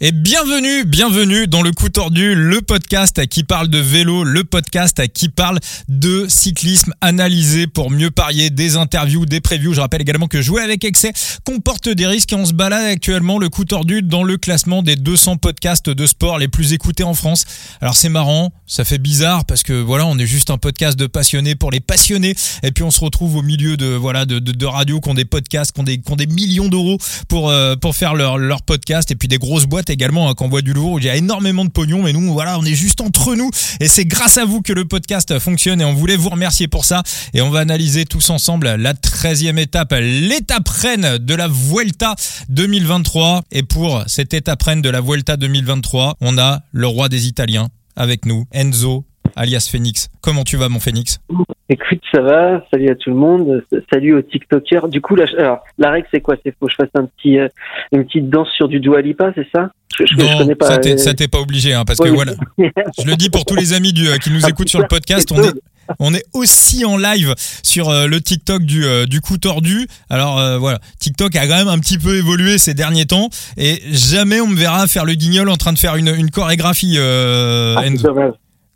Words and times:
Et 0.00 0.12
bienvenue, 0.12 0.84
bienvenue 0.84 1.48
dans 1.48 1.60
le 1.60 1.72
coup 1.72 1.88
tordu, 1.88 2.36
le 2.36 2.60
podcast 2.60 3.26
qui 3.26 3.42
parle 3.42 3.66
de 3.66 3.78
vélo, 3.78 4.22
le 4.22 4.44
podcast 4.44 5.02
qui 5.12 5.28
parle 5.28 5.58
de 5.88 6.26
cyclisme 6.28 6.94
analysé 7.00 7.66
pour 7.66 7.90
mieux 7.90 8.12
parier, 8.12 8.50
des 8.50 8.76
interviews, 8.76 9.26
des 9.26 9.40
previews. 9.40 9.74
Je 9.74 9.80
rappelle 9.80 10.00
également 10.00 10.28
que 10.28 10.40
jouer 10.40 10.62
avec 10.62 10.84
excès 10.84 11.12
comporte 11.42 11.88
des 11.88 12.06
risques 12.06 12.32
et 12.32 12.36
on 12.36 12.46
se 12.46 12.52
balade 12.52 12.84
actuellement 12.84 13.40
le 13.40 13.48
coup 13.48 13.64
tordu 13.64 14.02
dans 14.02 14.22
le 14.22 14.36
classement 14.36 14.84
des 14.84 14.94
200 14.94 15.38
podcasts 15.38 15.90
de 15.90 16.06
sport 16.06 16.38
les 16.38 16.46
plus 16.46 16.74
écoutés 16.74 17.02
en 17.02 17.14
France. 17.14 17.44
Alors 17.80 17.96
c'est 17.96 18.08
marrant, 18.08 18.52
ça 18.68 18.84
fait 18.84 18.98
bizarre 18.98 19.46
parce 19.46 19.64
que 19.64 19.72
voilà, 19.72 20.06
on 20.06 20.16
est 20.16 20.26
juste 20.26 20.50
un 20.50 20.58
podcast 20.58 20.96
de 20.96 21.08
passionnés 21.08 21.56
pour 21.56 21.72
les 21.72 21.80
passionnés 21.80 22.36
et 22.62 22.70
puis 22.70 22.84
on 22.84 22.92
se 22.92 23.00
retrouve 23.00 23.34
au 23.34 23.42
milieu 23.42 23.76
de 23.76 23.86
voilà 23.86 24.26
de, 24.26 24.38
de, 24.38 24.52
de 24.52 24.66
radios 24.66 25.00
qui 25.00 25.08
ont 25.08 25.14
des 25.14 25.24
podcasts, 25.24 25.72
qui 25.72 25.80
ont 25.80 25.84
des, 25.84 25.98
qui 25.98 26.12
ont 26.12 26.16
des 26.16 26.28
millions 26.28 26.68
d'euros 26.68 26.98
pour 27.26 27.50
euh, 27.50 27.74
pour 27.74 27.96
faire 27.96 28.14
leur 28.14 28.38
leur 28.38 28.62
podcast 28.62 29.10
et 29.10 29.16
puis 29.16 29.26
des 29.26 29.38
grosses 29.38 29.66
boîtes 29.66 29.87
également 29.90 30.28
hein, 30.28 30.34
qui 30.36 30.44
envoient 30.44 30.62
du 30.62 30.72
lourd 30.72 30.92
où 30.92 30.98
il 30.98 31.04
y 31.04 31.10
a 31.10 31.16
énormément 31.16 31.64
de 31.64 31.70
pognon 31.70 32.02
mais 32.02 32.12
nous 32.12 32.32
voilà 32.32 32.58
on 32.58 32.64
est 32.64 32.74
juste 32.74 33.00
entre 33.00 33.34
nous. 33.34 33.50
Et 33.80 33.88
c'est 33.88 34.04
grâce 34.04 34.38
à 34.38 34.44
vous 34.44 34.62
que 34.62 34.72
le 34.72 34.84
podcast 34.84 35.38
fonctionne 35.38 35.80
et 35.80 35.84
on 35.84 35.94
voulait 35.94 36.16
vous 36.16 36.28
remercier 36.28 36.68
pour 36.68 36.84
ça. 36.84 37.02
Et 37.34 37.40
on 37.40 37.50
va 37.50 37.60
analyser 37.60 38.04
tous 38.04 38.30
ensemble 38.30 38.74
la 38.74 38.94
13e 38.94 39.58
étape 39.58 39.94
l'étape 39.98 40.68
reine 40.68 41.18
de 41.18 41.34
la 41.34 41.48
Vuelta 41.48 42.14
2023 42.48 43.44
et 43.50 43.62
pour 43.62 44.02
cette 44.06 44.34
étape 44.34 44.62
reine 44.62 44.82
de 44.82 44.90
la 44.90 45.00
Vuelta 45.00 45.36
2023 45.36 46.16
on 46.20 46.38
a 46.38 46.60
le 46.72 46.86
roi 46.86 47.08
des 47.08 47.26
Italiens 47.26 47.68
avec 47.96 48.26
nous 48.26 48.46
Enzo 48.52 49.07
alias 49.36 49.68
Phoenix. 49.70 50.08
Comment 50.20 50.44
tu 50.44 50.56
vas 50.56 50.68
mon 50.68 50.80
Phoenix? 50.80 51.20
Écoute, 51.68 52.00
ça 52.12 52.20
va. 52.20 52.64
Salut 52.70 52.90
à 52.90 52.94
tout 52.94 53.10
le 53.10 53.16
monde. 53.16 53.64
Salut 53.92 54.14
aux 54.14 54.22
TikTokers. 54.22 54.88
Du 54.88 55.00
coup, 55.00 55.14
la, 55.14 55.26
alors, 55.38 55.60
la 55.78 55.90
règle, 55.90 56.06
c'est 56.10 56.20
quoi? 56.20 56.36
C'est 56.44 56.54
faut 56.58 56.66
que 56.66 56.72
je 56.72 56.76
fasse 56.76 56.90
un 56.94 57.06
petit, 57.06 57.38
euh, 57.38 57.48
une 57.92 58.04
petite 58.04 58.30
danse 58.30 58.48
sur 58.56 58.68
du 58.68 58.80
Dua 58.80 59.00
Lipa, 59.00 59.32
c'est 59.34 59.46
ça? 59.54 59.70
Je, 59.98 60.04
je, 60.06 60.16
non, 60.16 60.46
je 60.46 60.54
pas, 60.54 60.66
ça 60.66 60.78
t'es, 60.78 60.96
t'es 60.96 61.28
pas 61.28 61.40
obligé, 61.40 61.72
hein, 61.72 61.84
parce 61.84 61.98
que 61.98 62.08
voilà. 62.08 62.32
je 62.58 63.06
le 63.06 63.16
dis 63.16 63.30
pour 63.30 63.44
tous 63.44 63.56
les 63.56 63.72
amis 63.72 63.92
du, 63.92 64.08
euh, 64.08 64.16
qui 64.18 64.30
nous 64.30 64.46
écoutent 64.48 64.68
sur 64.68 64.80
le 64.80 64.86
podcast, 64.86 65.32
on 65.32 65.42
est, 65.42 65.52
on 65.98 66.14
est 66.14 66.24
aussi 66.32 66.84
en 66.84 66.96
live 66.96 67.34
sur 67.62 67.88
euh, 67.88 68.06
le 68.06 68.20
TikTok 68.20 68.62
du, 68.62 68.84
euh, 68.84 69.06
du 69.06 69.20
coup 69.20 69.38
tordu. 69.38 69.86
Alors 70.10 70.38
euh, 70.38 70.58
voilà, 70.58 70.78
TikTok 70.98 71.34
a 71.36 71.46
quand 71.46 71.56
même 71.56 71.68
un 71.68 71.78
petit 71.78 71.98
peu 71.98 72.16
évolué 72.16 72.58
ces 72.58 72.74
derniers 72.74 73.06
temps 73.06 73.28
et 73.56 73.80
jamais 73.90 74.40
on 74.40 74.46
me 74.46 74.56
verra 74.56 74.86
faire 74.86 75.04
le 75.04 75.14
guignol 75.14 75.48
en 75.48 75.56
train 75.56 75.72
de 75.72 75.78
faire 75.78 75.96
une, 75.96 76.08
une 76.08 76.30
chorégraphie. 76.30 76.96
Euh, 76.98 77.74
ah. 77.76 77.84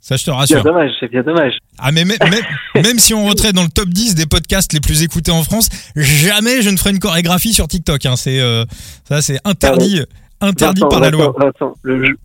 Ça, 0.05 0.17
je 0.17 0.25
te 0.25 0.31
rassure. 0.33 0.57
C'est 0.59 0.63
bien 0.65 0.73
dommage, 0.73 0.91
c'est 0.99 1.09
bien 1.09 1.23
dommage. 1.23 1.53
Ah, 1.79 1.93
mais 1.93 2.05
même, 2.05 2.17
même, 2.21 2.43
même 2.85 2.99
si 2.99 3.15
on 3.15 3.25
rentrait 3.25 3.53
dans 3.53 3.63
le 3.63 3.69
top 3.69 3.89
10 3.89 4.17
des 4.17 4.27
podcasts 4.27 4.73
les 4.73 4.81
plus 4.81 5.03
écoutés 5.05 5.31
en 5.31 5.45
France, 5.45 5.69
jamais 5.95 6.61
je 6.61 6.71
ne 6.71 6.77
ferai 6.77 6.91
une 6.91 6.99
chorégraphie 6.99 7.55
sur 7.55 7.69
TikTok. 7.69 8.05
Hein. 8.07 8.17
C'est, 8.17 8.41
euh, 8.41 8.65
ça, 9.09 9.23
c'est 9.23 9.39
interdit, 9.45 10.03
interdit 10.41 10.81
Vincent, 10.81 10.89
par 10.91 11.01
la 11.01 11.11
loi. 11.11 11.33
Vincent, 11.39 11.77
le, 11.83 12.17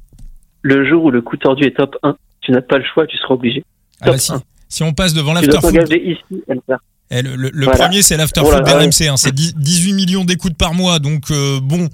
le 0.64 0.89
jour 0.89 1.03
où 1.03 1.11
le 1.11 1.22
coup 1.22 1.38
tordu 1.38 1.66
est 1.66 1.78
top 1.78 1.95
1, 2.02 2.16
tu 2.42 2.52
n'as 2.52 2.61
pas 2.61 2.80
le 2.80 2.84
choix, 2.92 3.06
tu 3.06 3.16
seras 3.17 3.36
obligé. 3.36 3.64
Ah 4.02 4.06
Top 4.06 4.14
bah 4.16 4.19
si, 4.19 4.31
1. 4.34 4.41
si 4.69 4.81
on 4.84 4.94
passe 4.94 5.14
devant 5.14 5.34
l'afterfoot. 5.34 5.72
t'engager 5.72 6.02
ici 6.12 6.44
à 6.50 6.56
le 6.56 6.62
faire. 6.66 6.80
Eh, 7.12 7.22
le 7.22 7.36
le- 7.36 7.52
le 7.53 7.64
Voilà. 7.66 7.86
premier, 7.86 8.02
c'est 8.02 8.17
l'afterfoot 8.17 8.53
Oh 8.58 8.59
là 8.59 8.73
là, 8.73 8.86
d'RMC. 8.86 9.08
Hein, 9.08 9.17
c'est 9.17 9.34
10 9.34 9.53
18 9.56 9.94
millions 9.94 10.25
d'écoutes 10.25 10.58
par 10.58 10.73
mois. 10.73 10.97
Donc, 11.00 11.30
euh, 11.31 11.59
bon. 11.62 11.88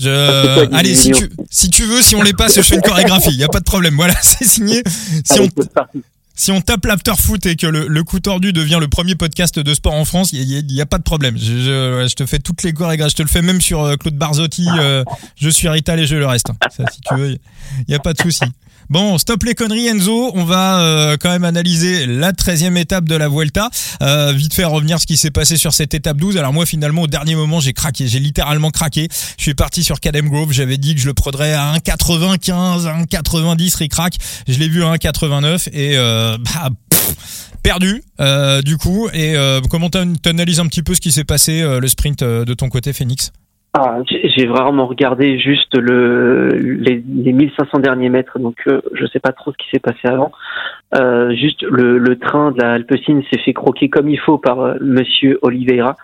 Je... 0.00 0.64
18 0.66 0.74
Allez, 0.76 0.94
si 0.94 1.10
tu, 1.12 1.28
si 1.50 1.70
tu 1.70 1.84
veux, 1.84 2.02
si 2.02 2.14
on 2.16 2.22
les 2.22 2.32
passe, 2.32 2.54
je 2.56 2.62
fais 2.62 2.76
une 2.76 2.82
chorégraphie. 2.82 3.30
Il 3.30 3.36
y 3.36 3.44
a 3.44 3.48
pas 3.48 3.60
de 3.60 3.64
problème. 3.64 3.94
Voilà, 3.96 4.14
c'est 4.22 4.46
signé. 4.46 4.82
Si 5.24 5.40
on, 5.40 5.48
si 6.34 6.52
on 6.52 6.60
tape 6.60 6.86
l'afterfoot 6.86 7.44
et 7.46 7.56
que 7.56 7.66
le, 7.66 7.88
le 7.88 8.04
coup 8.04 8.20
tordu 8.20 8.52
devient 8.52 8.78
le 8.80 8.86
premier 8.86 9.16
podcast 9.16 9.58
de 9.58 9.74
sport 9.74 9.94
en 9.94 10.04
France, 10.04 10.30
il 10.32 10.42
y 10.44 10.56
a, 10.56 10.60
il 10.60 10.72
y 10.72 10.80
a 10.80 10.86
pas 10.86 10.98
de 10.98 11.02
problème. 11.02 11.36
Je, 11.36 11.44
je, 11.44 12.06
je 12.08 12.14
te 12.14 12.26
fais 12.26 12.38
toutes 12.38 12.62
les 12.62 12.72
chorégraphies. 12.72 13.10
Je 13.10 13.16
te 13.16 13.22
le 13.22 13.28
fais 13.28 13.42
même 13.42 13.60
sur 13.60 13.82
euh, 13.82 13.96
Claude 13.96 14.14
Barzotti. 14.16 14.66
euh, 14.78 15.02
je 15.36 15.48
suis 15.48 15.68
Rital 15.68 15.98
et 15.98 16.06
je 16.06 16.14
le 16.14 16.26
reste. 16.26 16.46
Ça, 16.76 16.84
si 16.92 17.00
tu 17.00 17.14
veux, 17.16 17.30
il 17.32 17.90
y 17.90 17.94
a 17.94 17.98
pas 17.98 18.12
de 18.12 18.20
souci. 18.22 18.44
Bon, 18.90 19.18
stop 19.18 19.42
les 19.44 19.54
conneries 19.54 19.86
Enzo, 19.86 20.30
on 20.34 20.44
va 20.44 20.80
euh, 20.80 21.16
quand 21.20 21.28
même 21.28 21.44
analyser 21.44 22.06
la 22.06 22.32
13e 22.32 22.74
étape 22.78 23.04
de 23.04 23.14
la 23.16 23.28
Vuelta. 23.28 23.68
Euh, 24.02 24.32
vite 24.32 24.54
fait 24.54 24.64
revenir 24.64 24.98
ce 24.98 25.06
qui 25.06 25.18
s'est 25.18 25.30
passé 25.30 25.58
sur 25.58 25.74
cette 25.74 25.92
étape 25.92 26.16
12. 26.16 26.38
Alors 26.38 26.54
moi 26.54 26.64
finalement 26.64 27.02
au 27.02 27.06
dernier 27.06 27.34
moment 27.34 27.60
j'ai 27.60 27.74
craqué, 27.74 28.08
j'ai 28.08 28.18
littéralement 28.18 28.70
craqué. 28.70 29.08
Je 29.36 29.42
suis 29.42 29.54
parti 29.54 29.84
sur 29.84 30.00
Cadem 30.00 30.30
Grove, 30.30 30.52
j'avais 30.52 30.78
dit 30.78 30.94
que 30.94 31.02
je 31.02 31.06
le 31.06 31.12
prendrais 31.12 31.52
à 31.52 31.74
1,95, 31.74 32.86
1,90 33.04 33.76
ric-rac. 33.76 34.14
Je 34.48 34.58
l'ai 34.58 34.68
vu 34.70 34.82
à 34.82 34.94
1,89 34.94 35.68
et 35.74 35.98
euh, 35.98 36.38
bah, 36.38 36.70
pff, 36.88 37.14
perdu 37.62 38.02
euh, 38.20 38.62
du 38.62 38.78
coup. 38.78 39.10
Et 39.12 39.34
comment 39.68 39.90
t'an- 39.90 40.14
t'analyses 40.14 40.60
un 40.60 40.66
petit 40.66 40.82
peu 40.82 40.94
ce 40.94 41.00
qui 41.02 41.12
s'est 41.12 41.24
passé, 41.24 41.60
le 41.60 41.88
sprint 41.88 42.24
de 42.24 42.54
ton 42.54 42.70
côté 42.70 42.94
Phoenix? 42.94 43.32
Ah, 43.80 43.98
j'ai 44.08 44.46
vraiment 44.46 44.86
regardé 44.88 45.38
juste 45.38 45.76
le, 45.76 46.48
les, 46.48 47.00
les 47.06 47.32
1500 47.32 47.78
derniers 47.78 48.08
mètres, 48.08 48.40
donc 48.40 48.56
euh, 48.66 48.80
je 48.92 49.06
sais 49.06 49.20
pas 49.20 49.30
trop 49.30 49.52
ce 49.52 49.56
qui 49.56 49.68
s'est 49.70 49.78
passé 49.78 50.08
avant. 50.08 50.32
Euh, 50.96 51.32
juste 51.36 51.62
le, 51.62 51.98
le 51.98 52.18
train 52.18 52.50
de 52.50 52.60
la 52.60 52.72
Alpecin 52.72 53.20
s'est 53.30 53.38
fait 53.38 53.52
croquer 53.52 53.88
comme 53.88 54.08
il 54.08 54.18
faut 54.18 54.36
par 54.36 54.60
euh, 54.60 54.74
Monsieur 54.80 55.38
Oliveira, 55.42 55.94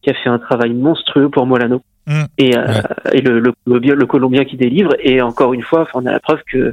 qui 0.00 0.08
a 0.08 0.14
fait 0.14 0.30
un 0.30 0.38
travail 0.38 0.72
monstrueux 0.72 1.28
pour 1.28 1.44
Molano. 1.44 1.82
Mm. 2.06 2.22
Et, 2.38 2.56
euh, 2.56 2.62
et 3.12 3.20
le, 3.20 3.40
le, 3.40 3.52
Colombien, 3.66 3.94
le 3.94 4.06
Colombien 4.06 4.44
qui 4.46 4.56
délivre. 4.56 4.92
Et 5.00 5.20
encore 5.20 5.52
une 5.52 5.62
fois, 5.62 5.86
on 5.92 6.06
a 6.06 6.12
la 6.12 6.20
preuve 6.20 6.40
que, 6.50 6.72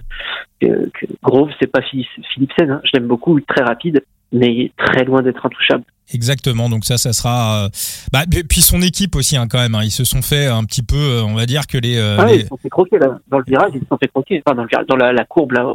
que, 0.61 0.89
que 0.89 1.05
Grove, 1.21 1.49
c'est 1.59 1.69
pas 1.69 1.81
Philippe- 1.81 2.07
Philipsen. 2.33 2.71
Hein. 2.71 2.81
Je 2.85 2.91
l'aime 2.93 3.07
beaucoup, 3.07 3.37
très 3.41 3.63
rapide, 3.63 4.05
mais 4.31 4.53
il 4.53 4.61
est 4.67 4.75
très 4.77 5.03
loin 5.03 5.21
d'être 5.21 5.45
intouchable. 5.45 5.83
Exactement, 6.13 6.69
donc 6.69 6.85
ça, 6.85 6.97
ça 6.97 7.13
sera. 7.13 7.65
euh, 7.65 7.69
Bah, 8.11 8.23
puis- 8.47 8.61
son 8.61 8.81
équipe 8.81 9.15
aussi, 9.15 9.37
hein, 9.37 9.47
quand 9.47 9.57
même. 9.59 9.73
hein. 9.75 9.83
Ils 9.83 9.91
se 9.91 10.03
sont 10.03 10.21
fait 10.21 10.45
un 10.47 10.63
petit 10.63 10.83
peu, 10.83 10.95
euh, 10.95 11.23
on 11.23 11.33
va 11.33 11.45
dire 11.45 11.65
que 11.67 11.77
les. 11.77 11.97
euh, 11.97 12.17
Ah, 12.19 12.25
les- 12.25 12.35
ils 12.35 12.41
se 12.43 12.47
sont 12.47 12.57
fait 12.57 12.69
croquer 12.69 12.99
là. 12.99 13.17
Dans 13.27 13.39
le 13.39 13.43
virage, 13.47 13.71
ils 13.73 13.81
se 13.81 13.87
sont 13.87 13.97
fait 13.97 14.07
croquer. 14.07 14.41
Enfin, 14.45 14.55
dans, 14.55 14.63
le 14.63 14.67
virage, 14.69 14.85
dans 14.87 14.95
la, 14.95 15.13
la 15.13 15.25
courbe 15.25 15.53
là, 15.53 15.65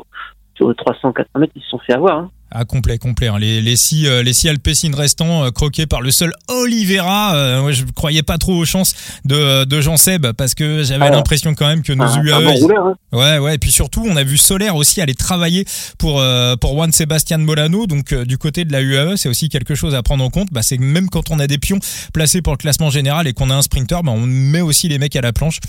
aux 0.64 0.74
380 0.74 1.40
mètres, 1.40 1.52
ils 1.56 1.62
se 1.62 1.68
sont 1.70 1.78
fait 1.86 1.92
avoir. 1.94 2.18
Hein. 2.18 2.30
Ah, 2.52 2.64
complet, 2.64 2.98
complet. 2.98 3.28
hein. 3.28 3.38
Les, 3.38 3.60
les 3.60 3.76
six, 3.76 4.08
euh, 4.08 4.24
les 4.24 4.32
six 4.32 4.48
Alpecin 4.48 4.90
restants 4.92 5.44
euh, 5.44 5.50
croqués 5.52 5.86
par 5.86 6.00
le 6.00 6.10
seul 6.10 6.32
Oliveira. 6.48 7.36
Euh, 7.36 7.62
ouais, 7.62 7.72
je 7.72 7.84
croyais 7.94 8.24
pas 8.24 8.38
trop 8.38 8.54
aux 8.56 8.64
chances 8.64 8.94
de, 9.24 9.62
de 9.64 9.80
Jean 9.80 9.96
Seb 9.96 10.26
parce 10.32 10.56
que 10.56 10.82
j'avais 10.82 11.04
Ah. 11.06 11.10
l'impression 11.10 11.54
quand 11.54 11.68
même 11.68 11.82
que 11.82 11.92
nos 11.92 12.02
un, 12.04 12.20
UAE. 12.22 12.34
un 12.34 12.42
bon 12.42 12.54
rouleur. 12.54 12.86
Hein. 12.86 12.94
Ouais, 13.12 13.38
ouais. 13.38 13.54
Et 13.54 13.58
puis 13.58 13.70
surtout, 13.70 14.04
on 14.04 14.16
a 14.16 14.24
vu 14.24 14.36
Solaire 14.36 14.74
aussi 14.74 15.00
aller 15.00 15.14
travailler 15.14 15.64
pour 15.96 16.20
pour 16.60 16.72
Juan 16.74 16.90
Sebastian 16.90 17.38
Molano. 17.38 17.86
Donc 17.86 18.12
du 18.12 18.36
côté 18.36 18.64
de 18.64 18.72
la 18.72 18.80
UAE, 18.82 19.16
c'est 19.16 19.28
aussi 19.28 19.48
quelque 19.48 19.76
chose 19.76 19.94
à 19.94 20.02
prendre 20.02 20.24
en 20.24 20.30
compte. 20.30 20.48
Bah, 20.50 20.62
c'est 20.62 20.76
que 20.76 20.82
même 20.82 21.08
quand 21.08 21.30
on 21.30 21.38
a 21.38 21.46
des 21.46 21.58
pions 21.58 21.78
placés 22.12 22.42
pour 22.42 22.52
le 22.52 22.58
classement 22.58 22.90
général 22.90 23.28
et 23.28 23.32
qu'on 23.32 23.50
a 23.50 23.54
un 23.54 23.62
sprinter, 23.62 24.02
bah, 24.02 24.10
on 24.12 24.26
met 24.26 24.60
aussi 24.60 24.88
les 24.88 24.98
mecs 24.98 25.14
à 25.14 25.20
la 25.20 25.32
planche 25.32 25.60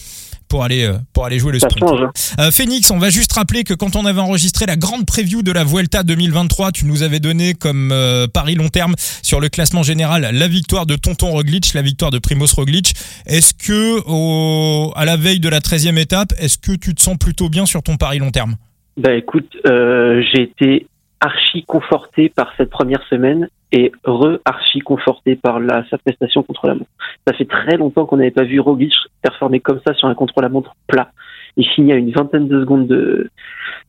pour 0.52 0.66
aller 0.66 0.84
euh, 0.84 0.98
pour 1.14 1.26
aller 1.26 1.40
jouer 1.40 1.54
le 1.54 1.60
sprint. 1.60 1.82
hein. 1.82 2.12
Euh, 2.40 2.52
Phoenix, 2.52 2.92
on 2.92 3.00
va 3.00 3.10
juste 3.10 3.32
rappeler 3.32 3.64
que 3.64 3.74
quand 3.74 3.96
on 3.96 4.06
avait 4.06 4.20
enregistré 4.20 4.66
la 4.66 4.76
grande 4.76 5.06
preview 5.06 5.44
de 5.44 5.52
la 5.54 5.64
Vuelta 5.64 6.04
2023, 6.04 6.74
tu 6.74 6.86
nous 6.86 7.04
avais 7.04 7.22
donné 7.22 7.54
comme 7.54 7.94
euh, 7.94 8.28
pari 8.28 8.56
long 8.56 8.68
terme 8.68 8.94
sur 9.24 9.40
le 9.40 9.48
classement 9.48 9.82
général 9.82 10.30
la 10.34 10.48
victoire 10.50 10.86
de 10.86 10.98
Tonton 10.98 11.32
Roglic, 11.32 11.74
la 11.74 11.82
victoire 11.82 12.12
de 12.12 12.20
Primoz 12.20 12.54
Roglic. 12.54 12.94
Est-ce 13.26 13.54
que 13.54 14.02
au, 14.06 14.92
à 14.98 15.06
la 15.06 15.16
veille 15.16 15.40
de 15.40 15.48
la 15.48 15.62
13e 15.62 15.98
étape, 15.98 16.34
est-ce 16.38 16.58
que 16.58 16.74
tu 16.74 16.94
te 16.94 17.02
sens 17.02 17.18
plutôt 17.18 17.48
bien 17.48 17.66
sur 17.66 17.82
ton 17.82 17.96
pari 17.96 18.20
long 18.20 18.32
terme? 18.32 18.56
Bah 18.98 19.14
écoute, 19.14 19.48
euh, 19.66 20.22
j'ai 20.34 20.44
été 20.44 20.86
archi 21.22 21.64
conforté 21.64 22.30
par 22.30 22.52
cette 22.58 22.70
première 22.70 23.02
semaine 23.08 23.48
et 23.72 23.92
re-archi 24.04 24.80
conforté 24.80 25.36
par 25.36 25.60
la, 25.60 25.86
sa 25.90 25.98
prestation 25.98 26.44
contre 26.44 26.68
la 26.68 26.74
montre. 26.74 26.90
Ça 27.28 27.34
fait 27.34 27.46
très 27.46 27.78
longtemps 27.78 28.06
qu'on 28.06 28.18
n'avait 28.18 28.32
pas 28.32 28.44
vu 28.44 28.60
Roglic 28.60 28.94
performer 29.22 29.60
comme 29.60 29.80
ça 29.86 29.94
sur 29.94 30.08
un 30.08 30.16
contre-la-montre 30.16 30.74
plat. 30.88 31.12
Il 31.58 31.68
finit 31.68 31.94
à 31.94 31.96
une 31.96 32.12
vingtaine 32.12 32.48
de 32.48 32.60
secondes 32.62 32.88
de, 32.88 33.30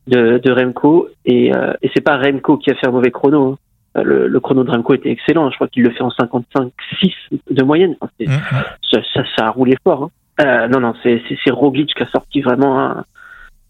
de, 0.07 0.37
de 0.37 0.51
Remco 0.51 1.09
et, 1.25 1.53
euh, 1.55 1.73
et 1.81 1.89
c'est 1.93 2.01
pas 2.03 2.17
Remco 2.17 2.57
qui 2.57 2.69
a 2.71 2.75
fait 2.75 2.87
un 2.87 2.91
mauvais 2.91 3.11
chrono. 3.11 3.53
hein. 3.53 3.57
Euh, 3.97 4.03
Le, 4.03 4.27
le 4.27 4.39
chrono 4.39 4.63
de 4.63 4.71
Remco 4.71 4.93
était 4.93 5.09
excellent. 5.11 5.49
Je 5.49 5.55
crois 5.55 5.67
qu'il 5.67 5.83
le 5.83 5.91
fait 5.91 6.01
en 6.03 6.09
55-6 6.09 7.13
de 7.51 7.63
moyenne. 7.63 7.95
Enfin, 7.99 8.11
Hum, 8.21 8.27
hum. 8.33 8.63
ça, 8.91 8.99
ça, 9.13 9.23
ça 9.35 9.45
a 9.47 9.49
roulé 9.49 9.75
fort. 9.83 10.03
Hein. 10.03 10.09
Euh, 10.45 10.67
non, 10.67 10.79
non, 10.79 10.93
c'est 11.03 11.21
Roglic 11.51 11.93
qui 11.95 12.03
a 12.03 12.07
sorti 12.09 12.41
vraiment 12.41 12.79
un, 12.79 13.05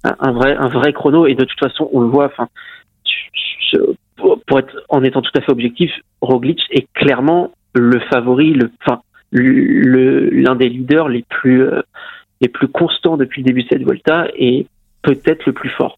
un, 0.05 0.15
un 0.19 0.31
vrai 0.31 0.55
un 0.55 0.67
vrai 0.69 0.93
chrono 0.93 1.25
et 1.27 1.35
de 1.35 1.43
toute 1.43 1.59
façon 1.59 1.89
on 1.93 2.01
le 2.01 2.07
voit. 2.07 2.25
Enfin, 2.25 2.47
pour 4.47 4.59
être 4.59 4.75
en 4.89 5.03
étant 5.03 5.21
tout 5.21 5.31
à 5.35 5.41
fait 5.41 5.51
objectif, 5.51 5.91
Roglic 6.21 6.59
est 6.71 6.87
clairement 6.93 7.51
le 7.73 7.99
favori, 8.11 8.53
le 8.53 8.69
l'un 9.33 10.55
des 10.55 10.69
leaders 10.69 11.09
les 11.09 11.23
plus 11.23 11.63
euh, 11.63 11.81
les 12.41 12.49
plus 12.49 12.67
constants 12.67 13.17
depuis 13.17 13.41
le 13.41 13.47
début 13.47 13.63
de 13.63 13.67
cette 13.69 13.83
Volta 13.83 14.27
et 14.37 14.67
peut-être 15.01 15.45
le 15.45 15.53
plus 15.53 15.69
fort. 15.69 15.97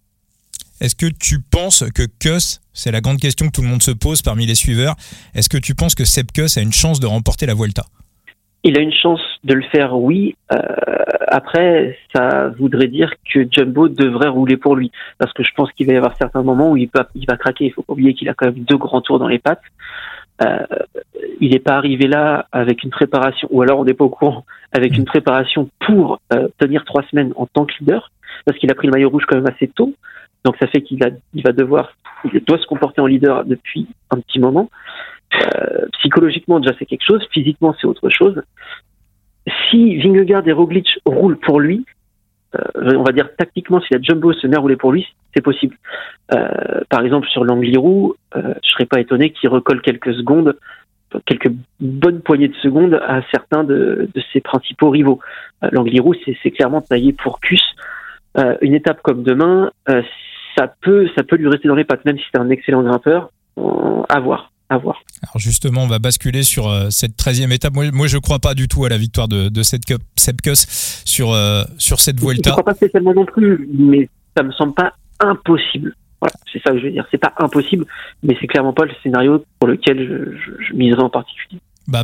Est-ce 0.82 0.96
que 0.96 1.08
tu 1.08 1.40
penses 1.40 1.84
que 1.94 2.04
Kuss, 2.20 2.62
c'est 2.74 2.92
la 2.92 3.02
grande 3.02 3.20
question 3.20 3.48
que 3.48 3.52
tout 3.52 3.62
le 3.62 3.68
monde 3.68 3.84
se 3.84 3.92
pose 3.92 4.22
parmi 4.22 4.46
les 4.46 4.56
suiveurs, 4.56 4.96
est-ce 5.34 5.50
que 5.50 5.58
tu 5.58 5.74
penses 5.74 5.96
que 5.96 6.06
Seb 6.06 6.32
Kuss 6.32 6.58
a 6.58 6.62
une 6.62 6.74
chance 6.74 7.00
de 7.00 7.08
remporter 7.08 7.46
la 7.46 7.54
Vuelta? 7.54 7.86
Il 8.68 8.80
a 8.80 8.82
une 8.82 8.92
chance 8.92 9.22
de 9.44 9.54
le 9.54 9.62
faire, 9.62 9.96
oui. 9.96 10.36
Euh, 10.52 10.58
après, 11.28 12.00
ça 12.16 12.50
voudrait 12.50 12.88
dire 12.88 13.14
que 13.32 13.48
Jumbo 13.50 13.88
devrait 13.88 14.28
rouler 14.28 14.58
pour 14.58 14.76
lui, 14.76 14.92
parce 15.20 15.32
que 15.34 15.44
je 15.44 15.52
pense 15.56 15.72
qu'il 15.74 15.86
va 15.86 15.94
y 15.94 15.98
avoir 15.98 16.18
certains 16.18 16.42
moments 16.42 16.72
où 16.72 16.78
il 16.78 16.90
va, 16.92 17.38
craquer. 17.38 17.66
Il 17.66 17.74
faut 17.74 17.84
pas 17.84 17.94
oublier 17.94 18.16
qu'il 18.16 18.28
a 18.28 18.34
quand 18.34 18.48
même 18.48 18.64
deux 18.64 18.78
grands 18.78 19.02
tours 19.02 19.20
dans 19.20 19.28
les 19.28 19.38
pattes. 19.38 19.62
il 21.40 21.52
n'est 21.52 21.60
pas 21.60 21.76
arrivé 21.76 22.08
là 22.08 22.48
avec 22.52 22.84
une 22.84 22.90
préparation, 22.90 23.48
ou 23.52 23.62
alors 23.62 23.80
on 23.80 23.86
n'est 23.86 23.94
pas 23.94 24.06
au 24.06 24.10
courant, 24.10 24.46
avec 24.72 24.98
une 24.98 25.06
préparation 25.06 25.70
pour 25.86 26.20
tenir 26.58 26.86
trois 26.86 27.04
semaines 27.12 27.34
en 27.36 27.46
tant 27.46 27.66
que 27.66 27.74
leader, 27.80 28.12
parce 28.46 28.58
qu'il 28.58 28.72
a 28.72 28.74
pris 28.74 28.88
le 28.88 28.94
maillot 28.94 29.12
rouge 29.12 29.26
quand 29.28 29.36
même 29.36 29.48
assez 29.48 29.68
tôt. 29.68 29.94
Donc 30.44 30.56
ça 30.60 30.66
fait 30.68 30.82
qu'il 30.82 31.00
il 31.36 31.44
va 31.44 31.52
devoir, 31.52 31.92
il 32.24 32.44
doit 32.44 32.58
se 32.58 32.66
comporter 32.66 33.00
en 33.00 33.06
leader 33.06 33.46
depuis 33.46 33.88
un 34.10 34.20
petit 34.20 34.40
moment. 34.40 34.72
Euh, 35.44 35.88
psychologiquement 36.00 36.60
déjà 36.60 36.76
c'est 36.78 36.86
quelque 36.86 37.06
chose, 37.06 37.26
physiquement 37.32 37.76
c'est 37.80 37.88
autre 37.88 38.10
chose. 38.10 38.42
Si 39.70 39.98
Vingegaard 39.98 40.48
et 40.48 40.52
Roglic 40.52 40.88
roulent 41.06 41.40
pour 41.40 41.60
lui, 41.60 41.86
euh, 42.56 42.98
on 42.98 43.04
va 43.04 43.12
dire 43.12 43.30
tactiquement 43.36 43.82
si 43.82 43.94
la 43.94 44.02
jumbo 44.02 44.34
se 44.34 44.48
met 44.48 44.56
à 44.56 44.60
rouler 44.60 44.76
pour 44.76 44.92
lui, 44.92 45.08
c'est 45.34 45.42
possible. 45.42 45.78
Euh, 46.34 46.82
par 46.90 47.04
exemple 47.04 47.28
sur 47.28 47.44
l'Angliru, 47.44 48.14
euh, 48.36 48.54
je 48.64 48.70
serais 48.72 48.86
pas 48.86 49.00
étonné 49.00 49.32
qu'il 49.32 49.50
recolle 49.50 49.82
quelques 49.82 50.14
secondes, 50.14 50.58
quelques 51.26 51.52
bonnes 51.80 52.22
poignées 52.22 52.48
de 52.48 52.56
secondes 52.56 53.00
à 53.06 53.22
certains 53.32 53.64
de, 53.64 54.10
de 54.14 54.22
ses 54.34 54.42
principaux 54.42 54.90
rivaux. 54.90 55.20
Euh, 55.64 55.70
L'Angliru 55.72 56.18
c'est 56.42 56.52
clairement 56.52 56.82
taillé 56.82 57.14
pour 57.14 57.40
Cus. 57.40 57.62
Une 58.62 58.74
étape 58.74 59.02
comme 59.02 59.24
demain, 59.24 59.72
ça 60.58 60.68
peut, 60.82 61.08
ça 61.16 61.24
peut 61.24 61.38
lui 61.38 61.48
rester 61.48 61.70
dans 61.70 61.76
les 61.76 61.86
pattes, 61.86 62.04
même 62.04 62.18
si 62.18 62.26
c'est 62.30 62.38
un 62.38 62.50
excellent 62.50 62.84
grimpeur. 62.84 63.30
à 64.10 64.20
voir. 64.20 64.52
À 64.70 64.78
voir. 64.78 65.04
Alors 65.22 65.38
justement, 65.38 65.84
on 65.84 65.88
va 65.88 66.00
basculer 66.00 66.42
sur 66.42 66.68
euh, 66.68 66.88
cette 66.90 67.16
treizième 67.16 67.52
étape. 67.52 67.74
Moi, 67.74 67.92
moi, 67.92 68.08
je 68.08 68.18
crois 68.18 68.40
pas 68.40 68.56
du 68.56 68.68
tout 68.68 68.84
à 68.84 68.90
la 68.90 68.98
victoire 68.98 69.28
de, 69.28 69.50
de 69.50 69.64
cette 69.64 69.84
Sepkus 70.16 70.66
sur 71.06 71.34
euh, 71.34 71.64
sur 71.78 72.00
cette 72.00 72.20
Vuelta. 72.20 72.50
Je 72.50 72.50
ne 72.50 72.62
crois 72.62 72.64
pas 72.64 72.74
spécialement 72.74 73.14
non 73.14 73.26
plus, 73.26 73.70
mais 73.72 74.10
ça 74.36 74.44
me 74.44 74.52
semble 74.52 74.74
pas 74.74 74.94
impossible. 75.20 75.94
Voilà, 76.20 76.34
c'est 76.52 76.62
ça 76.64 76.72
que 76.72 76.80
je 76.80 76.86
veux 76.86 76.92
dire. 76.92 77.06
C'est 77.12 77.20
pas 77.20 77.34
impossible, 77.38 77.86
mais 78.24 78.36
c'est 78.42 78.48
clairement 78.48 78.74
pas 78.74 78.86
le 78.86 78.94
scénario 79.04 79.46
pour 79.60 79.68
lequel 79.68 80.00
je, 80.00 80.38
je, 80.38 80.66
je 80.66 80.74
miserais 80.74 81.04
en 81.04 81.10
particulier. 81.12 81.60
Bah 81.88 82.04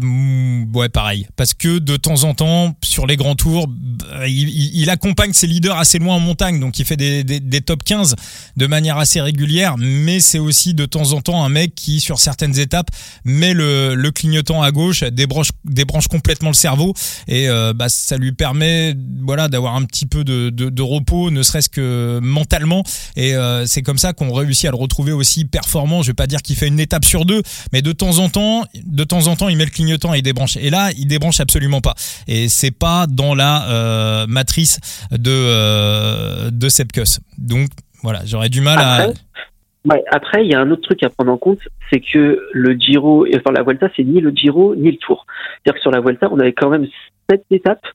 ouais, 0.73 0.89
pareil. 0.89 1.27
Parce 1.35 1.55
que 1.55 1.79
de 1.79 1.97
temps 1.97 2.23
en 2.23 2.35
temps, 2.35 2.75
sur 2.83 3.07
les 3.07 3.15
grands 3.15 3.35
tours, 3.35 3.67
bah, 3.67 4.27
il, 4.27 4.89
accompagne 4.91 5.33
ses 5.33 5.47
leaders 5.47 5.75
assez 5.77 5.97
loin 5.97 6.15
en 6.15 6.19
montagne, 6.19 6.59
donc 6.59 6.77
il 6.77 6.85
fait 6.85 6.97
des, 6.97 7.23
des, 7.23 7.61
top 7.61 7.83
15 7.83 8.15
de 8.57 8.67
manière 8.67 8.97
assez 8.97 9.21
régulière. 9.21 9.77
Mais 9.79 10.19
c'est 10.19 10.37
aussi 10.37 10.75
de 10.75 10.85
temps 10.85 11.13
en 11.13 11.21
temps 11.21 11.43
un 11.43 11.49
mec 11.49 11.73
qui, 11.73 11.99
sur 11.99 12.19
certaines 12.19 12.59
étapes, 12.59 12.89
met 13.25 13.53
le, 13.53 13.95
le 13.95 14.11
clignotant 14.11 14.61
à 14.61 14.71
gauche, 14.71 15.03
débranche, 15.03 15.49
débranche 15.65 16.07
complètement 16.07 16.49
le 16.49 16.55
cerveau, 16.55 16.93
et 17.27 17.49
euh, 17.49 17.73
bah, 17.73 17.89
ça 17.89 18.17
lui 18.17 18.33
permet, 18.33 18.95
voilà, 19.23 19.47
d'avoir 19.47 19.75
un 19.75 19.85
petit 19.85 20.05
peu 20.05 20.23
de, 20.23 20.51
de, 20.51 20.69
de 20.69 20.81
repos, 20.83 21.31
ne 21.31 21.41
serait-ce 21.41 21.69
que 21.69 22.19
mentalement. 22.21 22.83
Et 23.15 23.33
euh, 23.35 23.65
c'est 23.65 23.81
comme 23.81 23.97
ça 23.97 24.13
qu'on 24.13 24.31
réussit 24.31 24.65
à 24.65 24.71
le 24.71 24.77
retrouver 24.77 25.11
aussi 25.11 25.45
performant. 25.45 26.03
Je 26.03 26.07
vais 26.07 26.13
pas 26.13 26.27
dire 26.27 26.43
qu'il 26.43 26.55
fait 26.55 26.67
une 26.67 26.79
étape 26.79 27.05
sur 27.05 27.25
deux, 27.25 27.41
mais 27.73 27.81
de 27.81 27.91
temps 27.93 28.19
en 28.19 28.29
temps, 28.29 28.65
de 28.75 29.03
temps 29.03 29.25
en 29.25 29.35
temps, 29.35 29.49
il 29.49 29.57
met 29.57 29.65
le 29.65 29.70
clignotant 29.71 30.13
et 30.13 30.21
débranche. 30.21 30.57
Et 30.57 30.69
là, 30.69 30.89
il 30.97 31.07
débranche 31.07 31.39
absolument 31.39 31.81
pas. 31.81 31.95
Et 32.27 32.49
c'est 32.49 32.71
pas 32.77 33.07
dans 33.07 33.35
la 33.35 33.69
euh, 33.69 34.27
matrice 34.27 34.79
de 35.11 35.31
euh, 35.31 36.51
de 36.51 36.69
Sepkus. 36.69 37.19
Donc 37.37 37.69
voilà, 38.03 38.21
j'aurais 38.25 38.49
du 38.49 38.61
mal 38.61 38.79
à. 38.79 39.07
Après, 40.11 40.45
il 40.45 40.51
y 40.51 40.53
a 40.53 40.59
un 40.59 40.69
autre 40.69 40.83
truc 40.83 41.01
à 41.03 41.09
prendre 41.09 41.31
en 41.31 41.37
compte, 41.37 41.59
c'est 41.91 42.01
que 42.01 42.39
le 42.53 42.73
Giro, 42.73 43.25
enfin 43.35 43.51
la 43.51 43.63
Vuelta, 43.63 43.87
c'est 43.95 44.03
ni 44.03 44.21
le 44.21 44.29
Giro 44.29 44.75
ni 44.75 44.91
le 44.91 44.97
Tour. 44.97 45.25
C'est-à-dire 45.63 45.77
que 45.77 45.81
sur 45.81 45.91
la 45.91 46.01
Vuelta, 46.01 46.29
on 46.31 46.39
avait 46.39 46.53
quand 46.53 46.69
même 46.69 46.87
sept 47.29 47.43
étapes 47.49 47.85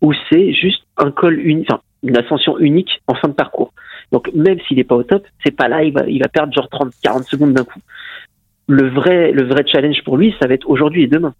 où 0.00 0.14
c'est 0.30 0.54
juste 0.54 0.82
un 0.96 1.10
col 1.10 1.38
une 2.04 2.16
ascension 2.16 2.58
unique 2.58 3.02
en 3.08 3.14
fin 3.14 3.28
de 3.28 3.34
parcours. 3.34 3.72
Donc 4.12 4.30
même 4.34 4.58
s'il 4.66 4.76
n'est 4.76 4.84
pas 4.84 4.94
au 4.94 5.02
top, 5.02 5.24
c'est 5.44 5.50
pas 5.50 5.68
là, 5.68 5.82
il 5.82 5.92
va, 5.92 6.06
il 6.06 6.20
va 6.20 6.28
perdre 6.28 6.52
genre 6.52 6.68
30, 6.68 6.92
40 7.02 7.24
secondes 7.24 7.52
d'un 7.52 7.64
coup 7.64 7.80
le 8.66 8.88
vrai, 8.88 9.32
le 9.32 9.44
vrai 9.44 9.64
challenge 9.66 10.02
pour 10.04 10.16
lui, 10.16 10.34
ça 10.40 10.46
va 10.46 10.54
être 10.54 10.68
aujourd'hui 10.68 11.02
et 11.02 11.06
demain. 11.06 11.34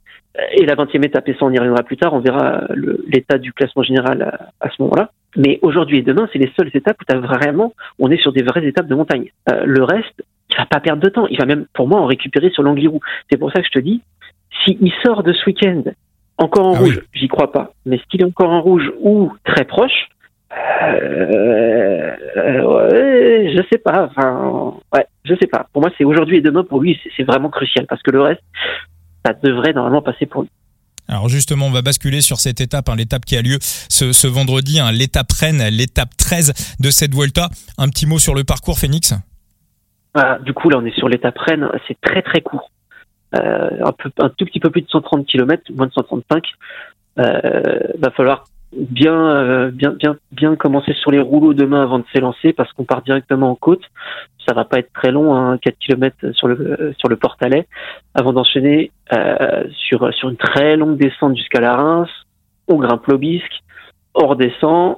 Et 0.53 0.67
la 0.67 0.75
20e 0.75 1.05
étape, 1.05 1.29
et 1.29 1.35
ça 1.35 1.45
on 1.45 1.53
y 1.53 1.59
reviendra 1.59 1.83
plus 1.85 1.97
tard, 1.97 2.13
on 2.13 2.21
verra 2.21 2.65
l'état 3.07 3.39
du 3.39 3.53
classement 3.53 3.83
général 3.83 4.23
à, 4.23 4.67
à 4.67 4.71
ce 4.71 4.83
moment-là. 4.83 5.11
Mais 5.37 5.59
aujourd'hui 5.63 5.99
et 5.99 6.03
demain, 6.03 6.29
c'est 6.33 6.39
les 6.39 6.53
seules 6.57 6.71
étapes 6.75 6.97
où 7.01 7.13
as 7.13 7.19
vraiment, 7.19 7.73
on 7.99 8.11
est 8.11 8.21
sur 8.21 8.33
des 8.33 8.43
vraies 8.43 8.67
étapes 8.67 8.87
de 8.87 8.95
montagne. 8.95 9.31
Euh, 9.51 9.65
le 9.65 9.83
reste, 9.83 10.25
il 10.51 10.57
va 10.57 10.67
pas 10.67 10.81
perdre 10.81 11.03
de 11.03 11.09
temps. 11.09 11.27
Il 11.29 11.39
va 11.39 11.47
même, 11.47 11.67
pour 11.73 11.89
moi, 11.89 12.01
en 12.01 12.07
récupérer 12.07 12.51
sur 12.51 12.63
l'Angliru. 12.63 12.99
C'est 13.31 13.39
pour 13.39 13.51
ça 13.53 13.61
que 13.61 13.67
je 13.67 13.73
te 13.73 13.79
dis, 13.79 14.03
s'il 14.65 14.93
sort 15.05 15.23
de 15.23 15.33
ce 15.33 15.45
week-end 15.47 15.83
encore 16.37 16.67
en 16.67 16.75
ah 16.75 16.79
rouge, 16.79 17.01
oui. 17.01 17.21
j'y 17.21 17.29
crois 17.29 17.53
pas. 17.53 17.73
Mais 17.87 18.01
s'il 18.11 18.21
est 18.21 18.25
encore 18.25 18.51
en 18.51 18.61
rouge 18.61 18.91
ou 19.01 19.33
très 19.45 19.65
proche, 19.65 20.09
euh, 20.83 22.63
ouais, 22.63 23.53
je 23.55 23.63
sais 23.71 23.79
pas. 23.79 24.09
Enfin, 24.11 24.75
ouais, 24.93 25.07
je 25.25 25.35
sais 25.41 25.47
pas. 25.47 25.67
Pour 25.73 25.83
moi, 25.83 25.91
c'est 25.97 26.05
aujourd'hui 26.05 26.39
et 26.39 26.41
demain. 26.41 26.65
Pour 26.65 26.81
lui, 26.81 26.99
c'est 27.17 27.23
vraiment 27.25 27.51
crucial 27.51 27.87
parce 27.87 28.03
que 28.03 28.11
le 28.11 28.23
reste, 28.23 28.43
ça 29.25 29.33
devrait 29.43 29.73
normalement 29.73 30.03
passer 30.03 30.27
pour 30.27 30.43
lui. 30.43 30.51
Alors 31.09 31.29
justement, 31.29 31.67
on 31.67 31.71
va 31.71 31.83
basculer 31.83 32.23
sur 32.23 32.39
cette 32.39 32.61
étape, 32.61 32.89
hein, 32.89 32.97
l'étape 32.97 33.27
qui 33.27 33.37
a 33.37 33.43
lieu 33.43 33.59
ce, 33.61 34.13
ce 34.13 34.27
vendredi, 34.27 34.81
hein, 34.81 34.91
l'étape 34.91 35.31
Rennes, 35.33 35.63
l'étape 35.71 36.17
13 36.17 36.77
de 36.81 36.91
cette 36.91 37.15
Vuelta. 37.15 37.51
Un 37.77 37.89
petit 37.89 38.07
mot 38.07 38.19
sur 38.19 38.35
le 38.35 38.43
parcours, 38.45 38.79
Phoenix 38.79 39.13
ah, 40.15 40.39
Du 40.43 40.55
coup, 40.55 40.71
là, 40.71 40.79
on 40.79 40.87
est 40.87 40.97
sur 40.97 41.09
l'étape 41.09 41.37
Rennes. 41.39 41.69
C'est 41.87 42.01
très 42.01 42.23
très 42.23 42.41
court. 42.41 42.71
Euh, 43.35 43.85
un, 43.85 43.93
peu, 43.93 44.11
un 44.19 44.29
tout 44.31 44.45
petit 44.47 44.61
peu 44.61 44.71
plus 44.71 44.83
de 44.83 44.89
130 44.89 45.27
km, 45.27 45.63
moins 45.75 45.87
de 45.87 45.93
135. 45.93 46.45
Euh, 47.17 47.79
va 47.99 48.11
falloir 48.11 48.45
bien, 48.77 49.29
euh, 49.29 49.71
bien, 49.71 49.91
bien, 49.91 50.17
bien 50.33 50.57
commencer 50.57 50.93
sur 50.95 51.11
les 51.11 51.21
rouleaux 51.21 51.55
demain 51.55 51.83
avant 51.83 51.99
de 51.99 52.05
s'élancer 52.13 52.53
parce 52.53 52.73
qu'on 52.73 52.85
part 52.85 53.03
directement 53.03 53.51
en 53.51 53.55
côte. 53.55 53.83
Ça 54.47 54.55
va 54.55 54.65
pas 54.65 54.79
être 54.79 54.93
très 54.93 55.11
long, 55.11 55.35
hein, 55.35 55.59
4 55.59 55.79
km 55.79 56.17
sur 56.33 56.49
le 56.49 56.55
euh, 56.55 56.93
sur 56.99 57.09
le 57.09 57.17
Portalet, 57.17 57.67
avant 58.15 58.33
d'enchaîner 58.33 58.91
euh, 59.13 59.65
sur 59.89 60.13
sur 60.15 60.29
une 60.29 60.37
très 60.37 60.77
longue 60.77 60.99
descente 60.99 61.37
jusqu'à 61.37 61.61
la 61.61 61.77
Reims. 61.77 62.11
On 62.69 62.77
grimpe 62.77 63.07
l'Obisque, 63.07 63.63
on 64.15 64.27
redescend 64.27 64.97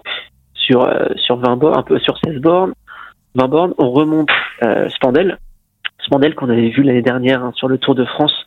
sur 0.54 0.82
euh, 0.82 1.06
sur 1.16 1.36
20 1.36 1.56
bornes, 1.56 1.78
un 1.78 1.82
peu 1.82 1.98
sur 2.00 2.18
16 2.24 2.40
bornes, 2.40 2.72
20 3.36 3.48
bornes. 3.48 3.74
On 3.78 3.90
remonte 3.90 4.30
Spandel, 4.88 5.38
Spandel 6.04 6.34
qu'on 6.34 6.50
avait 6.50 6.70
vu 6.70 6.82
l'année 6.82 7.02
dernière 7.02 7.44
hein, 7.44 7.52
sur 7.54 7.68
le 7.68 7.78
Tour 7.78 7.94
de 7.94 8.04
France 8.04 8.46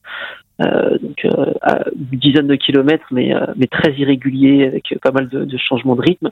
donc 0.60 1.24
euh, 1.26 1.54
à 1.62 1.86
une 1.96 2.20
dizaine 2.20 2.48
de 2.48 2.56
kilomètres, 2.56 3.06
mais, 3.12 3.34
euh, 3.34 3.46
mais 3.56 3.68
très 3.68 3.94
irrégulier, 3.94 4.68
avec 4.68 4.94
pas 5.02 5.12
mal 5.12 5.30
de, 5.30 5.46
de 5.46 5.58
changements 5.58 5.96
de 5.96 6.02
rythme. 6.02 6.30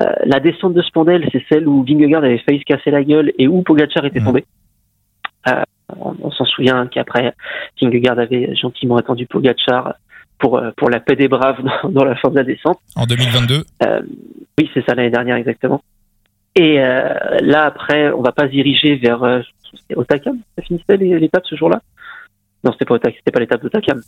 Euh, 0.00 0.04
la 0.24 0.40
descente 0.40 0.74
de 0.74 0.82
Spandel, 0.82 1.28
c'est 1.32 1.44
celle 1.48 1.68
où 1.68 1.84
Vingegaard 1.84 2.24
avait 2.24 2.38
failli 2.38 2.60
se 2.60 2.64
casser 2.64 2.90
la 2.90 3.04
gueule 3.04 3.32
et 3.38 3.46
où 3.46 3.62
Pogacar 3.62 4.04
était 4.04 4.20
tombé. 4.20 4.44
Euh, 5.48 5.62
on, 6.00 6.14
on 6.22 6.30
s'en 6.30 6.44
souvient 6.44 6.86
qu'après, 6.86 7.34
Vingegaard 7.80 8.18
avait 8.18 8.54
gentiment 8.56 8.96
attendu 8.96 9.26
Pogacar 9.26 9.94
pour, 10.38 10.60
pour 10.76 10.90
la 10.90 10.98
paix 10.98 11.14
des 11.14 11.28
braves 11.28 11.62
dans, 11.82 11.90
dans 11.90 12.04
la 12.04 12.16
fin 12.16 12.30
de 12.30 12.36
la 12.36 12.44
descente. 12.44 12.78
En 12.96 13.06
2022 13.06 13.62
Oui, 14.58 14.70
c'est 14.74 14.84
ça 14.86 14.94
l'année 14.94 15.10
dernière 15.10 15.36
exactement. 15.36 15.82
Et 16.54 16.76
là, 16.76 17.64
après, 17.64 18.10
on 18.12 18.22
va 18.22 18.32
pas 18.32 18.46
se 18.46 18.52
diriger 18.52 18.96
vers 18.96 19.22
euh, 19.22 19.40
Otakam. 19.96 20.38
Ça 20.56 20.62
finissait 20.62 20.96
l'étape 20.96 21.46
ce 21.46 21.56
jour-là 21.56 21.80
non, 22.64 22.72
c'était 22.72 22.84
pas, 22.84 22.98
c'était 23.02 23.30
pas 23.32 23.40
l'étape 23.40 23.62
de 23.62 23.68
Takam. 23.68 24.00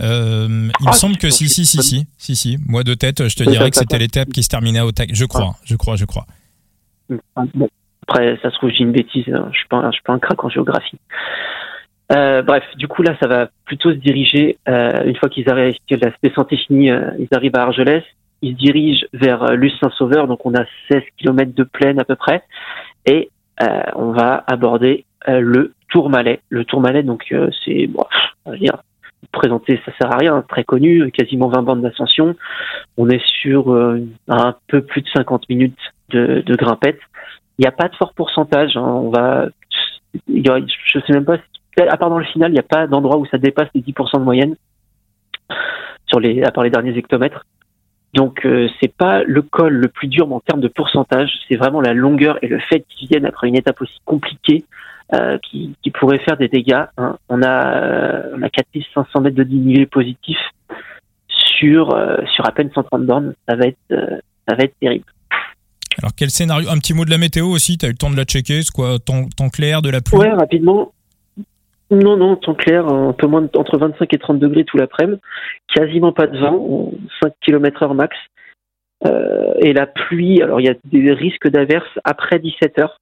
Euh, 0.00 0.68
il 0.80 0.86
ah, 0.86 0.90
me 0.90 0.92
semble 0.92 1.16
que 1.16 1.30
si, 1.30 1.48
si, 1.48 1.64
si, 1.64 1.82
si, 1.82 2.06
si, 2.16 2.36
si. 2.36 2.58
Moi 2.66 2.84
de 2.84 2.94
tête, 2.94 3.28
je 3.28 3.36
te 3.36 3.44
dirais 3.44 3.70
que 3.70 3.76
c'était 3.76 3.98
l'étape 3.98 4.30
qui 4.30 4.42
se 4.42 4.48
terminait 4.48 4.80
au 4.80 4.92
Takam. 4.92 5.14
Je 5.14 5.24
crois, 5.24 5.56
je 5.64 5.76
crois, 5.76 5.96
je 5.96 6.04
crois. 6.04 6.26
Bon. 7.54 7.68
Après, 8.08 8.38
ça 8.42 8.50
se 8.50 8.56
trouve, 8.56 8.70
j'ai 8.70 8.82
une 8.82 8.92
bêtise. 8.92 9.28
Hein. 9.28 9.48
Je 9.52 9.58
suis 9.58 9.68
pas, 9.68 9.84
je 9.86 9.92
suis 9.92 10.02
pas 10.02 10.12
un 10.12 10.18
crack 10.18 10.42
en 10.42 10.48
géographie. 10.48 10.98
Euh, 12.12 12.42
bref, 12.42 12.64
du 12.76 12.88
coup 12.88 13.02
là, 13.02 13.16
ça 13.20 13.28
va 13.28 13.48
plutôt 13.64 13.92
se 13.92 13.96
diriger 13.96 14.58
euh, 14.68 15.04
une 15.04 15.16
fois 15.16 15.28
qu'ils 15.28 15.48
arrivent, 15.48 15.76
que 15.88 15.94
la 15.94 16.10
descente 16.22 16.52
est 16.52 16.56
finie, 16.56 16.90
euh, 16.90 17.10
ils 17.18 17.28
arrivent 17.32 17.54
à 17.54 17.62
Argelès, 17.62 18.02
ils 18.42 18.54
se 18.54 18.58
dirigent 18.58 19.06
vers 19.12 19.44
euh, 19.44 19.54
Luce 19.54 19.78
Saint-Sauveur, 19.80 20.26
donc 20.26 20.44
on 20.44 20.54
a 20.54 20.64
16 20.90 21.02
km 21.18 21.54
de 21.54 21.62
plaine 21.62 22.00
à 22.00 22.04
peu 22.04 22.16
près, 22.16 22.42
et 23.06 23.30
on 23.94 24.12
va 24.12 24.42
aborder 24.46 25.04
le 25.26 25.74
Tourmalet. 25.90 26.40
Le 26.48 26.64
Tourmalet, 26.64 27.02
donc 27.02 27.26
euh, 27.32 27.50
c'est 27.64 27.86
bon, 27.86 28.04
veux 28.46 28.58
dire, 28.58 28.78
ça 29.32 29.92
sert 30.00 30.12
à 30.12 30.16
rien, 30.16 30.42
très 30.48 30.64
connu, 30.64 31.10
quasiment 31.12 31.48
20 31.48 31.62
bandes 31.62 31.82
d'ascension. 31.82 32.34
On 32.96 33.08
est 33.08 33.24
sur 33.24 33.72
euh, 33.72 34.00
un 34.28 34.54
peu 34.68 34.82
plus 34.82 35.02
de 35.02 35.08
50 35.08 35.48
minutes 35.48 35.78
de, 36.10 36.42
grimpette. 36.56 37.00
Il 37.58 37.62
n'y 37.62 37.68
a 37.68 37.72
pas 37.72 37.88
de 37.88 37.94
fort 37.96 38.14
pourcentage. 38.14 38.76
Hein. 38.76 38.82
On 38.82 39.10
va, 39.10 39.42
a, 39.44 39.48
je 40.26 41.00
sais 41.00 41.12
même 41.12 41.24
pas, 41.24 41.36
à 41.78 41.96
part 41.96 42.10
dans 42.10 42.18
le 42.18 42.24
final, 42.24 42.50
il 42.50 42.54
n'y 42.54 42.60
a 42.60 42.64
pas 42.64 42.86
d'endroit 42.86 43.18
où 43.18 43.26
ça 43.26 43.38
dépasse 43.38 43.68
les 43.74 43.82
10% 43.82 44.18
de 44.18 44.24
moyenne 44.24 44.56
sur 46.06 46.20
les, 46.20 46.42
à 46.42 46.50
part 46.50 46.64
les 46.64 46.70
derniers 46.70 46.96
hectomètres. 46.96 47.44
Donc 48.14 48.44
euh, 48.44 48.68
c'est 48.80 48.92
pas 48.92 49.22
le 49.22 49.42
col 49.42 49.72
le 49.72 49.86
plus 49.86 50.08
dur 50.08 50.32
en 50.32 50.40
termes 50.40 50.60
de 50.60 50.66
pourcentage, 50.66 51.30
c'est 51.48 51.54
vraiment 51.54 51.80
la 51.80 51.94
longueur 51.94 52.42
et 52.42 52.48
le 52.48 52.58
fait 52.58 52.84
qu'ils 52.88 53.08
viennent 53.08 53.24
après 53.24 53.46
une 53.46 53.56
étape 53.56 53.80
aussi 53.80 54.00
compliquée 54.04 54.64
euh, 55.14 55.38
qui, 55.38 55.74
qui 55.82 55.90
pourrait 55.90 56.20
faire 56.20 56.36
des 56.36 56.48
dégâts. 56.48 56.84
Hein. 56.96 57.16
On 57.28 57.42
a 57.42 57.76
euh, 57.76 58.36
on 58.36 58.42
a 58.42 58.48
4500 58.48 59.20
mètres 59.20 59.36
de 59.36 59.42
dénivelé 59.42 59.86
positif 59.86 60.38
sur 61.28 61.94
euh, 61.94 62.16
sur 62.34 62.46
à 62.46 62.52
peine 62.52 62.70
130 62.74 63.06
bornes. 63.06 63.34
Ça 63.48 63.56
va 63.56 63.66
être 63.66 63.78
ça 64.48 64.54
va 64.54 64.64
être 64.64 64.74
terrible. 64.80 65.04
Alors 65.98 66.12
quel 66.16 66.30
scénario? 66.30 66.68
Un 66.70 66.78
petit 66.78 66.94
mot 66.94 67.04
de 67.04 67.10
la 67.10 67.18
météo 67.18 67.46
aussi. 67.46 67.76
T'as 67.76 67.88
eu 67.88 67.90
le 67.90 67.96
temps 67.96 68.10
de 68.10 68.16
la 68.16 68.24
checker 68.24 68.62
C'est 68.62 68.72
quoi 68.72 68.98
temps, 68.98 69.26
temps 69.36 69.48
clair, 69.48 69.82
de 69.82 69.90
la 69.90 70.00
pluie? 70.00 70.18
Ouais, 70.18 70.30
rapidement. 70.30 70.92
Non, 71.90 72.16
non, 72.16 72.36
temps 72.36 72.54
clair, 72.54 72.86
un 72.86 73.12
peu 73.12 73.26
moins 73.26 73.48
entre 73.56 73.76
25 73.76 74.14
et 74.14 74.18
30 74.18 74.38
degrés 74.38 74.64
tout 74.64 74.76
l'après-midi, 74.76 75.20
quasiment 75.74 76.12
pas 76.12 76.28
de 76.28 76.38
vent, 76.38 76.92
5 77.20 77.32
km 77.40 77.82
heure 77.82 77.94
max. 77.94 78.16
Euh, 79.06 79.54
et 79.58 79.72
la 79.72 79.86
pluie, 79.86 80.40
alors 80.42 80.60
il 80.60 80.66
y 80.66 80.70
a 80.70 80.74
des 80.84 81.12
risques 81.12 81.48
d'averses 81.48 81.98
après 82.04 82.38
17 82.38 82.78
heures. 82.78 83.00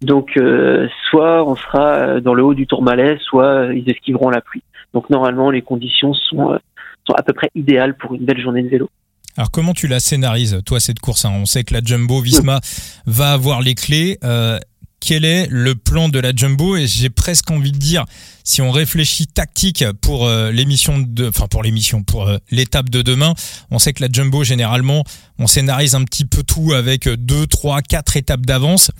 Donc 0.00 0.36
euh, 0.36 0.86
soit 1.10 1.44
on 1.44 1.56
sera 1.56 2.20
dans 2.20 2.34
le 2.34 2.44
haut 2.44 2.54
du 2.54 2.66
Tourmalet, 2.66 3.18
soit 3.20 3.68
ils 3.74 3.88
esquiveront 3.90 4.30
la 4.30 4.40
pluie. 4.40 4.62
Donc 4.94 5.10
normalement 5.10 5.50
les 5.50 5.62
conditions 5.62 6.14
sont, 6.14 6.52
euh, 6.52 6.58
sont 7.06 7.14
à 7.14 7.22
peu 7.22 7.32
près 7.32 7.50
idéales 7.54 7.96
pour 7.96 8.14
une 8.14 8.24
belle 8.24 8.40
journée 8.40 8.62
de 8.62 8.68
vélo. 8.68 8.88
Alors 9.36 9.50
comment 9.50 9.74
tu 9.74 9.86
la 9.86 10.00
scénarises, 10.00 10.60
toi, 10.64 10.80
cette 10.80 11.00
course 11.00 11.24
hein? 11.24 11.32
On 11.34 11.46
sait 11.46 11.64
que 11.64 11.74
la 11.74 11.80
Jumbo 11.80 12.20
Visma 12.20 12.60
va 13.06 13.32
avoir 13.32 13.60
les 13.60 13.74
clés. 13.74 14.18
Euh, 14.24 14.58
quel 15.00 15.24
est 15.24 15.46
le 15.48 15.76
plan 15.76 16.08
de 16.08 16.18
la 16.18 16.32
Jumbo? 16.34 16.76
Et 16.76 16.88
j'ai 16.88 17.08
presque 17.08 17.48
envie 17.52 17.70
de 17.70 17.78
dire, 17.78 18.04
si 18.42 18.62
on 18.62 18.72
réfléchit 18.72 19.28
tactique 19.28 19.84
pour 20.00 20.26
euh, 20.26 20.50
l'émission 20.50 20.98
de, 20.98 21.28
enfin 21.28 21.46
pour 21.46 21.62
l'émission, 21.62 22.02
pour 22.02 22.26
euh, 22.26 22.38
l'étape 22.50 22.90
de 22.90 23.00
demain, 23.00 23.34
on 23.70 23.78
sait 23.78 23.92
que 23.92 24.02
la 24.02 24.08
Jumbo 24.12 24.42
généralement, 24.42 25.04
on 25.38 25.46
scénarise 25.46 25.94
un 25.94 26.02
petit 26.02 26.24
peu 26.24 26.42
tout 26.42 26.72
avec 26.72 27.08
deux, 27.08 27.46
trois, 27.46 27.80
quatre 27.80 28.16
étapes 28.16 28.44
d'avance. 28.44 28.90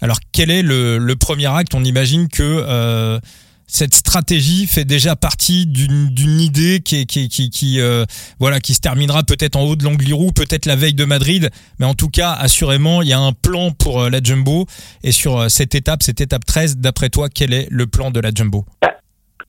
Alors 0.00 0.18
quel 0.32 0.50
est 0.50 0.62
le, 0.62 1.14
premier 1.14 1.46
acte? 1.46 1.74
On 1.74 1.84
imagine 1.84 2.28
que 2.28 2.42
euh, 2.42 3.18
cette 3.66 3.94
stratégie 3.94 4.66
fait 4.66 4.84
déjà 4.84 5.16
partie 5.16 5.66
d'une 5.66 6.40
idée 6.40 6.80
qui, 6.80 7.80
euh, 7.80 8.04
voilà, 8.38 8.60
qui 8.60 8.74
se 8.74 8.80
terminera 8.80 9.22
peut-être 9.22 9.56
en 9.56 9.62
haut 9.62 9.76
de 9.76 9.84
l'Angliru, 9.84 10.32
peut-être 10.34 10.66
la 10.66 10.76
veille 10.76 10.94
de 10.94 11.04
Madrid, 11.04 11.50
mais 11.78 11.86
en 11.86 11.94
tout 11.94 12.08
cas, 12.08 12.32
assurément, 12.32 13.02
il 13.02 13.08
y 13.08 13.12
a 13.12 13.18
un 13.18 13.32
plan 13.32 13.70
pour 13.70 14.02
euh, 14.02 14.10
la 14.10 14.20
Jumbo. 14.22 14.66
Et 15.02 15.12
sur 15.12 15.50
cette 15.50 15.74
étape, 15.74 16.02
cette 16.02 16.20
étape 16.20 16.44
13, 16.44 16.78
d'après 16.78 17.08
toi, 17.08 17.28
quel 17.34 17.52
est 17.52 17.68
le 17.70 17.86
plan 17.86 18.10
de 18.10 18.20
la 18.20 18.30
Jumbo? 18.34 18.64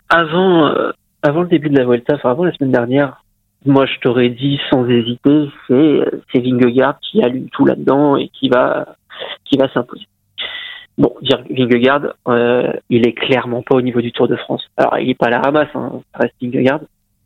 Avant, 0.09 0.71
avant 1.23 1.41
le 1.41 1.47
début 1.47 1.69
de 1.69 1.77
la 1.77 1.85
Vuelta, 1.85 2.13
enfin 2.15 2.29
avant 2.29 2.45
la 2.45 2.53
semaine 2.53 2.71
dernière, 2.71 3.23
moi 3.65 3.87
je 3.87 3.99
t'aurais 4.01 4.29
dit 4.29 4.59
sans 4.69 4.87
hésiter, 4.87 5.49
c'est 5.67 6.39
Vingegaard 6.39 6.99
qui 6.99 7.23
allume 7.23 7.49
tout 7.49 7.65
là-dedans 7.65 8.15
et 8.15 8.29
qui 8.29 8.47
va 8.47 8.85
s'imposer. 9.73 10.05
Bon, 10.97 11.13
Vingegaard, 11.49 12.15
euh, 12.27 12.71
il 12.89 13.05
est 13.07 13.13
clairement 13.13 13.61
pas 13.61 13.75
au 13.75 13.81
niveau 13.81 14.01
du 14.01 14.11
Tour 14.11 14.27
de 14.27 14.35
France. 14.37 14.63
Alors, 14.77 14.97
il 14.97 15.09
est 15.09 15.15
pas 15.15 15.27
à 15.27 15.31
la 15.31 15.41
ramasse, 15.41 15.69
hein, 15.75 16.01
ça 16.13 16.19
reste 16.19 16.35
Vingegaard, 16.41 16.81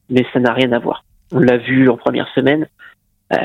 mais 0.10 0.26
ça 0.34 0.40
n'a 0.40 0.54
rien 0.54 0.72
à 0.72 0.80
voir. 0.80 1.04
On 1.32 1.40
l'a 1.40 1.58
vu 1.58 1.90
en 1.90 1.98
première 1.98 2.28
semaine. 2.34 2.68
Euh, 3.32 3.38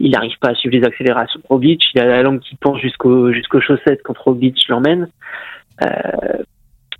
il 0.00 0.10
n'arrive 0.10 0.38
pas 0.40 0.50
à 0.50 0.54
suivre 0.54 0.74
les 0.74 0.84
accélérations 0.84 1.40
de 1.40 1.46
Roglic. 1.46 1.84
Il 1.94 2.00
a 2.00 2.06
la 2.06 2.22
langue 2.22 2.40
qui 2.40 2.56
pense 2.56 2.78
jusqu'au 2.78 3.30
jusqu'aux 3.30 3.60
chaussettes 3.60 4.00
quand 4.02 4.16
Roglic 4.16 4.56
l'emmène. 4.68 5.08
Euh, 5.84 6.42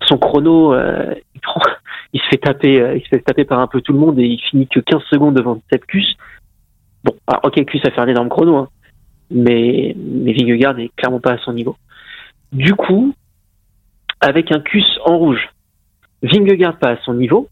son 0.07 0.19
chrono, 0.19 0.75
euh, 0.75 1.15
il, 1.35 1.41
prend, 1.41 1.61
il 2.13 2.21
se 2.21 2.27
fait 2.29 2.39
taper, 2.39 2.81
euh, 2.81 2.97
il 2.97 3.03
se 3.03 3.09
fait 3.09 3.21
taper 3.21 3.45
par 3.45 3.61
un 3.61 3.67
peu 3.67 3.81
tout 3.81 3.93
le 3.93 3.99
monde 3.99 4.19
et 4.19 4.27
il 4.27 4.41
finit 4.41 4.67
que 4.67 4.81
15 4.81 5.03
secondes 5.11 5.35
devant 5.35 5.61
Sepkus. 5.71 6.17
Bon, 7.05 7.15
alors, 7.27 7.45
ok, 7.45 7.65
Kus 7.65 7.81
a 7.85 7.91
fait 7.91 8.01
un 8.01 8.09
énorme 8.09 8.29
chrono, 8.29 8.57
hein, 8.57 8.69
mais 9.31 9.95
mais 9.97 10.33
Vingegaard 10.33 10.75
n'est 10.75 10.91
clairement 10.97 11.21
pas 11.21 11.33
à 11.33 11.39
son 11.39 11.53
niveau. 11.53 11.77
Du 12.53 12.75
coup, 12.75 13.15
avec 14.21 14.53
un 14.53 14.61
cus 14.61 14.85
en 15.05 15.19
rouge, 15.19 15.49
Vingegaard 16.23 16.79
pas 16.79 16.91
à 16.93 16.97
son 17.05 17.15
niveau, 17.15 17.49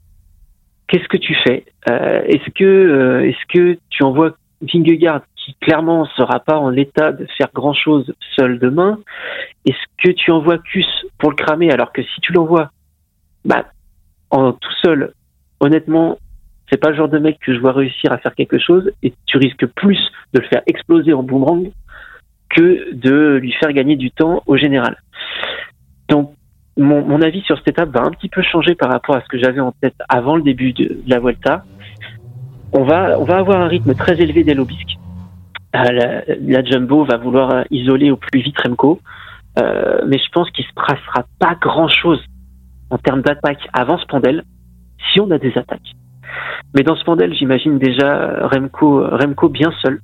qu'est-ce 0.89 1.09
que 1.09 1.17
tu 1.17 1.35
fais? 1.47 1.65
Euh, 1.89 2.23
Est-ce 2.25 2.51
que 2.51 2.65
euh, 2.65 3.29
est-ce 3.29 3.47
que 3.53 3.79
tu 3.91 4.03
envoies 4.03 4.37
Vingegaard 4.63 5.23
qui 5.37 5.55
clairement 5.61 6.07
sera 6.17 6.41
pas 6.41 6.59
en 6.59 6.71
l'état 6.71 7.13
de 7.13 7.27
faire 7.37 7.51
grand 7.55 7.75
chose 7.75 8.13
seul 8.37 8.59
demain? 8.59 8.99
Est-ce 9.65 10.03
que 10.03 10.13
tu 10.13 10.31
envoies 10.31 10.59
Cus 10.59 10.87
pour 11.19 11.31
le 11.31 11.37
cramer? 11.37 11.71
Alors 11.71 11.93
que 11.93 12.03
si 12.03 12.21
tu 12.21 12.33
l'envoies 12.33 12.71
bah 13.45 13.67
en 14.31 14.53
tout 14.53 14.73
seul, 14.83 15.13
honnêtement, 15.61 16.19
c'est 16.71 16.79
pas 16.79 16.91
le 16.91 16.97
genre 16.97 17.09
de 17.09 17.19
mec 17.19 17.39
que 17.39 17.55
je 17.55 17.61
vois 17.61 17.73
réussir 17.73 18.13
à 18.13 18.19
faire 18.19 18.35
quelque 18.35 18.59
chose 18.59 18.91
et 19.03 19.13
tu 19.27 19.37
risques 19.37 19.67
plus 19.67 19.99
de 20.33 20.41
le 20.41 20.47
faire 20.49 20.63
exploser 20.67 21.13
en 21.13 21.23
boomerang 21.23 21.71
que 22.49 22.95
de 22.95 23.37
lui 23.37 23.53
faire 23.53 23.73
gagner 23.73 23.97
du 23.97 24.11
temps 24.11 24.43
au 24.47 24.57
général. 24.57 24.97
Donc, 26.09 26.33
mon, 26.77 27.03
mon, 27.05 27.23
avis 27.23 27.41
sur 27.43 27.57
cette 27.59 27.69
étape 27.69 27.91
va 27.91 28.03
un 28.03 28.11
petit 28.11 28.29
peu 28.29 28.43
changer 28.43 28.75
par 28.75 28.91
rapport 28.91 29.17
à 29.17 29.23
ce 29.23 29.29
que 29.29 29.39
j'avais 29.39 29.61
en 29.61 29.73
tête 29.73 29.97
avant 30.09 30.37
le 30.37 30.43
début 30.43 30.73
de, 30.73 31.01
la 31.07 31.19
Vuelta. 31.19 31.65
On 32.73 32.85
va, 32.85 33.19
on 33.19 33.25
va 33.25 33.39
avoir 33.39 33.61
un 33.61 33.69
rythme 33.69 33.95
très 33.95 34.21
élevé 34.21 34.45
des 34.45 34.55
lobisques. 34.55 34.99
Euh, 35.75 35.83
la, 35.85 36.23
la, 36.41 36.65
Jumbo 36.65 37.05
va 37.05 37.17
vouloir 37.17 37.65
isoler 37.71 38.11
au 38.11 38.17
plus 38.17 38.41
vite 38.41 38.59
Remco, 38.61 39.01
euh, 39.59 40.03
mais 40.07 40.19
je 40.19 40.29
pense 40.33 40.51
qu'il 40.51 40.65
se 40.65 40.73
passera 40.75 41.25
pas 41.39 41.57
grand-chose 41.61 42.23
en 42.91 42.99
termes 42.99 43.23
d'attaque 43.23 43.67
avant 43.73 43.99
Spandel, 43.99 44.45
si 45.13 45.21
on 45.21 45.31
a 45.31 45.39
des 45.39 45.57
attaques. 45.57 45.95
Mais 46.75 46.83
dans 46.83 46.97
Spandel, 46.97 47.35
j'imagine 47.35 47.79
déjà 47.79 48.47
Remco, 48.49 49.07
Remco 49.09 49.49
bien 49.49 49.73
seul, 49.83 50.01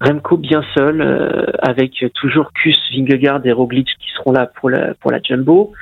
Remco 0.00 0.36
bien 0.36 0.62
seul, 0.74 1.00
euh, 1.00 1.46
avec 1.60 2.04
toujours 2.14 2.52
Kus, 2.52 2.78
Vingegaard 2.92 3.44
et 3.46 3.52
Roglic 3.52 3.88
qui 3.98 4.10
seront 4.14 4.32
là 4.32 4.46
pour 4.46 4.68
la, 4.68 4.94
pour 4.94 5.10
la 5.10 5.20
Jumbo. 5.22 5.72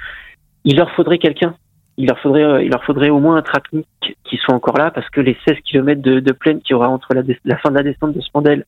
Il 0.64 0.76
leur 0.76 0.90
faudrait 0.92 1.18
quelqu'un. 1.18 1.56
Il 1.97 2.09
leur 2.09 2.18
faudrait, 2.21 2.44
euh, 2.44 2.62
il 2.62 2.71
leur 2.71 2.85
faudrait 2.85 3.11
au 3.11 3.18
moins 3.18 3.37
un 3.37 3.42
Traknik 3.42 3.87
qui 4.25 4.37
soit 4.37 4.54
encore 4.54 4.78
là 4.78 4.90
parce 4.90 5.09
que 5.11 5.21
les 5.21 5.37
16 5.47 5.59
km 5.64 6.00
de, 6.00 6.21
de 6.21 6.33
plaine 6.33 6.61
qu'il 6.61 6.73
y 6.73 6.75
aura 6.75 6.88
entre 6.88 7.14
la, 7.14 7.23
la, 7.44 7.56
fin 7.59 7.71
de 7.71 7.76
la 7.76 7.83
descente 7.83 8.14
de 8.14 8.21
Spandel 8.21 8.64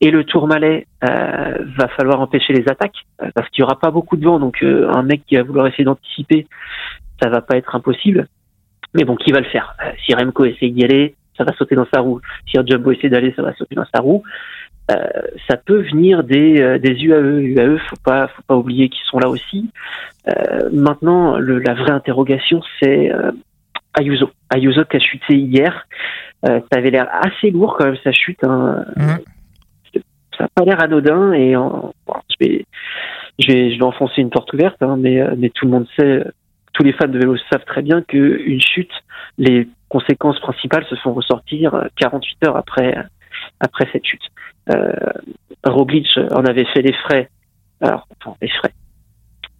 et 0.00 0.10
le 0.10 0.24
Tour 0.24 0.48
Malais, 0.48 0.86
euh, 1.04 1.58
va 1.76 1.88
falloir 1.96 2.20
empêcher 2.20 2.52
les 2.52 2.68
attaques 2.68 3.06
euh, 3.22 3.30
parce 3.34 3.48
qu'il 3.50 3.62
y 3.62 3.64
aura 3.64 3.78
pas 3.78 3.90
beaucoup 3.90 4.16
de 4.16 4.24
vent. 4.24 4.40
Donc 4.40 4.62
un 4.62 5.02
mec 5.02 5.24
qui 5.26 5.36
va 5.36 5.42
vouloir 5.44 5.66
essayer 5.68 5.84
d'anticiper, 5.84 6.46
ça 7.22 7.28
va 7.28 7.40
pas 7.40 7.56
être 7.56 7.74
impossible. 7.74 8.26
Mais 8.92 9.04
bon, 9.04 9.16
qui 9.16 9.32
va 9.32 9.40
le 9.40 9.46
faire? 9.46 9.76
Si 10.04 10.14
Remco 10.14 10.44
essaie 10.44 10.70
d'y 10.70 10.84
aller, 10.84 11.14
ça 11.36 11.44
va 11.44 11.52
sauter 11.54 11.74
dans 11.74 11.86
sa 11.92 12.00
roue. 12.00 12.20
Si 12.48 12.58
un 12.58 12.64
Jumbo 12.66 12.92
essaie 12.92 13.08
d'aller, 13.08 13.32
ça 13.34 13.42
va 13.42 13.54
sauter 13.54 13.74
dans 13.74 13.86
sa 13.92 14.00
roue. 14.00 14.22
Euh, 14.90 14.96
ça 15.48 15.56
peut 15.56 15.80
venir 15.82 16.24
des, 16.24 16.60
euh, 16.60 16.78
des 16.78 16.90
UAE. 16.90 17.40
UAE, 17.40 17.78
faut 17.88 17.96
pas, 18.04 18.28
faut 18.28 18.42
pas 18.42 18.56
oublier 18.56 18.88
qu'ils 18.88 19.04
sont 19.04 19.18
là 19.18 19.28
aussi. 19.28 19.70
Euh, 20.28 20.68
maintenant, 20.72 21.38
le, 21.38 21.58
la 21.58 21.74
vraie 21.74 21.92
interrogation, 21.92 22.62
c'est 22.80 23.10
Ayuso. 23.94 24.30
Ayuso 24.50 24.84
qui 24.84 24.96
a 24.96 25.00
chuté 25.00 25.36
hier. 25.36 25.86
ça 26.42 26.60
avait 26.72 26.90
l'air 26.90 27.08
assez 27.10 27.50
lourd 27.50 27.76
quand 27.78 27.86
même 27.86 27.96
sa 28.04 28.12
chute. 28.12 28.42
Hein. 28.44 28.84
Ça 30.36 30.44
n'a 30.44 30.48
pas 30.54 30.64
l'air 30.64 30.80
anodin 30.80 31.32
et 31.32 31.54
en, 31.56 31.94
bon, 32.06 32.14
je 32.28 32.44
vais, 32.44 32.66
je 33.38 33.46
vais, 33.46 33.72
je 33.72 33.78
vais 33.78 33.84
enfoncer 33.84 34.20
une 34.20 34.30
porte 34.30 34.52
ouverte, 34.52 34.82
hein, 34.82 34.96
mais, 34.98 35.22
mais 35.36 35.48
tout 35.48 35.64
le 35.64 35.70
monde 35.70 35.86
sait, 35.96 36.24
tous 36.72 36.82
les 36.82 36.92
fans 36.92 37.06
de 37.06 37.18
vélo 37.18 37.36
savent 37.50 37.64
très 37.64 37.82
bien 37.82 38.02
qu'une 38.02 38.60
chute, 38.60 38.90
les 39.38 39.68
conséquences 39.94 40.40
principales 40.40 40.84
se 40.90 40.96
font 40.96 41.12
ressortir 41.12 41.88
48 41.96 42.46
heures 42.46 42.56
après 42.56 42.96
après 43.60 43.86
cette 43.92 44.04
chute. 44.04 44.22
Euh, 44.72 44.92
Roglic 45.64 46.08
en 46.32 46.44
avait 46.44 46.64
fait 46.66 46.82
les 46.82 46.92
frais, 46.92 47.28
alors 47.80 48.06
enfin, 48.20 48.36
les 48.42 48.48
frais 48.48 48.72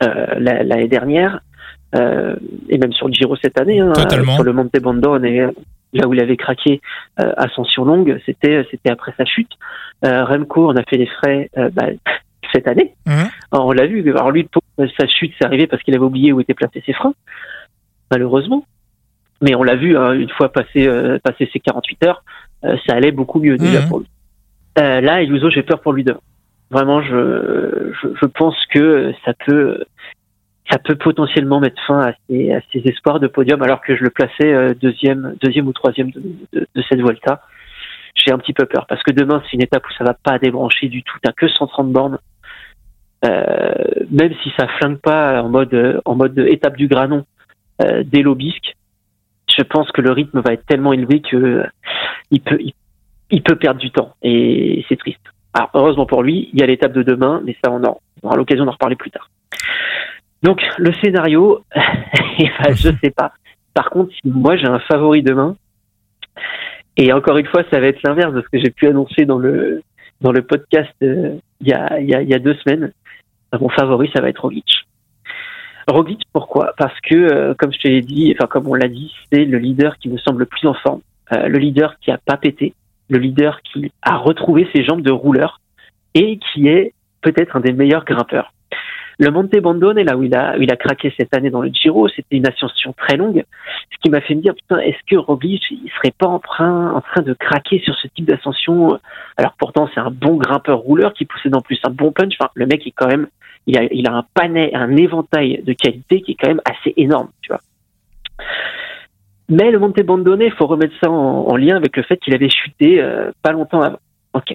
euh, 0.02 0.38
l'année 0.38 0.88
dernière, 0.88 1.40
euh, 1.94 2.34
et 2.68 2.78
même 2.78 2.92
sur 2.92 3.06
le 3.06 3.14
Giro 3.14 3.36
cette 3.36 3.60
année, 3.60 3.80
hein, 3.80 3.92
sur 4.34 4.42
le 4.42 4.52
Monte 4.52 4.80
Bandone 4.80 5.24
et 5.24 5.46
là 5.92 6.08
où 6.08 6.14
il 6.14 6.20
avait 6.20 6.36
craqué 6.36 6.80
euh, 7.20 7.32
ascension 7.36 7.84
longue, 7.84 8.20
c'était 8.26 8.66
c'était 8.70 8.90
après 8.90 9.14
sa 9.16 9.24
chute. 9.24 9.52
Euh, 10.04 10.24
Remco 10.24 10.68
en 10.70 10.76
a 10.76 10.82
fait 10.82 10.96
les 10.96 11.06
frais 11.06 11.50
bah, 11.72 11.86
cette 12.52 12.66
année. 12.66 12.94
Mmh. 13.06 13.12
Alors, 13.52 13.66
on 13.66 13.72
l'a 13.72 13.86
vu. 13.86 14.00
Alors 14.10 14.30
lui, 14.30 14.48
sa 14.98 15.06
chute, 15.06 15.32
c'est 15.38 15.46
arrivé 15.46 15.66
parce 15.66 15.82
qu'il 15.82 15.94
avait 15.94 16.04
oublié 16.04 16.32
où 16.32 16.40
étaient 16.40 16.54
placés 16.54 16.82
ses 16.84 16.92
freins, 16.92 17.14
malheureusement. 18.10 18.64
Mais 19.42 19.54
on 19.54 19.62
l'a 19.62 19.76
vu 19.76 19.96
hein, 19.96 20.12
une 20.12 20.30
fois 20.30 20.50
passé 20.50 20.88
passé 21.22 21.48
ses 21.52 21.60
48 21.60 22.04
heures, 22.06 22.24
ça 22.62 22.94
allait 22.94 23.12
beaucoup 23.12 23.40
mieux 23.40 23.56
déjà 23.56 23.82
mmh. 23.82 23.88
pour 23.88 23.98
lui. 24.00 24.06
Euh, 24.78 25.00
là, 25.00 25.22
Ayuso, 25.22 25.50
j'ai 25.50 25.62
peur 25.62 25.80
pour 25.80 25.92
lui 25.92 26.04
demain. 26.04 26.20
Vraiment, 26.70 27.02
je, 27.02 27.92
je, 28.02 28.08
je, 28.20 28.26
pense 28.26 28.56
que 28.66 29.12
ça 29.24 29.32
peut, 29.46 29.84
ça 30.70 30.78
peut 30.78 30.96
potentiellement 30.96 31.60
mettre 31.60 31.80
fin 31.86 32.00
à 32.00 32.12
ses, 32.28 32.52
à 32.52 32.60
ses 32.72 32.80
espoirs 32.88 33.20
de 33.20 33.28
podium, 33.28 33.62
alors 33.62 33.80
que 33.80 33.94
je 33.96 34.02
le 34.02 34.10
plaçais 34.10 34.52
euh, 34.52 34.74
deuxième, 34.74 35.36
deuxième 35.40 35.68
ou 35.68 35.72
troisième 35.72 36.10
de, 36.10 36.20
de, 36.52 36.66
de 36.74 36.82
cette 36.88 37.00
Volta. 37.00 37.42
J'ai 38.14 38.32
un 38.32 38.38
petit 38.38 38.52
peu 38.52 38.66
peur 38.66 38.86
parce 38.88 39.02
que 39.02 39.12
demain, 39.12 39.42
c'est 39.44 39.54
une 39.54 39.62
étape 39.62 39.84
où 39.86 39.92
ça 39.92 40.04
va 40.04 40.14
pas 40.14 40.38
débrancher 40.38 40.88
du 40.88 41.02
tout. 41.02 41.16
T'as 41.22 41.32
que 41.32 41.48
130 41.48 41.92
bornes. 41.92 42.18
Euh, 43.24 43.74
même 44.10 44.34
si 44.42 44.52
ça 44.58 44.68
flingue 44.78 44.98
pas 44.98 45.42
en 45.42 45.48
mode, 45.48 46.00
en 46.04 46.14
mode 46.14 46.38
étape 46.38 46.76
du 46.76 46.88
granon 46.88 47.24
euh, 47.82 48.02
dès 48.04 48.22
l'obisque, 48.22 48.74
je 49.56 49.62
pense 49.62 49.90
que 49.92 50.00
le 50.00 50.12
rythme 50.12 50.40
va 50.40 50.52
être 50.52 50.66
tellement 50.66 50.92
élevé 50.92 51.20
que 51.20 51.64
il 52.30 52.40
peut, 52.40 52.58
il 53.30 53.42
peut 53.42 53.56
perdre 53.56 53.80
du 53.80 53.90
temps 53.90 54.14
et 54.22 54.84
c'est 54.88 54.98
triste. 54.98 55.20
Alors 55.52 55.70
heureusement 55.74 56.06
pour 56.06 56.22
lui, 56.22 56.48
il 56.52 56.60
y 56.60 56.62
a 56.62 56.66
l'étape 56.66 56.92
de 56.92 57.02
demain, 57.02 57.40
mais 57.44 57.56
ça 57.64 57.70
on, 57.70 57.82
aura 58.22 58.36
l'occasion 58.36 58.64
d'en 58.64 58.72
reparler 58.72 58.96
plus 58.96 59.10
tard. 59.10 59.30
Donc 60.42 60.62
le 60.78 60.92
scénario, 61.02 61.62
eh 62.38 62.50
ben, 62.62 62.74
je 62.74 62.90
sais 63.02 63.10
pas. 63.10 63.32
Par 63.72 63.90
contre, 63.90 64.12
moi 64.24 64.56
j'ai 64.56 64.66
un 64.66 64.80
favori 64.80 65.22
demain, 65.22 65.56
et 66.96 67.12
encore 67.12 67.38
une 67.38 67.46
fois, 67.46 67.62
ça 67.72 67.80
va 67.80 67.86
être 67.86 68.02
l'inverse 68.04 68.32
de 68.32 68.40
ce 68.40 68.48
que 68.48 68.62
j'ai 68.62 68.70
pu 68.70 68.86
annoncer 68.86 69.24
dans 69.24 69.38
le 69.38 69.82
dans 70.20 70.32
le 70.32 70.42
podcast 70.42 70.94
euh, 71.02 71.36
il 71.60 71.68
y, 71.68 71.72
a, 71.72 72.00
y, 72.00 72.14
a, 72.14 72.22
y 72.22 72.34
a 72.34 72.38
deux 72.38 72.54
semaines. 72.64 72.92
Mon 73.58 73.68
favori, 73.68 74.10
ça 74.14 74.20
va 74.20 74.28
être 74.28 74.42
Roglic. 74.42 74.86
Roglic, 75.88 76.22
pourquoi? 76.32 76.72
Parce 76.78 76.98
que, 77.00 77.14
euh, 77.14 77.54
comme 77.54 77.72
je 77.72 77.78
te 77.78 77.88
l'ai 77.88 78.00
dit, 78.00 78.34
enfin 78.36 78.46
comme 78.46 78.68
on 78.68 78.74
l'a 78.74 78.88
dit, 78.88 79.12
c'est 79.30 79.44
le 79.44 79.58
leader 79.58 79.98
qui 79.98 80.08
me 80.08 80.18
semble 80.18 80.40
le 80.40 80.46
plus 80.46 80.66
en 80.66 80.74
forme, 80.74 81.00
euh, 81.32 81.48
le 81.48 81.58
leader 81.58 81.98
qui 82.00 82.10
a 82.10 82.18
pas 82.18 82.36
pété, 82.36 82.74
le 83.08 83.18
leader 83.18 83.60
qui 83.62 83.92
a 84.02 84.16
retrouvé 84.16 84.68
ses 84.74 84.84
jambes 84.84 85.02
de 85.02 85.10
rouleur 85.10 85.60
et 86.14 86.38
qui 86.38 86.68
est 86.68 86.92
peut-être 87.20 87.56
un 87.56 87.60
des 87.60 87.72
meilleurs 87.72 88.04
grimpeurs. 88.04 88.52
Le 89.18 89.30
Monte 89.30 89.56
Bandone, 89.60 90.00
là 90.00 90.16
où 90.16 90.24
il 90.24 90.34
a, 90.34 90.58
où 90.58 90.62
il 90.62 90.72
a 90.72 90.76
craqué 90.76 91.14
cette 91.16 91.34
année 91.36 91.50
dans 91.50 91.62
le 91.62 91.70
Giro, 91.72 92.08
c'était 92.08 92.36
une 92.36 92.48
ascension 92.48 92.92
très 92.92 93.16
longue. 93.16 93.44
Ce 93.92 93.96
qui 94.02 94.10
m'a 94.10 94.20
fait 94.20 94.34
me 94.34 94.40
dire, 94.40 94.54
putain, 94.54 94.78
est-ce 94.78 94.98
que 95.08 95.16
Roglic, 95.16 95.62
il 95.70 95.88
serait 95.96 96.12
pas 96.18 96.26
en 96.26 96.40
train, 96.40 96.92
en 96.92 97.00
train 97.00 97.22
de 97.22 97.32
craquer 97.32 97.78
sur 97.78 97.94
ce 97.94 98.08
type 98.08 98.24
d'ascension? 98.24 98.98
Alors 99.36 99.54
pourtant, 99.56 99.88
c'est 99.94 100.00
un 100.00 100.10
bon 100.10 100.36
grimpeur 100.36 100.78
rouleur 100.78 101.14
qui 101.14 101.26
possède 101.26 101.54
en 101.54 101.60
plus 101.60 101.78
un 101.84 101.90
bon 101.90 102.10
punch. 102.10 102.34
Enfin, 102.40 102.50
le 102.54 102.66
mec 102.66 102.84
est 102.86 102.90
quand 102.90 103.06
même, 103.06 103.28
il 103.66 103.78
a, 103.78 103.84
il 103.92 104.06
a 104.06 104.12
un 104.12 104.24
panel, 104.34 104.70
un 104.74 104.96
éventail 104.96 105.62
de 105.62 105.72
qualité 105.72 106.20
qui 106.20 106.32
est 106.32 106.36
quand 106.38 106.48
même 106.48 106.62
assez 106.64 106.92
énorme, 106.96 107.28
tu 107.40 107.48
vois. 107.48 107.60
Mais 109.48 109.70
le 109.70 109.78
Monte 109.78 110.00
Bandone, 110.02 110.40
il 110.40 110.52
faut 110.52 110.66
remettre 110.66 110.94
ça 111.02 111.10
en, 111.10 111.46
en, 111.46 111.56
lien 111.56 111.76
avec 111.76 111.96
le 111.96 112.02
fait 112.02 112.16
qu'il 112.16 112.34
avait 112.34 112.48
chuté 112.48 113.00
euh, 113.00 113.30
pas 113.42 113.52
longtemps 113.52 113.82
avant. 113.82 113.98
Ok. 114.32 114.52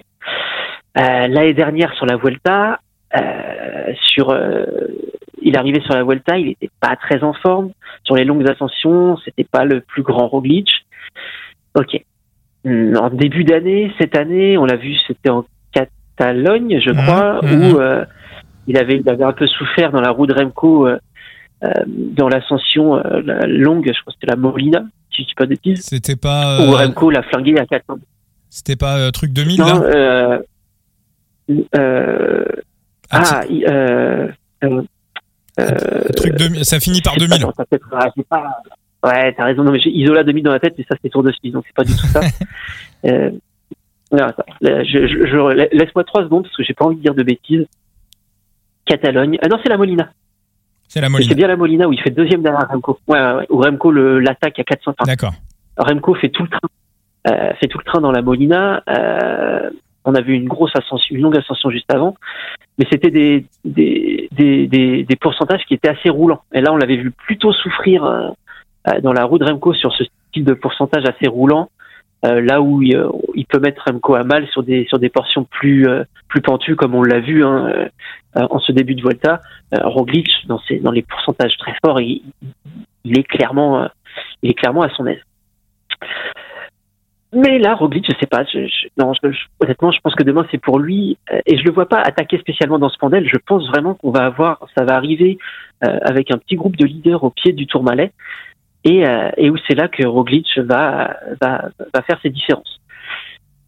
Euh, 0.98 1.28
L'année 1.28 1.54
dernière 1.54 1.92
sur 1.94 2.06
la 2.06 2.16
Vuelta, 2.16 2.80
euh, 3.16 3.92
sur, 4.02 4.30
euh, 4.30 4.64
il 5.40 5.56
arrivait 5.56 5.80
sur 5.82 5.94
la 5.94 6.02
Vuelta, 6.02 6.38
il 6.38 6.46
n'était 6.46 6.70
pas 6.80 6.96
très 6.96 7.22
en 7.22 7.32
forme. 7.32 7.70
Sur 8.02 8.16
les 8.16 8.24
longues 8.24 8.48
ascensions, 8.48 9.16
c'était 9.18 9.44
pas 9.44 9.64
le 9.64 9.80
plus 9.80 10.02
grand 10.02 10.26
Roglic. 10.26 10.68
Ok. 11.74 12.00
Hmm, 12.64 12.96
en 12.96 13.10
début 13.10 13.44
d'année, 13.44 13.92
cette 13.98 14.16
année, 14.16 14.58
on 14.58 14.64
l'a 14.64 14.76
vu, 14.76 14.96
c'était 15.06 15.30
en 15.30 15.44
Catalogne, 15.72 16.80
je 16.84 16.90
crois, 16.90 17.40
mmh, 17.42 17.72
où 17.72 17.80
il 18.66 18.76
avait, 18.76 18.96
il 18.96 19.08
avait 19.08 19.24
un 19.24 19.32
peu 19.32 19.46
souffert 19.46 19.90
dans 19.92 20.00
la 20.00 20.10
roue 20.10 20.26
de 20.26 20.34
Remco 20.34 20.86
euh, 20.86 20.98
dans 21.86 22.28
l'ascension 22.28 23.02
longue. 23.46 23.86
Je 23.86 24.00
crois 24.00 24.12
que 24.12 24.18
c'était 24.20 24.30
la 24.30 24.36
Molina, 24.36 24.82
si 25.14 25.22
je 25.22 25.28
dis 25.28 25.34
pas 25.34 25.44
de 25.44 25.50
bêtises. 25.50 25.82
C'était 25.82 26.16
pas. 26.16 26.66
Où 26.66 26.72
Remco 26.72 27.10
l'a 27.10 27.22
flingué 27.22 27.58
à 27.58 27.66
4 27.66 27.90
ans. 27.90 27.98
C'était 28.48 28.76
pas 28.76 29.10
truc 29.12 29.32
2000 29.32 29.60
non, 29.60 29.66
là? 29.66 30.40
ah, 33.10 33.42
euh, 33.50 34.82
euh, 35.58 36.08
truc 36.16 36.34
de, 36.34 36.62
ça 36.62 36.80
finit 36.80 37.00
par 37.00 37.16
2000. 37.16 37.46
Pas, 37.56 38.12
pas, 38.28 38.62
ouais, 39.04 39.34
t'as 39.34 39.44
raison. 39.44 39.64
Non, 39.64 39.72
mais 39.72 39.80
j'ai 39.80 39.90
Isola 39.90 40.22
2000 40.24 40.44
dans 40.44 40.52
la 40.52 40.60
tête, 40.60 40.74
mais 40.78 40.84
ça 40.88 40.96
c'est 41.02 41.08
Tour 41.08 41.22
de 41.22 41.32
Suisse, 41.32 41.52
donc 41.52 41.64
c'est 41.66 41.74
pas 41.74 41.84
du 41.84 41.94
tout 41.94 42.06
ça. 42.06 42.20
euh, 43.06 43.30
non, 44.12 44.24
attends, 44.24 44.44
je, 44.60 45.06
je, 45.06 45.26
je 45.26 45.76
laisse-moi 45.76 46.04
trois 46.04 46.22
secondes 46.24 46.44
parce 46.44 46.56
que 46.56 46.62
j'ai 46.62 46.74
pas 46.74 46.84
envie 46.84 46.96
de 46.96 47.02
dire 47.02 47.14
de 47.14 47.22
bêtises. 47.22 47.66
Catalogne. 48.90 49.38
Ah 49.40 49.48
non, 49.48 49.58
c'est 49.62 49.68
la 49.68 49.76
Molina. 49.76 50.10
C'est 50.88 51.00
la 51.00 51.08
Molina. 51.08 51.28
C'est 51.28 51.36
bien 51.36 51.46
la 51.46 51.56
Molina 51.56 51.86
où 51.86 51.92
il 51.92 52.00
fait 52.00 52.10
deuxième 52.10 52.42
derrière 52.42 52.68
Remco. 52.68 52.98
Ouais, 53.06 53.20
ouais, 53.20 53.32
ouais. 53.34 53.46
Où 53.48 53.58
Remco 53.58 53.92
l'attaque 53.92 54.58
à 54.58 54.64
400. 54.64 54.94
D'accord. 55.06 55.32
Remco 55.76 56.14
fait 56.16 56.30
tout 56.30 56.42
le 56.42 56.48
train. 56.48 56.68
Euh, 57.28 57.52
fait 57.60 57.68
tout 57.68 57.78
le 57.78 57.84
train 57.84 58.00
dans 58.00 58.10
la 58.10 58.22
Molina. 58.22 58.82
Euh, 58.88 59.70
on 60.04 60.14
a 60.14 60.20
vu 60.22 60.34
une 60.34 60.48
grosse 60.48 60.74
ascension, 60.74 61.14
une 61.14 61.22
longue 61.22 61.36
ascension 61.36 61.70
juste 61.70 61.92
avant, 61.92 62.16
mais 62.78 62.86
c'était 62.90 63.10
des 63.10 63.44
des, 63.64 64.28
des, 64.32 64.66
des, 64.66 65.04
des, 65.04 65.16
pourcentages 65.16 65.62
qui 65.68 65.74
étaient 65.74 65.90
assez 65.90 66.08
roulants. 66.08 66.40
Et 66.52 66.60
là, 66.62 66.72
on 66.72 66.76
l'avait 66.76 66.96
vu 66.96 67.10
plutôt 67.10 67.52
souffrir 67.52 68.04
euh, 68.04 68.30
dans 69.02 69.12
la 69.12 69.24
roue 69.24 69.38
de 69.38 69.44
Remco 69.44 69.74
sur 69.74 69.92
ce 69.92 70.04
type 70.32 70.44
de 70.44 70.54
pourcentage 70.54 71.04
assez 71.04 71.28
roulant, 71.28 71.68
euh, 72.24 72.40
là 72.40 72.60
où 72.60 72.82
il, 72.82 73.00
il, 73.34 73.46
peut 73.46 73.60
mettre 73.60 73.84
Remco 73.86 74.14
à 74.14 74.24
mal 74.24 74.46
sur 74.48 74.62
des 74.62 75.08
portions 75.12 75.44
plus 75.44 75.88
euh, 75.88 76.04
plus 76.28 76.42
pentues, 76.42 76.76
comme 76.76 76.94
on 76.94 77.02
l'a 77.02 77.20
vu 77.20 77.44
hein, 77.44 77.88
euh, 78.36 78.46
en 78.50 78.58
ce 78.58 78.72
début 78.72 78.94
de 78.94 79.02
Volta. 79.02 79.40
Roglic, 79.72 80.46
dans 80.46 80.90
les 80.90 81.02
pourcentages 81.02 81.56
très 81.58 81.74
forts, 81.84 82.00
il, 82.00 82.22
est 83.04 83.22
clairement 83.22 83.82
à 83.82 84.90
son 84.96 85.06
aise. 85.06 85.22
Mais 87.32 87.60
là, 87.60 87.74
Roglic, 87.74 88.04
je 88.06 88.18
sais 88.18 88.26
pas. 88.26 88.44
Je, 88.44 88.66
non, 88.98 89.12
honnêtement, 89.60 89.92
je 89.92 90.00
pense 90.00 90.14
que 90.16 90.24
demain 90.24 90.46
c'est 90.50 90.58
pour 90.58 90.80
lui, 90.80 91.16
euh, 91.32 91.40
et 91.46 91.56
je 91.56 91.62
le 91.62 91.70
vois 91.70 91.88
pas 91.88 92.00
attaquer 92.00 92.38
spécialement 92.38 92.78
dans 92.78 92.88
ce 92.88 92.98
pandel. 92.98 93.28
Je 93.28 93.38
pense 93.46 93.68
vraiment 93.68 93.94
qu'on 93.94 94.10
va 94.10 94.24
avoir, 94.24 94.66
ça 94.76 94.84
va 94.84 94.96
arriver 94.96 95.38
euh, 95.84 95.98
avec 96.02 96.32
un 96.32 96.38
petit 96.38 96.56
groupe 96.56 96.76
de 96.76 96.84
leaders 96.84 97.22
au 97.22 97.30
pied 97.30 97.52
du 97.52 97.66
Tourmalet, 97.66 98.12
et, 98.84 99.06
euh, 99.06 99.30
et 99.36 99.50
où 99.50 99.56
c'est 99.68 99.74
là 99.74 99.88
que 99.88 100.06
Roglic 100.06 100.58
va, 100.58 101.16
va 101.40 101.68
va 101.94 102.02
faire 102.02 102.18
ses 102.22 102.30
différences. 102.30 102.80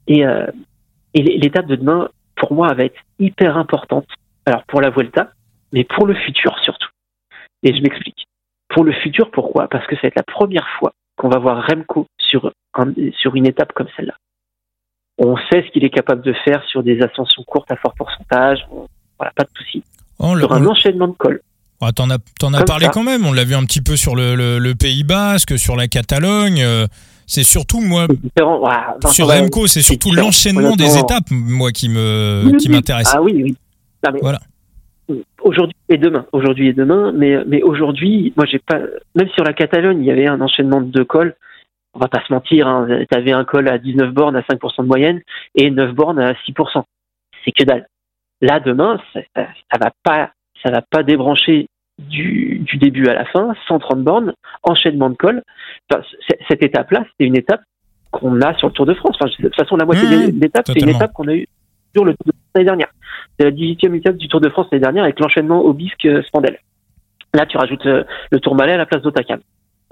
Et, 0.06 0.26
euh, 0.26 0.46
et 1.14 1.22
l'étape 1.22 1.66
de 1.66 1.76
demain, 1.76 2.08
pour 2.36 2.52
moi, 2.52 2.72
va 2.74 2.84
être 2.84 3.00
hyper 3.18 3.56
importante. 3.56 4.06
Alors 4.46 4.64
pour 4.64 4.80
la 4.80 4.90
Vuelta, 4.90 5.30
mais 5.72 5.84
pour 5.84 6.06
le 6.06 6.14
futur 6.14 6.58
surtout. 6.62 6.88
Et 7.62 7.74
je 7.74 7.82
m'explique. 7.82 8.26
Pour 8.68 8.84
le 8.84 8.92
futur, 8.92 9.30
pourquoi? 9.30 9.68
Parce 9.68 9.86
que 9.86 9.94
ça 9.96 10.02
va 10.02 10.08
être 10.08 10.16
la 10.16 10.22
première 10.22 10.66
fois 10.78 10.92
qu'on 11.16 11.28
va 11.28 11.38
voir 11.38 11.66
Remco 11.66 12.06
sur, 12.18 12.52
un, 12.74 12.92
sur 13.18 13.34
une 13.36 13.46
étape 13.46 13.72
comme 13.72 13.88
celle-là. 13.96 14.14
On 15.18 15.36
sait 15.36 15.62
ce 15.62 15.70
qu'il 15.70 15.84
est 15.84 15.90
capable 15.90 16.22
de 16.22 16.32
faire 16.44 16.64
sur 16.64 16.82
des 16.82 17.00
ascensions 17.02 17.42
courtes 17.44 17.70
à 17.70 17.76
fort 17.76 17.94
pourcentage. 17.94 18.66
voilà, 19.18 19.32
pas 19.36 19.44
de 19.44 19.50
souci. 19.54 19.84
Sur 20.18 20.52
un 20.52 20.66
enchaînement 20.66 21.08
de 21.08 21.12
col. 21.12 21.40
Oh, 21.82 21.90
T'en 21.92 22.08
as, 22.10 22.64
parlé 22.64 22.86
ça. 22.86 22.92
quand 22.92 23.02
même. 23.02 23.26
On 23.26 23.32
l'a 23.32 23.44
vu 23.44 23.54
un 23.54 23.64
petit 23.64 23.80
peu 23.80 23.96
sur 23.96 24.14
le, 24.14 24.36
le, 24.36 24.58
le, 24.58 24.74
Pays 24.74 25.04
Basque, 25.04 25.58
sur 25.58 25.76
la 25.76 25.88
Catalogne. 25.88 26.64
C'est 27.26 27.44
surtout 27.44 27.80
moi. 27.80 28.06
Sur 29.10 29.28
Remco, 29.28 29.66
c'est 29.66 29.82
surtout 29.82 30.12
l'enchaînement 30.12 30.76
des 30.76 30.98
étapes, 30.98 31.30
moi, 31.30 31.72
qui 31.72 31.88
me 31.88 32.42
oui, 32.46 32.56
qui 32.56 32.68
m'intéresse. 32.68 33.12
Ah 33.12 33.20
oui, 33.20 33.32
oui. 33.42 33.56
Non, 34.04 34.12
mais 34.12 34.20
voilà. 34.20 34.38
Aujourd'hui 35.42 35.76
et 35.88 35.98
demain, 35.98 36.24
aujourd'hui 36.32 36.68
et 36.68 36.72
demain, 36.72 37.12
mais 37.14 37.36
mais 37.46 37.62
aujourd'hui, 37.62 38.32
moi 38.36 38.46
j'ai 38.46 38.60
pas. 38.60 38.78
Même 39.14 39.28
sur 39.30 39.44
la 39.44 39.52
Catalogne, 39.52 40.00
il 40.00 40.06
y 40.06 40.10
avait 40.10 40.28
un 40.28 40.40
enchaînement 40.40 40.80
de 40.80 40.86
deux 40.86 41.04
cols 41.04 41.34
on 41.94 41.98
va 41.98 42.08
pas 42.08 42.22
se 42.26 42.32
mentir, 42.32 42.66
hein, 42.66 42.86
tu 42.88 43.16
avais 43.16 43.32
un 43.32 43.44
col 43.44 43.68
à 43.68 43.78
19 43.78 44.12
bornes 44.12 44.36
à 44.36 44.40
5% 44.40 44.82
de 44.82 44.86
moyenne 44.86 45.20
et 45.54 45.70
9 45.70 45.92
bornes 45.92 46.18
à 46.18 46.32
6%. 46.32 46.82
C'est 47.44 47.52
que 47.52 47.64
dalle. 47.64 47.86
Là, 48.40 48.60
demain, 48.60 48.98
ça, 49.12 49.20
ça, 49.36 49.46
ça, 49.70 49.78
va 49.78 49.90
pas, 50.02 50.30
ça 50.62 50.70
va 50.70 50.82
pas 50.82 51.02
débrancher 51.02 51.68
du, 52.08 52.60
du 52.60 52.76
début 52.76 53.08
à 53.08 53.14
la 53.14 53.24
fin, 53.26 53.54
130 53.68 54.02
bornes, 54.02 54.32
enchaînement 54.62 55.10
de 55.10 55.16
col. 55.16 55.42
Enfin, 55.90 56.02
cette 56.48 56.62
étape-là, 56.62 57.04
c'était 57.10 57.28
une 57.28 57.36
étape 57.36 57.60
qu'on 58.10 58.40
a 58.40 58.54
sur 58.54 58.68
le 58.68 58.72
Tour 58.72 58.86
de 58.86 58.94
France. 58.94 59.16
Enfin, 59.20 59.30
de 59.38 59.48
toute 59.48 59.56
façon, 59.56 59.76
la 59.76 59.84
moitié 59.84 60.04
mmh, 60.04 60.30
de 60.32 60.40
l'étape, 60.40 60.66
c'est 60.66 60.80
une 60.80 60.90
étape 60.90 61.12
qu'on 61.12 61.28
a 61.28 61.34
eue 61.34 61.46
sur 61.94 62.04
le 62.04 62.14
Tour 62.14 62.26
de 62.26 62.32
France 62.32 62.50
l'année 62.54 62.66
dernière. 62.66 62.88
C'est 63.38 63.44
la 63.44 63.50
18e 63.50 63.94
étape 63.94 64.16
du 64.16 64.28
Tour 64.28 64.40
de 64.40 64.48
France 64.48 64.66
l'année 64.70 64.82
dernière 64.82 65.04
avec 65.04 65.18
l'enchaînement 65.20 65.64
Obisque-Spandel. 65.64 66.58
Là, 67.34 67.46
tu 67.46 67.56
rajoutes 67.56 67.84
le, 67.84 68.04
le 68.30 68.40
Tourmalet 68.40 68.72
à 68.72 68.76
la 68.76 68.86
place 68.86 69.02
d'Otakam 69.02 69.40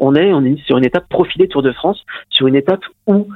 on 0.00 0.14
est, 0.14 0.32
on 0.32 0.44
est 0.44 0.58
sur 0.64 0.78
une 0.78 0.84
étape 0.84 1.08
profilée 1.08 1.46
Tour 1.46 1.62
de 1.62 1.72
France, 1.72 2.04
sur 2.30 2.46
une 2.46 2.56
étape 2.56 2.82
où 3.06 3.28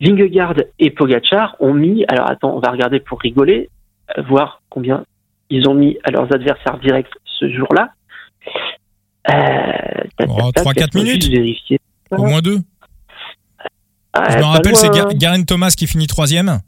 Vingegaard 0.00 0.54
et 0.78 0.90
Pogachar 0.90 1.56
ont 1.58 1.74
mis, 1.74 2.04
alors 2.08 2.30
attends, 2.30 2.54
on 2.56 2.60
va 2.60 2.70
regarder 2.70 3.00
pour 3.00 3.20
rigoler, 3.20 3.68
voir 4.28 4.62
combien 4.70 5.04
ils 5.50 5.68
ont 5.68 5.74
mis 5.74 5.98
à 6.04 6.12
leurs 6.12 6.32
adversaires 6.32 6.78
directs 6.78 7.10
ce 7.40 7.50
jour-là. 7.50 7.90
Euh, 9.30 10.24
3-4 10.26 10.96
minutes. 10.96 11.70
Au 12.10 12.24
moins 12.24 12.40
deux. 12.40 12.58
Euh, 14.16 14.20
Je 14.28 14.38
me 14.38 14.44
rappelle, 14.44 14.76
c'est 14.76 14.90
Gar 14.90 15.14
Garen 15.14 15.44
Thomas 15.44 15.74
qui 15.76 15.86
finit 15.86 16.06
troisième. 16.06 16.60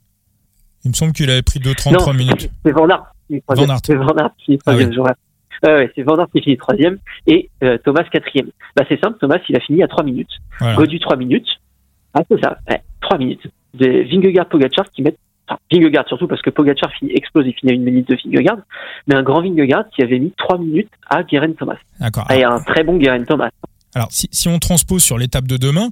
Il 0.84 0.90
me 0.90 0.94
semble 0.94 1.12
qu'il 1.12 1.30
avait 1.30 1.42
pris 1.42 1.60
2-33 1.60 2.16
minutes. 2.16 2.50
C'est 2.64 2.72
Van 2.72 2.88
Aert. 2.88 3.14
Van 3.48 3.68
Aert. 3.68 3.80
C'est 3.84 3.94
Van 3.94 4.14
Aert 4.16 4.30
qui 4.38 4.44
finit 4.44 4.58
troisième 4.58 4.90
ah, 4.98 5.02
oui. 5.02 5.10
Euh, 5.64 5.78
ouais, 5.78 5.92
c'est 5.94 6.02
Van 6.02 6.16
Aert 6.16 6.28
qui 6.34 6.42
finit 6.42 6.56
troisième 6.56 6.98
et 7.26 7.50
euh, 7.62 7.78
Thomas 7.84 8.04
quatrième. 8.04 8.48
Bah 8.76 8.84
c'est 8.88 9.00
simple, 9.00 9.18
Thomas 9.20 9.38
il 9.48 9.56
a 9.56 9.60
fini 9.60 9.82
à 9.82 9.88
trois 9.88 10.04
minutes. 10.04 10.30
Voilà. 10.58 10.76
Godu 10.76 10.98
trois 10.98 11.16
minutes. 11.16 11.46
Ah 12.14 12.22
c'est 12.28 12.40
ça, 12.42 12.58
ouais, 12.68 12.82
trois 13.00 13.18
minutes. 13.18 13.46
De 13.74 13.86
Vingegaard 14.10 14.48
Pogacar 14.48 14.90
qui 14.90 15.02
met, 15.02 15.16
enfin 15.52 15.58
Vingegaard 15.70 16.06
surtout 16.08 16.26
parce 16.26 16.42
que 16.42 16.50
Pogacar 16.50 16.90
finit, 16.92 17.12
explose 17.12 17.46
et 17.46 17.52
finit 17.52 17.72
à 17.72 17.74
une 17.74 17.84
minute 17.84 18.08
de 18.08 18.16
Vingegaard, 18.16 18.58
mais 19.06 19.14
un 19.14 19.22
grand 19.22 19.42
Vingegaard 19.42 19.84
qui 19.94 20.02
avait 20.02 20.18
mis 20.18 20.32
trois 20.36 20.58
minutes 20.58 20.90
à 21.08 21.22
Guerin 21.22 21.52
Thomas. 21.52 21.76
D'accord. 22.00 22.30
Et 22.30 22.44
un 22.44 22.60
très 22.60 22.84
bon 22.84 22.96
Guerin 22.96 23.24
Thomas. 23.24 23.50
Alors 23.94 24.08
si, 24.10 24.28
si 24.30 24.48
on 24.48 24.58
transpose 24.58 25.02
sur 25.02 25.18
l'étape 25.18 25.46
de 25.46 25.56
demain, 25.56 25.90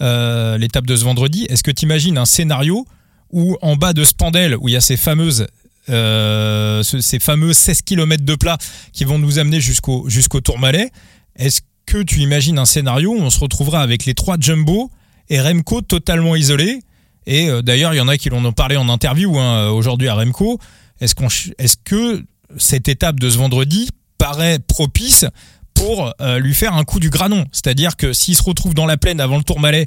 euh, 0.00 0.58
l'étape 0.58 0.86
de 0.86 0.96
ce 0.96 1.04
vendredi, 1.04 1.46
est-ce 1.48 1.62
que 1.62 1.70
tu 1.70 1.84
imagines 1.84 2.18
un 2.18 2.24
scénario 2.24 2.86
où 3.30 3.56
en 3.62 3.76
bas 3.76 3.92
de 3.92 4.04
Spandel, 4.04 4.56
où 4.56 4.68
il 4.68 4.72
y 4.72 4.76
a 4.76 4.80
ces 4.80 4.96
fameuses 4.96 5.46
euh, 5.90 6.82
ces 6.82 7.18
fameux 7.18 7.54
16 7.54 7.80
km 7.80 8.22
de 8.22 8.34
plat 8.34 8.58
qui 8.92 9.04
vont 9.04 9.18
nous 9.18 9.38
amener 9.38 9.58
jusqu'au 9.58 10.06
jusqu'au 10.08 10.40
Tourmalet. 10.40 10.90
Est-ce 11.36 11.62
que 11.86 12.02
tu 12.02 12.20
imagines 12.20 12.58
un 12.58 12.66
scénario 12.66 13.12
où 13.12 13.18
on 13.18 13.30
se 13.30 13.40
retrouvera 13.40 13.80
avec 13.80 14.04
les 14.04 14.12
trois 14.12 14.36
jumbo 14.38 14.90
et 15.30 15.40
Remco 15.40 15.80
totalement 15.80 16.36
isolés 16.36 16.80
Et 17.28 17.50
euh, 17.50 17.60
d'ailleurs, 17.60 17.92
il 17.92 17.98
y 17.98 18.00
en 18.00 18.08
a 18.08 18.16
qui 18.16 18.30
l'ont 18.30 18.52
parlé 18.52 18.76
en 18.76 18.88
interview 18.88 19.38
hein, 19.38 19.68
aujourd'hui 19.68 20.08
à 20.08 20.14
Remco. 20.14 20.58
Est-ce 21.00 21.14
qu'on 21.14 21.28
est-ce 21.58 21.76
que 21.76 22.24
cette 22.56 22.88
étape 22.88 23.20
de 23.20 23.28
ce 23.28 23.36
vendredi 23.36 23.90
paraît 24.16 24.58
propice 24.58 25.26
pour 25.74 26.12
euh, 26.20 26.38
lui 26.38 26.54
faire 26.54 26.74
un 26.74 26.84
coup 26.84 26.98
du 26.98 27.10
granon? 27.10 27.44
C'est-à-dire 27.52 27.96
que 27.96 28.14
s'il 28.14 28.34
se 28.34 28.42
retrouve 28.42 28.72
dans 28.72 28.86
la 28.86 28.96
plaine 28.96 29.20
avant 29.20 29.36
le 29.36 29.44
Tourmalet 29.44 29.86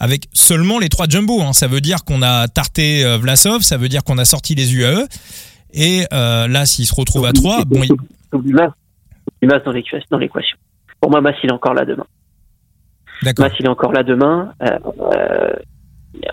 avec 0.00 0.24
seulement 0.32 0.80
les 0.80 0.88
trois 0.88 1.06
jumbo. 1.08 1.40
Hein. 1.42 1.52
Ça 1.52 1.68
veut 1.68 1.80
dire 1.80 2.04
qu'on 2.04 2.22
a 2.22 2.48
tarté 2.48 3.04
euh, 3.04 3.18
Vlasov, 3.18 3.60
ça 3.60 3.76
veut 3.76 3.88
dire 3.88 4.02
qu'on 4.02 4.18
a 4.18 4.24
sorti 4.24 4.56
les 4.56 4.74
UAE. 4.74 5.06
Et 5.72 6.06
euh, 6.12 6.48
là, 6.48 6.66
s'il 6.66 6.86
se 6.86 6.94
retrouve 6.94 7.26
à 7.26 7.32
trois, 7.32 7.64
bon, 7.64 7.82
il... 7.84 7.90
du 8.42 8.52
Mas 9.46 9.62
dans 9.64 9.72
l'équation. 9.72 10.58
Pour 11.00 11.10
moi, 11.10 11.20
Mas, 11.20 11.36
il 11.44 11.50
est 11.50 11.52
encore 11.52 11.74
là 11.74 11.84
demain. 11.84 12.06
D'accord. 13.22 13.46
Mas, 13.46 13.52
il 13.60 13.66
est 13.66 13.68
encore 13.68 13.92
là 13.92 14.02
demain. 14.02 14.52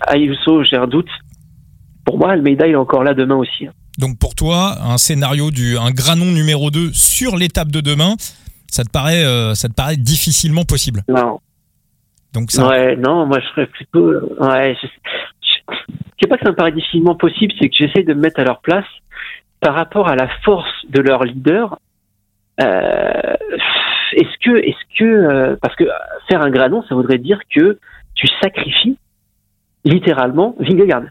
Ayuso, 0.06 0.62
j'ai 0.64 0.76
un 0.76 0.86
doute. 0.86 1.08
Pour 2.04 2.18
moi, 2.18 2.32
Almeida, 2.32 2.66
il 2.66 2.72
est 2.72 2.76
encore 2.76 3.04
là 3.04 3.14
demain 3.14 3.36
aussi. 3.36 3.68
Donc 3.98 4.18
pour 4.18 4.34
toi, 4.34 4.76
un 4.82 4.96
scénario 4.96 5.50
du 5.50 5.76
un 5.76 5.90
granon 5.90 6.26
numéro 6.26 6.70
2 6.70 6.92
sur 6.92 7.36
l'étape 7.36 7.68
de 7.68 7.80
demain, 7.80 8.14
ça 8.70 8.84
te 8.84 8.90
paraît 8.90 9.24
euh, 9.24 9.54
ça 9.54 9.68
te 9.68 9.74
paraît 9.74 9.96
difficilement 9.96 10.64
possible? 10.64 11.02
Non. 11.08 11.40
Donc 12.32 12.50
ça 12.50 12.68
Ouais, 12.68 12.96
non, 12.96 13.26
moi, 13.26 13.40
je 13.40 13.46
serais 13.48 13.66
plutôt. 13.66 14.12
Ouais, 14.40 14.76
je, 14.80 14.86
je, 14.86 15.74
je 16.18 16.22
sais 16.22 16.28
pas 16.28 16.36
que 16.36 16.44
ça 16.44 16.50
me 16.50 16.56
paraît 16.56 16.72
difficilement 16.72 17.14
possible, 17.14 17.52
c'est 17.60 17.68
que 17.68 17.76
j'essaie 17.76 18.04
de 18.04 18.14
me 18.14 18.20
mettre 18.20 18.40
à 18.40 18.44
leur 18.44 18.60
place 18.60 18.86
par 19.60 19.74
rapport 19.74 20.08
à 20.08 20.14
la 20.14 20.28
force 20.44 20.70
de 20.88 21.00
leur 21.00 21.24
leader. 21.24 21.78
Euh, 22.60 23.34
est-ce 24.12 24.38
que, 24.44 24.56
est-ce 24.58 24.98
que, 24.98 25.04
euh, 25.04 25.56
parce 25.60 25.74
que 25.76 25.84
faire 26.28 26.42
un 26.42 26.50
granon, 26.50 26.82
ça 26.88 26.94
voudrait 26.94 27.18
dire 27.18 27.40
que 27.54 27.78
tu 28.14 28.28
sacrifies 28.42 28.98
littéralement 29.88 30.54
Vingegaard. 30.60 31.04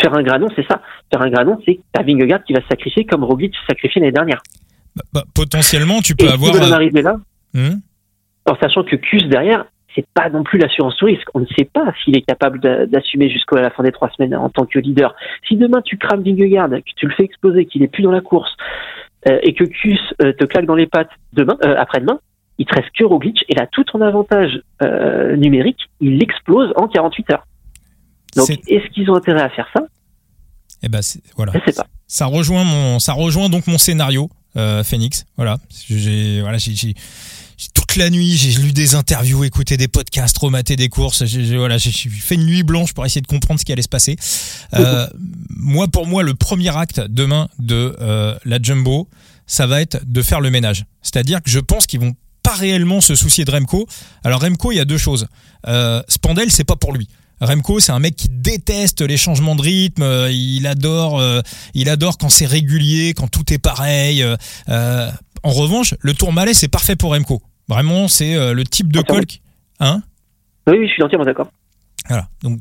Faire 0.00 0.14
un 0.14 0.22
granon, 0.22 0.48
c'est 0.56 0.66
ça. 0.66 0.82
Faire 1.10 1.22
un 1.22 1.30
granon, 1.30 1.58
c'est 1.64 1.76
que 1.76 1.80
t'as 1.92 2.02
Vingegaard 2.02 2.42
qui 2.44 2.52
va 2.52 2.60
se 2.60 2.66
sacrifier 2.68 3.04
comme 3.04 3.24
Roglic 3.24 3.54
s'est 3.54 3.66
sacrifié 3.68 4.00
l'année 4.00 4.12
dernière. 4.12 4.42
bah, 4.96 5.02
bah, 5.12 5.24
potentiellement 5.34 6.00
tu 6.00 6.12
Et 6.12 6.16
peux 6.16 6.26
si 6.26 6.32
avoir 6.32 6.54
en 6.56 6.72
arriver 6.72 7.02
là, 7.02 7.16
hmm 7.54 7.74
en 8.46 8.56
sachant 8.56 8.84
que 8.84 8.96
Cus 8.96 9.22
derrière, 9.28 9.64
c'est 9.94 10.04
pas 10.12 10.28
non 10.28 10.42
plus 10.42 10.58
l'assurance 10.58 10.98
tout 10.98 11.06
risque. 11.06 11.26
On 11.32 11.40
ne 11.40 11.46
sait 11.56 11.64
pas 11.64 11.94
s'il 12.04 12.14
est 12.14 12.20
capable 12.20 12.60
d'a- 12.60 12.84
d'assumer 12.84 13.30
jusqu'à 13.30 13.58
la 13.58 13.70
fin 13.70 13.82
des 13.82 13.90
trois 13.92 14.10
semaines 14.10 14.34
en 14.36 14.50
tant 14.50 14.66
que 14.66 14.78
leader. 14.78 15.14
Si 15.48 15.56
demain 15.56 15.80
tu 15.80 15.96
crames 15.96 16.22
Vingegaard, 16.22 16.68
que 16.68 16.92
tu 16.96 17.06
le 17.06 17.14
fais 17.14 17.22
exploser, 17.24 17.64
qu'il 17.64 17.82
est 17.82 17.88
plus 17.88 18.02
dans 18.02 18.10
la 18.10 18.20
course, 18.20 18.54
euh, 19.30 19.38
et 19.42 19.54
que 19.54 19.64
Cus 19.64 19.98
euh, 20.22 20.32
te 20.34 20.44
claque 20.44 20.66
dans 20.66 20.74
les 20.74 20.86
pattes 20.86 21.08
demain, 21.32 21.56
euh, 21.64 21.74
après-demain, 21.78 22.18
il 22.58 22.66
te 22.66 22.74
reste 22.74 22.90
que 22.96 23.04
Roglic 23.04 23.44
et 23.48 23.54
là 23.54 23.66
tout 23.70 23.84
ton 23.84 24.00
avantage 24.00 24.60
euh, 24.82 25.36
numérique, 25.36 25.80
il 26.00 26.22
explose 26.22 26.72
en 26.76 26.88
48 26.88 27.30
heures. 27.30 27.46
Donc 28.36 28.50
est-ce 28.50 28.88
qu'ils 28.92 29.10
ont 29.10 29.14
intérêt 29.14 29.42
à 29.42 29.50
faire 29.50 29.68
ça? 29.74 29.82
Eh 30.82 30.88
ben 30.88 31.00
voilà. 31.36 31.52
Je 31.54 31.70
sais 31.70 31.76
pas. 31.76 31.86
Ça 32.06 32.26
rejoint 32.26 32.64
mon 32.64 32.98
ça 32.98 33.12
rejoint 33.12 33.48
donc 33.48 33.66
mon 33.66 33.78
scénario 33.78 34.28
euh, 34.56 34.84
Phoenix. 34.84 35.24
Voilà. 35.36 35.58
J'ai 35.88 36.40
voilà 36.42 36.58
j'ai 36.58 37.68
toute 37.72 37.96
la 37.96 38.10
nuit, 38.10 38.32
j'ai 38.32 38.60
lu 38.60 38.72
des 38.72 38.94
interviews, 38.94 39.44
écouté 39.44 39.76
des 39.76 39.88
podcasts, 39.88 40.36
rematé 40.38 40.76
des 40.76 40.88
courses. 40.88 41.24
J'ai 41.24 41.56
voilà, 41.56 41.78
fait 41.78 42.34
une 42.34 42.46
nuit 42.46 42.62
blanche 42.62 42.92
pour 42.92 43.06
essayer 43.06 43.20
de 43.20 43.26
comprendre 43.26 43.60
ce 43.60 43.64
qui 43.64 43.72
allait 43.72 43.82
se 43.82 43.88
passer. 43.88 44.16
Euh, 44.74 45.06
moi, 45.50 45.86
pour 45.88 46.06
moi, 46.06 46.22
le 46.22 46.34
premier 46.34 46.76
acte 46.76 47.00
demain 47.08 47.48
de 47.58 47.96
euh, 48.00 48.36
la 48.44 48.58
Jumbo, 48.60 49.08
ça 49.46 49.66
va 49.66 49.80
être 49.80 49.98
de 50.04 50.22
faire 50.22 50.40
le 50.40 50.50
ménage. 50.50 50.84
C'est-à-dire 51.02 51.42
que 51.42 51.50
je 51.50 51.60
pense 51.60 51.86
qu'ils 51.86 52.00
vont 52.00 52.14
pas 52.54 52.60
réellement 52.60 53.00
se 53.00 53.14
soucier 53.14 53.44
de 53.44 53.50
Remco. 53.50 53.86
Alors 54.24 54.40
Remco, 54.40 54.72
il 54.72 54.76
y 54.76 54.80
a 54.80 54.84
deux 54.84 54.98
choses. 54.98 55.26
Euh, 55.66 56.02
Spandel, 56.08 56.50
c'est 56.50 56.64
pas 56.64 56.76
pour 56.76 56.92
lui. 56.92 57.08
Remco, 57.40 57.80
c'est 57.80 57.92
un 57.92 57.98
mec 57.98 58.16
qui 58.16 58.28
déteste 58.30 59.00
les 59.00 59.16
changements 59.16 59.56
de 59.56 59.62
rythme. 59.62 60.02
euh, 60.02 60.30
Il 60.30 60.66
adore, 60.66 61.18
euh, 61.20 61.40
il 61.74 61.88
adore 61.88 62.16
quand 62.18 62.28
c'est 62.28 62.46
régulier, 62.46 63.12
quand 63.14 63.28
tout 63.28 63.52
est 63.52 63.58
pareil. 63.58 64.22
euh, 64.22 65.10
en 65.42 65.50
revanche, 65.50 65.94
le 66.00 66.14
Tourmalet, 66.14 66.54
c'est 66.54 66.68
parfait 66.68 66.96
pour 66.96 67.12
Remco. 67.12 67.42
Vraiment, 67.68 68.08
c'est 68.08 68.34
le 68.54 68.64
type 68.64 68.92
de 68.92 69.00
col. 69.00 69.24
Hein? 69.80 70.02
Oui, 70.66 70.76
oui, 70.78 70.88
je 70.88 70.92
suis 70.92 71.02
entièrement 71.02 71.24
d'accord. 71.26 71.48
voilà. 72.08 72.28
Donc, 72.42 72.60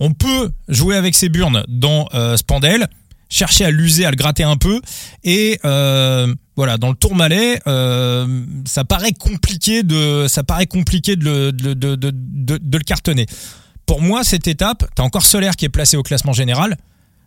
on 0.00 0.12
peut 0.12 0.50
jouer 0.68 0.96
avec 0.96 1.14
ses 1.14 1.28
burnes 1.28 1.64
dans 1.68 2.08
Spandel, 2.36 2.88
chercher 3.28 3.64
à 3.64 3.70
l'user, 3.70 4.04
à 4.06 4.10
le 4.10 4.16
gratter 4.16 4.44
un 4.44 4.56
peu, 4.56 4.80
et 5.24 5.58
voilà, 6.56 6.78
dans 6.78 6.88
le 6.88 6.96
Tourmalet, 6.96 7.60
euh, 7.66 8.44
ça 8.64 8.84
paraît 8.84 9.12
compliqué 9.12 9.82
de, 9.82 10.26
le, 10.26 12.78
cartonner. 12.78 13.26
Pour 13.84 14.00
moi, 14.00 14.24
cette 14.24 14.48
étape, 14.48 14.86
t'as 14.94 15.02
encore 15.02 15.24
Solaire 15.24 15.56
qui 15.56 15.66
est 15.66 15.70
placé 15.70 15.98
au 15.98 16.02
classement 16.02 16.32
général, 16.32 16.78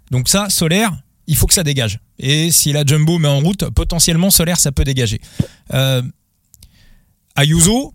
donc 0.10 0.30
ça, 0.30 0.50
Solaire, 0.50 0.98
il 1.28 1.36
faut 1.36 1.46
que 1.46 1.54
ça 1.54 1.64
dégage. 1.64 2.00
Et 2.18 2.52
si 2.52 2.74
la 2.74 2.84
Jumbo 2.84 3.20
met 3.20 3.28
en 3.28 3.40
route, 3.40 3.70
potentiellement 3.70 4.32
Solaire, 4.32 4.60
ça 4.60 4.72
peut 4.72 4.84
dégager. 4.84 5.22
Euh, 5.74 6.02
Ayuso, 7.36 7.94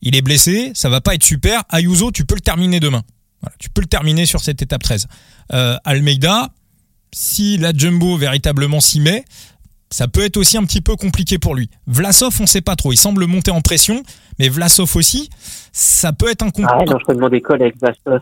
il 0.00 0.14
est 0.14 0.22
blessé, 0.22 0.70
ça 0.74 0.88
va 0.88 1.00
pas 1.00 1.16
être 1.16 1.24
super. 1.24 1.64
Ayuso, 1.70 2.12
tu 2.12 2.24
peux 2.24 2.36
le 2.36 2.40
terminer 2.40 2.78
demain. 2.78 3.02
Tu 3.58 3.68
peux 3.68 3.80
le 3.80 3.88
terminer 3.88 4.26
sur 4.26 4.40
cette 4.40 4.62
étape 4.62 4.82
13. 4.82 5.08
Euh, 5.52 5.76
Almeida, 5.84 6.50
si 7.12 7.58
la 7.58 7.72
Jumbo 7.72 8.16
véritablement 8.16 8.80
s'y 8.80 9.00
met, 9.00 9.24
ça 9.90 10.06
peut 10.08 10.24
être 10.24 10.36
aussi 10.36 10.56
un 10.56 10.64
petit 10.64 10.80
peu 10.80 10.96
compliqué 10.96 11.38
pour 11.38 11.54
lui. 11.54 11.68
Vlasov, 11.86 12.36
on 12.40 12.46
sait 12.46 12.60
pas 12.60 12.76
trop. 12.76 12.92
Il 12.92 12.96
semble 12.96 13.26
monter 13.26 13.50
en 13.50 13.60
pression, 13.60 14.02
mais 14.38 14.48
Vlasov 14.48 14.94
aussi, 14.96 15.28
ça 15.72 16.12
peut 16.12 16.30
être 16.30 16.42
un 16.42 16.46
Ah 16.48 16.60
ouais, 16.60 16.66
compliqué. 16.68 16.92
non, 16.92 16.98
je 17.00 17.04
peux 17.06 17.14
demander 17.14 17.40
colle 17.40 17.62
avec 17.62 17.74
Vastos. 17.80 18.20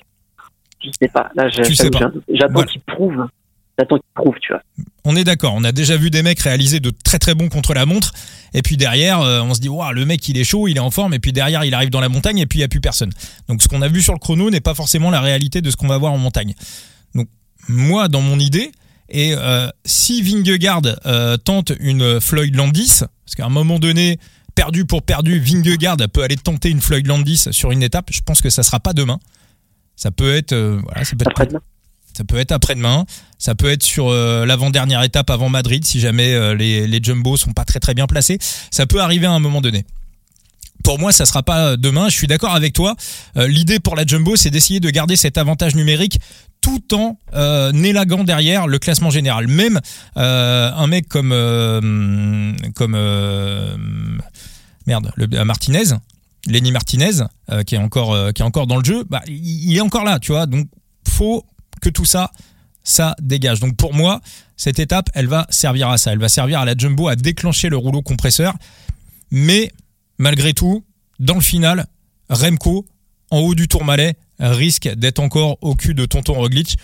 Je 0.83 0.91
sais 1.01 1.09
pas. 1.09 1.31
Là, 1.35 1.49
je- 1.49 1.63
Tu 1.63 1.75
sais 1.75 1.91
pas. 1.91 2.11
j'attends 2.33 2.53
Voilà. 2.53 2.69
qu'il 2.71 2.81
prouve. 2.83 3.27
J'attends 3.79 3.97
qu'il 3.97 4.05
prouve, 4.15 4.35
tu 4.41 4.53
vois. 4.53 4.63
On 5.05 5.15
est 5.17 5.25
d'accord. 5.25 5.55
On 5.55 5.63
a 5.65 5.73
déjà 5.73 5.97
vu 5.97 6.11
des 6.11 6.23
mecs 6.23 6.41
réaliser 6.41 6.81
de 6.81 6.91
très 6.91 7.19
très 7.19 7.35
bons 7.35 7.49
contre 7.49 7.75
la 7.75 7.87
montre. 7.87 8.13
Et 8.55 8.63
puis 8.63 8.77
derrière, 8.77 9.21
euh, 9.21 9.41
on 9.43 9.55
se 9.55 9.61
dit, 9.61 9.69
waouh, 9.69 9.93
le 9.93 10.05
mec 10.05 10.27
il 10.29 10.37
est 10.39 10.45
chaud, 10.45 10.69
il 10.69 10.77
est 10.77 10.81
en 10.81 10.91
forme. 10.91 11.15
Et 11.15 11.19
puis 11.19 11.33
derrière, 11.33 11.65
il 11.65 11.75
arrive 11.75 11.91
dans 11.91 12.01
la 12.01 12.09
montagne 12.09 12.39
et 12.39 12.47
puis 12.47 12.59
il 12.59 12.61
n'y 12.61 12.65
a 12.65 12.69
plus 12.69 12.81
personne. 12.81 13.11
Donc 13.49 13.63
ce 13.63 13.69
qu'on 13.69 13.83
a 13.83 13.89
vu 13.89 14.03
sur 14.03 14.13
le 14.15 14.19
chrono 14.19 14.51
n'est 14.51 14.61
pas 14.61 14.75
forcément 14.75 15.11
la 15.11 15.21
réalité 15.21 15.61
de 15.61 15.71
ce 15.71 15.77
qu'on 15.77 15.87
va 15.89 15.99
voir 15.99 16.13
en 16.13 16.19
montagne. 16.19 16.55
Donc 17.15 17.29
moi, 17.69 18.09
dans 18.09 18.21
mon 18.21 18.39
idée, 18.39 18.73
et 19.09 19.35
euh, 19.35 19.69
si 19.85 20.23
Vingegaard 20.23 20.83
euh, 21.07 21.37
tente 21.37 21.73
une 21.81 22.21
Floyd 22.21 22.55
Landis, 22.55 23.01
parce 23.25 23.35
qu'à 23.37 23.47
un 23.47 23.51
moment 23.51 23.79
donné, 23.79 24.19
perdu 24.55 24.85
pour 24.85 25.03
perdu, 25.03 25.39
Vingegaard 25.39 25.97
peut 26.13 26.23
aller 26.23 26.37
tenter 26.37 26.71
une 26.71 26.81
Floyd 26.81 27.07
Landis 27.07 27.49
sur 27.51 27.71
une 27.71 27.83
étape. 27.83 28.11
Je 28.13 28.21
pense 28.21 28.41
que 28.41 28.51
ça 28.51 28.63
sera 28.63 28.81
pas 28.81 28.93
demain. 28.93 29.19
Ça 29.97 30.11
peut 30.11 30.35
être, 30.35 30.53
euh, 30.53 30.81
voilà, 30.85 31.05
ça 31.05 31.17
peut 31.17 31.23
être 31.23 31.31
Après-demain. 31.31 31.61
ça 32.17 32.25
peut 32.25 32.39
être 32.39 32.53
après-demain, 32.53 33.07
ça 33.39 33.55
peut 33.55 33.71
être 33.71 33.83
sur 33.83 34.11
l'avant-dernière 34.11 35.03
étape 35.03 35.31
avant 35.31 35.49
Madrid 35.49 35.85
si 35.85 36.01
jamais 36.01 36.55
les, 36.55 36.87
les 36.87 37.01
jumbos 37.03 37.37
sont 37.37 37.53
pas 37.53 37.65
très 37.65 37.81
très 37.81 37.95
bien 37.95 38.07
placés. 38.07 38.39
Ça 38.71 38.87
peut 38.87 39.01
arriver 39.01 39.27
à 39.27 39.33
un 39.33 39.41
moment 39.41 39.61
donné. 39.61 39.85
Pour 40.85 40.99
moi, 40.99 41.13
ça 41.13 41.27
sera 41.27 41.43
pas 41.43 41.77
demain. 41.77 42.09
Je 42.09 42.15
suis 42.15 42.27
d'accord 42.27 42.55
avec 42.55 42.73
toi. 42.73 42.97
Euh, 43.37 43.47
L'idée 43.49 43.81
pour 43.81 43.97
la 43.97 44.07
jumbo, 44.07 44.37
c'est 44.37 44.51
d'essayer 44.51 44.81
de 44.81 44.91
garder 44.91 45.17
cet 45.17 45.39
avantage 45.39 45.75
numérique 45.75 46.19
tout 46.61 46.95
en 46.95 47.19
euh, 47.35 47.73
élaguant 47.73 48.25
derrière 48.25 48.67
le 48.67 48.79
classement 48.79 49.11
général. 49.11 49.49
Même 49.49 49.81
euh, 50.17 50.71
un 50.75 50.87
mec 50.87 51.09
comme 51.09 51.33
euh, 51.33 52.53
comme 52.75 52.95
euh, 52.95 53.77
merde, 54.87 55.11
le 55.17 55.27
euh, 55.33 55.45
Martinez, 55.45 55.95
Lenny 56.47 56.73
Martinez, 56.73 57.23
euh, 57.51 57.63
qui 57.63 57.75
est 57.75 57.79
encore 57.79 58.33
qui 58.33 58.43
est 58.43 58.45
encore 58.45 58.67
dans 58.67 58.77
le 58.77 58.85
jeu, 58.85 59.05
bah, 59.09 59.23
il 59.27 59.71
il 59.71 59.77
est 59.77 59.81
encore 59.81 60.05
là, 60.05 60.19
tu 60.19 60.33
vois. 60.33 60.47
Donc 60.47 60.69
faut 61.07 61.45
que 61.81 61.89
tout 61.89 62.05
ça, 62.05 62.31
ça 62.83 63.15
dégage. 63.21 63.61
Donc 63.61 63.77
pour 63.77 63.95
moi, 63.95 64.21
cette 64.57 64.79
étape, 64.79 65.11
elle 65.15 65.29
va 65.29 65.47
servir 65.51 65.89
à 65.89 65.99
ça. 65.99 66.13
Elle 66.13 66.19
va 66.19 66.29
servir 66.29 66.61
à 66.61 66.65
la 66.65 66.75
Jumbo 66.77 67.09
à 67.09 67.17
déclencher 67.17 67.69
le 67.69 67.77
rouleau 67.77 68.03
compresseur. 68.03 68.55
Mais 69.31 69.71
malgré 70.19 70.55
tout, 70.55 70.85
dans 71.21 71.35
le 71.35 71.41
final, 71.41 71.87
Remco, 72.31 72.87
en 73.31 73.39
haut 73.39 73.55
du 73.55 73.69
Tourmalet, 73.69 74.17
risque 74.41 74.89
d'être 74.89 75.19
encore 75.21 75.59
au 75.61 75.75
cul 75.75 75.95
de 75.95 76.05
Tonton 76.05 76.35
Roglic. 76.35 76.77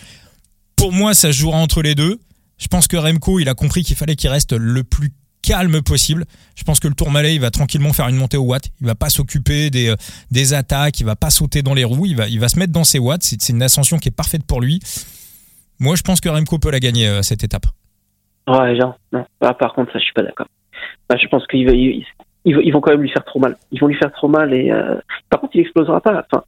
Pour 0.75 0.91
moi, 0.91 1.13
ça 1.13 1.31
jouera 1.31 1.57
entre 1.57 1.81
les 1.81 1.95
deux. 1.95 2.19
Je 2.57 2.67
pense 2.67 2.87
que 2.87 2.97
Remco, 2.97 3.39
il 3.39 3.49
a 3.49 3.53
compris 3.53 3.83
qu'il 3.83 3.95
fallait 3.95 4.15
qu'il 4.15 4.29
reste 4.29 4.53
le 4.53 4.83
plus 4.83 5.11
calme 5.41 5.81
possible. 5.81 6.25
Je 6.55 6.63
pense 6.63 6.79
que 6.79 6.87
le 6.87 6.95
Tourmalet, 6.95 7.35
il 7.35 7.41
va 7.41 7.51
tranquillement 7.51 7.93
faire 7.93 8.07
une 8.07 8.15
montée 8.15 8.37
au 8.37 8.43
watt. 8.43 8.69
Il 8.81 8.87
va 8.87 8.95
pas 8.95 9.09
s'occuper 9.09 9.69
des, 9.69 9.89
euh, 9.89 9.95
des 10.31 10.53
attaques, 10.53 10.99
il 10.99 11.05
va 11.05 11.15
pas 11.15 11.29
sauter 11.29 11.61
dans 11.61 11.73
les 11.73 11.83
roues, 11.83 12.05
il 12.05 12.15
va, 12.15 12.27
il 12.27 12.39
va 12.39 12.49
se 12.49 12.57
mettre 12.57 12.73
dans 12.73 12.83
ses 12.83 12.99
watts. 12.99 13.23
C'est 13.23 13.49
une 13.49 13.61
ascension 13.61 13.97
qui 13.99 14.09
est 14.09 14.15
parfaite 14.15 14.45
pour 14.45 14.61
lui. 14.61 14.79
Moi, 15.79 15.95
je 15.95 16.01
pense 16.01 16.21
que 16.21 16.29
Remco 16.29 16.57
peut 16.57 16.71
la 16.71 16.79
gagner, 16.79 17.07
euh, 17.07 17.21
cette 17.21 17.43
étape. 17.43 17.67
Ouais, 18.47 18.75
genre, 18.77 18.97
non. 19.11 19.25
Ah, 19.41 19.53
par 19.53 19.73
contre, 19.73 19.91
ça, 19.91 19.99
je 19.99 20.03
suis 20.05 20.13
pas 20.13 20.23
d'accord. 20.23 20.47
Bah, 21.09 21.15
je 21.21 21.27
pense 21.27 21.45
qu'ils 21.47 21.69
ils, 21.69 22.05
ils, 22.45 22.57
ils 22.63 22.71
vont 22.71 22.81
quand 22.81 22.91
même 22.91 23.01
lui 23.01 23.09
faire 23.09 23.25
trop 23.25 23.39
mal. 23.39 23.57
Ils 23.71 23.79
vont 23.79 23.87
lui 23.87 23.95
faire 23.95 24.11
trop 24.11 24.27
mal 24.27 24.53
et 24.53 24.71
euh, 24.71 24.95
par 25.29 25.41
contre, 25.41 25.55
il 25.55 25.61
explosera 25.61 26.01
pas. 26.01 26.25
Enfin, 26.31 26.43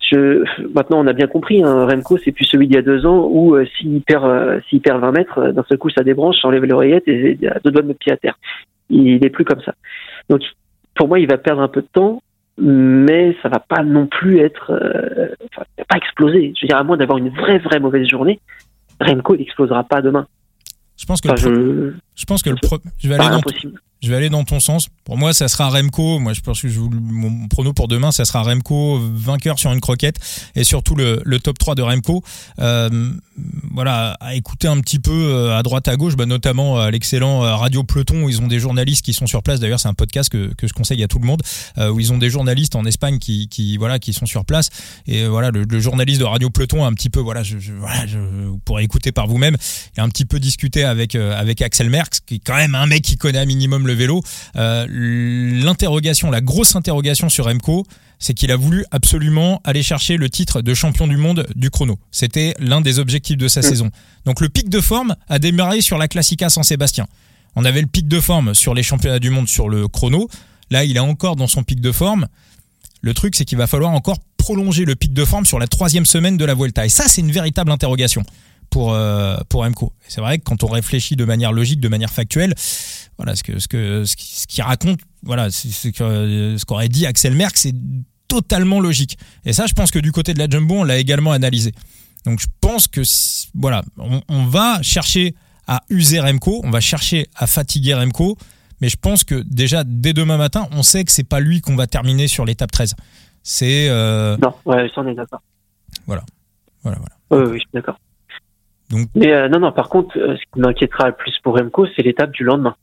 je, 0.00 0.44
maintenant, 0.74 1.00
on 1.00 1.06
a 1.06 1.12
bien 1.12 1.26
compris. 1.26 1.62
Hein, 1.62 1.86
Remco, 1.86 2.18
c'est 2.18 2.32
plus 2.32 2.44
celui 2.44 2.66
d'il 2.66 2.76
y 2.76 2.78
a 2.78 2.82
deux 2.82 3.06
ans 3.06 3.28
où 3.30 3.54
euh, 3.54 3.66
s'il 3.76 4.02
perd, 4.02 4.24
euh, 4.24 4.60
s'il 4.68 4.80
perd 4.80 5.00
20 5.00 5.12
mètres, 5.12 5.38
euh, 5.38 5.52
d'un 5.52 5.64
seul 5.68 5.78
coup, 5.78 5.90
ça 5.90 6.02
débranche, 6.02 6.36
ça 6.40 6.48
enlève 6.48 6.64
l'oreillette 6.64 7.06
et 7.06 7.36
il 7.40 7.48
a 7.48 7.58
deux 7.62 7.70
doigts 7.70 7.82
de 7.82 7.92
pied 7.92 8.12
à 8.12 8.16
terre. 8.16 8.38
Il 8.88 9.24
est 9.24 9.30
plus 9.30 9.44
comme 9.44 9.60
ça. 9.62 9.74
Donc, 10.28 10.42
pour 10.94 11.06
moi, 11.06 11.20
il 11.20 11.28
va 11.28 11.38
perdre 11.38 11.62
un 11.62 11.68
peu 11.68 11.82
de 11.82 11.88
temps, 11.92 12.22
mais 12.58 13.36
ça 13.42 13.48
va 13.48 13.60
pas 13.60 13.82
non 13.82 14.06
plus 14.06 14.40
être, 14.40 14.72
euh, 14.72 15.28
enfin, 15.52 15.64
il 15.76 15.80
va 15.80 15.84
pas 15.84 15.96
exploser. 15.96 16.52
Je 16.56 16.62
veux 16.62 16.68
dire, 16.68 16.76
à 16.76 16.84
moins 16.84 16.96
d'avoir 16.96 17.18
une 17.18 17.30
vraie, 17.30 17.58
vraie 17.58 17.78
mauvaise 17.78 18.08
journée, 18.08 18.40
Remco, 19.00 19.34
il 19.34 19.42
explosera 19.42 19.84
pas 19.84 20.02
demain. 20.02 20.26
Je 20.96 21.06
pense 21.06 21.20
que 21.20 21.28
Enfin, 21.28 21.48
le, 21.48 21.90
je, 21.90 21.94
Je 22.20 22.26
pense 22.26 22.42
que 22.42 22.50
le 22.50 22.56
pro... 22.56 22.78
je 22.98 23.08
vais 23.08 23.14
aller 23.14 23.30
dans 23.30 23.40
je 24.02 24.08
vais 24.08 24.16
aller 24.16 24.30
dans 24.30 24.44
ton 24.44 24.60
sens. 24.60 24.88
Pour 25.04 25.18
moi, 25.18 25.34
ça 25.34 25.48
sera 25.48 25.68
Remco. 25.68 26.18
Moi, 26.18 26.32
je 26.32 26.40
pense 26.40 26.62
que 26.62 26.68
je, 26.68 26.80
mon 26.80 27.48
prono 27.48 27.72
pour 27.72 27.86
demain, 27.86 28.12
ça 28.12 28.24
sera 28.24 28.42
Remco 28.42 28.98
vainqueur 28.98 29.58
sur 29.58 29.72
une 29.72 29.80
croquette 29.80 30.16
et 30.54 30.64
surtout 30.64 30.94
le, 30.94 31.20
le 31.24 31.38
top 31.38 31.58
3 31.58 31.74
de 31.74 31.82
Remco. 31.82 32.22
Euh, 32.60 33.12
voilà, 33.72 34.16
à 34.20 34.34
écouter 34.34 34.68
un 34.68 34.80
petit 34.80 34.98
peu 34.98 35.12
euh, 35.12 35.56
à 35.56 35.62
droite 35.62 35.88
à 35.88 35.96
gauche, 35.96 36.16
bah, 36.16 36.26
notamment 36.26 36.80
à 36.80 36.90
l'excellent 36.90 37.44
euh, 37.44 37.54
Radio 37.54 37.84
Peloton 37.84 38.24
où 38.24 38.28
ils 38.28 38.40
ont 38.40 38.46
des 38.46 38.58
journalistes 38.58 39.04
qui 39.04 39.12
sont 39.12 39.26
sur 39.26 39.42
place. 39.42 39.60
D'ailleurs, 39.60 39.80
c'est 39.80 39.88
un 39.88 39.94
podcast 39.94 40.30
que, 40.30 40.52
que 40.54 40.66
je 40.66 40.72
conseille 40.72 41.02
à 41.02 41.08
tout 41.08 41.18
le 41.18 41.26
monde 41.26 41.42
euh, 41.78 41.90
où 41.90 42.00
ils 42.00 42.12
ont 42.12 42.18
des 42.18 42.30
journalistes 42.30 42.76
en 42.76 42.84
Espagne 42.84 43.18
qui, 43.18 43.48
qui 43.48 43.76
voilà 43.76 43.98
qui 43.98 44.12
sont 44.12 44.26
sur 44.26 44.44
place 44.44 44.70
et 45.06 45.26
voilà 45.26 45.50
le, 45.50 45.64
le 45.64 45.80
journaliste 45.80 46.20
de 46.20 46.24
Radio 46.24 46.50
Peloton 46.50 46.84
a 46.84 46.88
un 46.88 46.92
petit 46.94 47.10
peu 47.10 47.20
voilà 47.20 47.42
je, 47.42 47.58
je 47.58 47.72
voilà 47.72 48.06
je, 48.06 48.18
vous 48.18 48.58
pourrez 48.58 48.82
écouter 48.82 49.12
par 49.12 49.26
vous-même. 49.26 49.56
A 49.96 50.02
un 50.02 50.08
petit 50.08 50.24
peu 50.24 50.40
discuté 50.40 50.84
avec 50.84 51.14
avec 51.14 51.60
Axel 51.62 51.90
Qui 52.26 52.36
est 52.36 52.38
quand 52.38 52.56
même 52.56 52.74
un 52.74 52.86
mec 52.86 53.02
qui 53.02 53.16
connaît 53.16 53.38
un 53.38 53.44
minimum 53.44 53.86
le 53.86 53.92
vélo. 53.92 54.22
Euh, 54.56 54.86
L'interrogation, 54.88 56.30
la 56.30 56.40
grosse 56.40 56.74
interrogation 56.76 57.28
sur 57.28 57.44
Remco, 57.46 57.86
c'est 58.18 58.34
qu'il 58.34 58.50
a 58.52 58.56
voulu 58.56 58.84
absolument 58.90 59.60
aller 59.64 59.82
chercher 59.82 60.16
le 60.16 60.28
titre 60.28 60.62
de 60.62 60.74
champion 60.74 61.06
du 61.06 61.16
monde 61.16 61.46
du 61.56 61.70
chrono. 61.70 61.98
C'était 62.10 62.54
l'un 62.58 62.80
des 62.80 62.98
objectifs 62.98 63.36
de 63.36 63.48
sa 63.48 63.62
saison. 63.62 63.90
Donc 64.24 64.40
le 64.40 64.48
pic 64.48 64.68
de 64.68 64.80
forme 64.80 65.16
a 65.28 65.38
démarré 65.38 65.80
sur 65.80 65.98
la 65.98 66.08
Classica 66.08 66.50
San 66.50 66.62
Sébastien. 66.62 67.06
On 67.56 67.64
avait 67.64 67.80
le 67.80 67.86
pic 67.86 68.06
de 68.06 68.20
forme 68.20 68.54
sur 68.54 68.74
les 68.74 68.82
championnats 68.82 69.18
du 69.18 69.30
monde 69.30 69.48
sur 69.48 69.68
le 69.68 69.88
chrono. 69.88 70.28
Là, 70.70 70.84
il 70.84 70.96
est 70.96 71.00
encore 71.00 71.36
dans 71.36 71.46
son 71.48 71.62
pic 71.64 71.80
de 71.80 71.92
forme. 71.92 72.28
Le 73.00 73.14
truc, 73.14 73.34
c'est 73.34 73.44
qu'il 73.44 73.58
va 73.58 73.66
falloir 73.66 73.90
encore 73.92 74.18
prolonger 74.36 74.84
le 74.84 74.94
pic 74.94 75.12
de 75.12 75.24
forme 75.24 75.46
sur 75.46 75.58
la 75.58 75.66
troisième 75.66 76.06
semaine 76.06 76.36
de 76.36 76.44
la 76.44 76.54
Vuelta. 76.54 76.86
Et 76.86 76.88
ça, 76.88 77.04
c'est 77.08 77.20
une 77.22 77.32
véritable 77.32 77.70
interrogation 77.72 78.22
pour 78.70 78.94
euh, 78.94 79.36
pour 79.48 79.62
Remco. 79.62 79.92
C'est 80.08 80.20
vrai 80.20 80.38
que 80.38 80.44
quand 80.44 80.64
on 80.64 80.68
réfléchit 80.68 81.16
de 81.16 81.24
manière 81.24 81.52
logique, 81.52 81.80
de 81.80 81.88
manière 81.88 82.10
factuelle, 82.10 82.54
voilà 83.18 83.36
ce 83.36 83.42
que 83.42 83.58
ce 83.58 83.68
que 83.68 84.04
ce 84.04 84.46
qu'il 84.46 84.62
raconte, 84.62 85.00
voilà, 85.22 85.46
que 85.46 85.50
ce 85.50 86.64
qu'aurait 86.64 86.88
dit 86.88 87.06
Axel 87.06 87.34
Merck, 87.34 87.56
c'est 87.56 87.74
totalement 88.28 88.80
logique. 88.80 89.18
Et 89.44 89.52
ça, 89.52 89.66
je 89.66 89.74
pense 89.74 89.90
que 89.90 89.98
du 89.98 90.12
côté 90.12 90.34
de 90.34 90.38
la 90.38 90.48
Jumbo, 90.48 90.76
on 90.76 90.84
l'a 90.84 90.98
également 90.98 91.32
analysé. 91.32 91.72
Donc 92.24 92.40
je 92.40 92.46
pense 92.60 92.86
que 92.86 93.02
voilà, 93.54 93.82
on, 93.98 94.22
on, 94.28 94.46
va 94.46 94.80
chercher 94.82 95.34
à 95.66 95.82
user 95.88 96.20
Remco, 96.20 96.60
on 96.64 96.70
va 96.70 96.80
chercher 96.80 97.26
à 97.34 97.46
fatiguer 97.46 97.94
Remco, 97.94 98.36
mais 98.80 98.88
je 98.88 98.96
pense 98.96 99.24
que 99.24 99.42
déjà 99.46 99.84
dès 99.84 100.12
demain 100.12 100.36
matin, 100.36 100.68
on 100.72 100.82
sait 100.82 101.04
que 101.04 101.12
c'est 101.12 101.24
pas 101.24 101.40
lui 101.40 101.60
qu'on 101.60 101.76
va 101.76 101.86
terminer 101.86 102.28
sur 102.28 102.44
l'étape 102.44 102.70
13. 102.70 102.94
C'est 103.42 103.88
euh... 103.88 104.36
non, 104.36 104.54
ouais, 104.66 104.90
ça 104.94 105.00
on 105.00 105.08
est 105.08 105.14
d'accord. 105.14 105.40
Voilà, 106.06 106.22
voilà, 106.82 106.98
voilà. 107.28 107.46
oui, 107.46 107.54
je 107.54 107.60
suis 107.60 107.68
d'accord. 107.72 107.98
Donc... 108.90 109.08
Mais 109.14 109.32
euh, 109.32 109.48
non, 109.48 109.60
non. 109.60 109.72
Par 109.72 109.88
contre, 109.88 110.18
euh, 110.18 110.36
ce 110.36 110.42
qui 110.52 110.60
m'inquiétera 110.60 111.08
le 111.08 111.14
plus 111.14 111.32
pour 111.42 111.56
Remco, 111.56 111.86
c'est 111.94 112.02
l'étape 112.02 112.32
du 112.32 112.44
lendemain. 112.44 112.74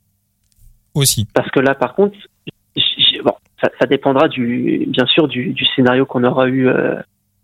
Aussi. 0.93 1.27
Parce 1.33 1.49
que 1.51 1.59
là, 1.59 1.75
par 1.75 1.93
contre, 1.95 2.17
bon, 3.23 3.33
ça, 3.61 3.69
ça, 3.79 3.85
dépendra 3.85 4.27
du, 4.27 4.85
bien 4.87 5.05
sûr, 5.05 5.27
du, 5.27 5.53
du 5.53 5.65
scénario 5.75 6.05
qu'on 6.05 6.23
aura 6.23 6.47
eu, 6.47 6.67
euh, 6.67 6.95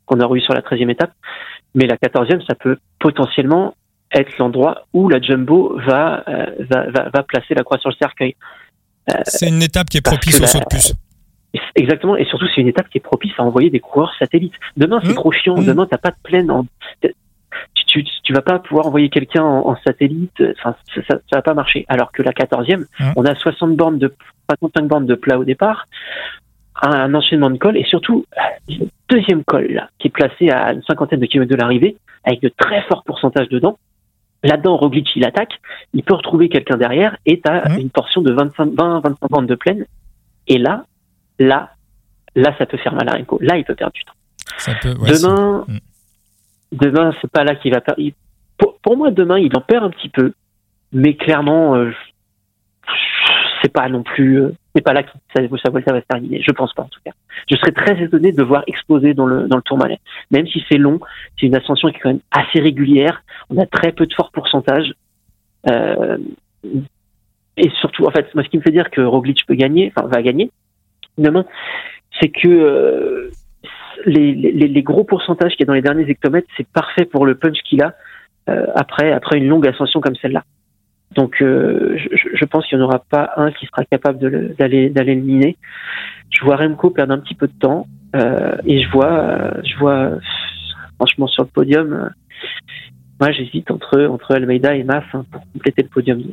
qu'on 0.05 0.19
aura 0.19 0.35
eu 0.35 0.41
sur 0.41 0.53
la 0.53 0.61
13e 0.61 0.89
étape. 0.89 1.11
Mais 1.75 1.85
la 1.85 1.97
14e, 1.97 2.45
ça 2.47 2.55
peut 2.55 2.77
potentiellement 2.99 3.75
être 4.13 4.37
l'endroit 4.37 4.85
où 4.93 5.09
la 5.09 5.19
Jumbo 5.19 5.77
va, 5.85 6.23
euh, 6.27 6.45
va, 6.59 6.89
va, 6.89 7.09
va, 7.13 7.23
placer 7.23 7.55
la 7.55 7.63
croix 7.63 7.79
sur 7.79 7.89
le 7.89 7.95
cercueil. 7.95 8.35
c'est 9.25 9.49
une 9.49 9.61
étape 9.61 9.89
qui 9.89 9.97
est 9.97 10.01
propice 10.01 10.39
au 10.39 10.45
saut 10.45 10.59
de 10.59 10.65
puce. 10.69 10.93
Exactement, 11.75 12.15
et 12.15 12.25
surtout 12.25 12.45
c'est 12.53 12.61
une 12.61 12.67
étape 12.67 12.89
qui 12.89 12.97
est 12.97 13.01
propice 13.01 13.33
à 13.37 13.43
envoyer 13.43 13.69
des 13.69 13.79
coureurs 13.79 14.11
satellites. 14.17 14.55
Demain 14.75 14.99
c'est 15.03 15.11
mmh. 15.11 15.15
trop 15.15 15.31
chiant, 15.31 15.57
mmh. 15.57 15.65
demain 15.65 15.87
t'as 15.89 15.97
pas 15.97 16.09
de 16.09 16.15
plaine, 16.23 16.49
en 16.49 16.65
tu, 17.87 18.03
tu 18.23 18.33
vas 18.33 18.41
pas 18.41 18.59
pouvoir 18.59 18.87
envoyer 18.87 19.09
quelqu'un 19.09 19.43
en, 19.43 19.75
satellite, 19.85 20.43
enfin, 20.57 20.75
ça, 20.95 21.01
ça, 21.07 21.19
va 21.33 21.41
pas 21.41 21.53
marcher. 21.53 21.85
Alors 21.87 22.11
que 22.11 22.23
la 22.23 22.31
14e, 22.31 22.85
on 23.15 23.25
a 23.25 23.35
60 23.35 23.75
bornes 23.75 23.99
de, 23.99 24.13
65 24.49 24.87
bornes 24.87 25.05
de 25.05 25.15
plat 25.15 25.37
au 25.37 25.43
départ, 25.43 25.87
un, 26.81 27.13
enchaînement 27.13 27.49
de 27.49 27.57
cols 27.57 27.77
et 27.77 27.83
surtout, 27.83 28.25
deuxième 29.09 29.43
col, 29.43 29.67
là, 29.71 29.89
qui 29.99 30.07
est 30.07 30.11
placé 30.11 30.49
à 30.49 30.73
une 30.73 30.83
cinquantaine 30.83 31.19
de 31.19 31.25
kilomètres 31.25 31.51
de 31.51 31.57
l'arrivée, 31.57 31.97
avec 32.23 32.41
de 32.41 32.49
très 32.49 32.81
forts 32.83 33.03
pourcentages 33.03 33.49
dedans. 33.49 33.77
Là-dedans, 34.43 34.75
Roglic, 34.75 35.07
il 35.15 35.23
attaque, 35.23 35.53
il 35.93 36.03
peut 36.03 36.15
retrouver 36.15 36.49
quelqu'un 36.49 36.77
derrière, 36.77 37.15
et 37.25 37.39
tu 37.39 37.49
as 37.49 37.77
une 37.79 37.89
portion 37.89 38.21
de 38.21 38.33
25, 38.33 38.73
20, 38.73 38.99
25 39.01 39.29
bornes 39.29 39.47
de 39.47 39.55
plaine. 39.55 39.85
Et 40.47 40.57
là, 40.57 40.85
là, 41.39 41.69
là, 42.35 42.53
ça 42.57 42.65
peut 42.65 42.77
faire 42.77 42.93
mal 42.93 43.07
à 43.07 43.13
Renko. 43.13 43.37
Là, 43.41 43.57
il 43.57 43.63
peut 43.63 43.75
perdre 43.75 43.93
du 43.93 44.03
temps. 44.03 44.13
Ça 44.57 44.73
peut, 44.81 44.93
Demain, 44.93 45.65
demain, 46.73 47.11
c'est 47.21 47.31
pas 47.31 47.43
là 47.43 47.55
qu'il 47.55 47.73
va 47.73 47.81
perdre. 47.81 48.01
Pour, 48.81 48.97
moi, 48.97 49.11
demain, 49.11 49.39
il 49.39 49.55
en 49.55 49.61
perd 49.61 49.83
un 49.83 49.89
petit 49.89 50.09
peu, 50.09 50.33
mais 50.91 51.15
clairement, 51.15 51.75
euh, 51.75 51.91
c'est 53.61 53.71
pas 53.71 53.87
non 53.89 54.03
plus, 54.03 54.41
euh, 54.41 54.53
c'est 54.75 54.81
pas 54.81 54.93
là 54.93 55.03
que 55.03 55.09
ça, 55.35 55.41
ça, 55.41 55.69
va 55.91 56.01
se 56.01 56.07
terminer. 56.07 56.41
Je 56.41 56.51
pense 56.51 56.73
pas 56.73 56.83
en 56.83 56.89
tout 56.89 56.99
cas. 57.05 57.11
Je 57.49 57.55
serais 57.55 57.71
très 57.71 58.01
étonné 58.01 58.31
de 58.31 58.43
voir 58.43 58.63
exploser 58.67 59.13
dans 59.13 59.25
le 59.25 59.47
dans 59.47 59.55
le 59.55 59.61
Tourmalet, 59.63 59.99
même 60.31 60.47
si 60.47 60.63
c'est 60.69 60.77
long. 60.77 60.99
C'est 61.39 61.47
une 61.47 61.55
ascension 61.55 61.89
qui 61.89 61.97
est 61.97 61.99
quand 61.99 62.09
même 62.09 62.19
assez 62.31 62.59
régulière. 62.59 63.23
On 63.49 63.57
a 63.57 63.65
très 63.65 63.91
peu 63.91 64.05
de 64.05 64.13
forts 64.13 64.31
pourcentages. 64.31 64.93
Euh, 65.69 66.17
et 67.55 67.69
surtout, 67.81 68.05
en 68.05 68.11
fait, 68.11 68.33
moi, 68.35 68.43
ce 68.43 68.49
qui 68.49 68.57
me 68.57 68.63
fait 68.63 68.71
dire 68.71 68.89
que 68.89 69.01
Roglic 69.01 69.45
peut 69.45 69.55
gagner, 69.55 69.93
enfin 69.95 70.07
va 70.07 70.21
gagner 70.21 70.49
demain, 71.17 71.45
c'est 72.19 72.29
que 72.29 72.47
euh, 72.47 73.31
les, 74.05 74.83
gros 74.83 75.03
pourcentages 75.03 75.51
qu'il 75.51 75.61
y 75.61 75.63
a 75.63 75.67
dans 75.67 75.73
les 75.73 75.81
derniers 75.81 76.09
hectomètres, 76.09 76.47
c'est 76.57 76.67
parfait 76.67 77.05
pour 77.05 77.25
le 77.25 77.35
punch 77.35 77.57
qu'il 77.63 77.81
a 77.83 77.95
euh, 78.49 78.65
après, 78.75 79.11
après 79.11 79.37
une 79.37 79.47
longue 79.47 79.67
ascension 79.67 80.01
comme 80.01 80.15
celle-là. 80.15 80.43
Donc, 81.15 81.41
euh, 81.41 81.97
je, 81.97 82.45
pense 82.45 82.65
qu'il 82.65 82.77
n'y 82.77 82.83
en 82.83 82.87
aura 82.87 82.99
pas 82.99 83.31
un 83.37 83.51
qui 83.51 83.67
sera 83.67 83.85
capable 83.85 84.17
d'aller 84.57 84.89
le 84.89 85.13
miner. 85.15 85.57
Je 86.31 86.43
vois 86.43 86.55
Remco 86.55 86.89
perdre 86.89 87.13
un 87.13 87.19
petit 87.19 87.35
peu 87.35 87.47
de 87.47 87.53
temps 87.53 87.85
euh, 88.15 88.55
et 88.65 88.81
je 88.81 88.89
vois, 88.89 89.53
je 89.63 89.77
vois 89.77 90.11
franchement 90.95 91.27
sur 91.27 91.43
le 91.43 91.49
podium. 91.49 92.09
Moi, 93.19 93.31
j'hésite 93.31 93.69
entre 93.69 94.05
entre 94.05 94.33
Almeida 94.33 94.75
et 94.75 94.83
Mas 94.83 95.03
hein, 95.13 95.23
pour 95.31 95.41
compléter 95.53 95.83
le 95.83 95.89
podium. 95.89 96.23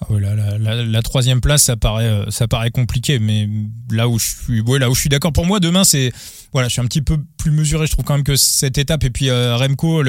Ah 0.00 0.06
la, 0.10 0.58
la, 0.58 0.82
la, 0.82 1.02
troisième 1.02 1.40
place, 1.40 1.62
ça 1.62 1.76
paraît, 1.76 2.26
ça 2.28 2.46
paraît 2.46 2.70
compliqué, 2.70 3.18
mais 3.18 3.48
là 3.90 4.08
où 4.08 4.18
je 4.18 4.26
suis, 4.26 4.60
ouais, 4.60 4.78
là 4.78 4.90
où 4.90 4.94
je 4.94 5.00
suis 5.00 5.08
d'accord. 5.08 5.32
Pour 5.32 5.46
moi, 5.46 5.58
demain, 5.58 5.84
c'est 5.84 6.12
voilà, 6.52 6.68
je 6.68 6.72
suis 6.72 6.80
un 6.80 6.86
petit 6.86 7.02
peu 7.02 7.18
plus 7.36 7.50
mesuré. 7.50 7.86
Je 7.86 7.92
trouve 7.92 8.04
quand 8.04 8.14
même 8.14 8.24
que 8.24 8.36
cette 8.36 8.78
étape 8.78 9.04
et 9.04 9.10
puis 9.10 9.28
euh, 9.28 9.56
Remco 9.56 10.02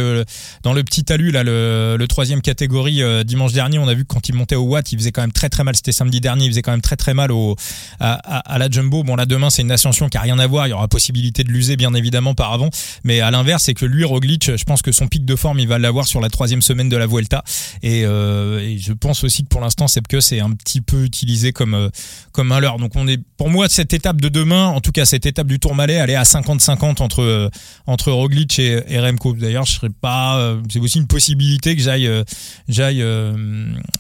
dans 0.63 0.73
le 0.73 0.84
petit 0.84 1.04
talus 1.04 1.32
là, 1.32 1.43
le, 1.43 2.06
troisième 2.08 2.41
catégorie 2.41 3.04
euh, 3.04 3.23
dimanche 3.23 3.54
dernier, 3.54 3.80
on 3.80 3.88
a 3.88 3.93
vu 3.93 4.04
que 4.04 4.13
quand 4.13 4.30
il 4.30 4.36
montait 4.36 4.56
au 4.56 4.63
Watt, 4.63 4.91
il 4.91 4.97
faisait 4.97 5.12
quand 5.12 5.21
même 5.21 5.32
très 5.32 5.50
très 5.50 5.63
mal. 5.63 5.76
C'était 5.76 5.91
samedi 5.91 6.21
dernier, 6.21 6.45
il 6.45 6.52
faisait 6.52 6.62
quand 6.62 6.71
même 6.71 6.82
très 6.82 6.95
très 6.95 7.13
mal 7.13 7.32
au 7.32 7.56
à, 8.00 8.58
la 8.58 8.69
Jumbo. 8.69 9.04
Bon 9.04 9.15
là 9.15 9.26
demain 9.26 9.50
c'est 9.50 9.62
une 9.62 9.71
ascension 9.71 10.10
qui 10.10 10.17
a 10.17 10.21
rien 10.21 10.39
à 10.39 10.47
voir. 10.47 10.67
Il 10.67 10.71
y 10.71 10.73
aura 10.73 10.88
possibilité 10.88 11.43
de 11.43 11.52
l'user 11.52 11.76
bien 11.76 11.93
évidemment 11.93 12.34
par 12.34 12.54
avant, 12.54 12.69
mais 13.04 13.19
à 13.19 13.32
l'inverse 13.32 13.63
c'est 13.63 13.73
que 13.73 13.86
lui 13.86 14.04
Roglic, 14.04 14.56
je 14.56 14.63
pense 14.63 14.82
que 14.82 14.91
son 14.91 15.08
pic 15.08 15.26
de 15.26 15.36
forme 15.36 15.60
il 15.60 15.67
va 15.67 15.80
l'avoir 15.80 16.08
sur 16.08 16.21
la 16.21 16.30
troisième 16.30 16.62
semaine 16.62 16.89
de 16.89 16.97
la 16.97 17.08
Vuelta 17.08 17.43
et, 17.84 18.04
euh, 18.06 18.60
et 18.60 18.78
je 18.78 18.93
pense 18.93 19.23
aussi 19.23 19.43
que 19.43 19.50
pour 19.50 19.62
l'instant 19.62 19.88
c'est 19.88 20.06
que 20.08 20.21
c'est 20.21 20.39
un 20.39 20.52
petit 20.52 20.82
peu 20.82 21.04
utilisé 21.04 21.52
comme 21.52 21.89
comme. 22.38 22.54
Donc 22.78 22.91
on 22.95 23.08
est 23.08 23.19
pour 23.36 23.50
moi 23.50 23.67
cette 23.67 23.93
étape 23.93 24.21
de 24.21 24.30
demain, 24.30 24.67
en 24.67 24.80
tout 24.80 24.91
cas 24.91 25.06
cette 25.06 25.26
étape 25.26 25.47
du 25.47 25.60
Tourmalet, 25.60 25.93
elle 25.93 26.12
est 26.12 26.15
à 26.15 26.21
50-50 26.21 27.02
entre 27.02 27.23
euh, 27.23 27.50
entre 27.88 28.12
Roglic 28.12 28.60
et, 28.60 28.84
et 28.88 29.00
Remco. 29.00 29.34
D'ailleurs, 29.34 29.65
je 29.65 29.73
serais 29.73 29.89
pas. 29.89 30.38
Euh, 30.38 30.62
c'est 30.69 30.80
aussi 30.80 31.00
une 31.00 31.08
possibilité 31.08 31.76
que 31.76 31.82
j'aille 31.82 32.06
euh, 32.06 32.23
j'aille 32.67 33.04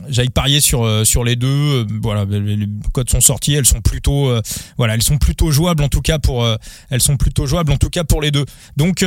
j'aille 0.07 0.29
parier 0.29 0.61
sur 0.61 1.05
sur 1.05 1.23
les 1.23 1.35
deux. 1.35 1.87
Voilà, 2.01 2.25
les 2.25 2.67
codes 2.93 3.09
sont 3.09 3.21
sortis, 3.21 3.55
elles 3.55 3.65
sont 3.65 3.81
plutôt 3.81 4.31
voilà, 4.77 4.93
elles 4.93 5.03
sont 5.03 5.17
plutôt 5.17 5.49
jouables 5.49 5.83
en 5.83 5.89
tout 5.89 6.01
cas 6.01 6.19
pour 6.19 6.47
elles 6.91 7.01
sont 7.01 7.17
plutôt 7.17 7.47
jouables 7.47 7.71
en 7.71 7.77
tout 7.77 7.89
cas 7.89 8.03
pour 8.03 8.21
les 8.21 8.29
deux. 8.29 8.45
Donc 8.77 9.03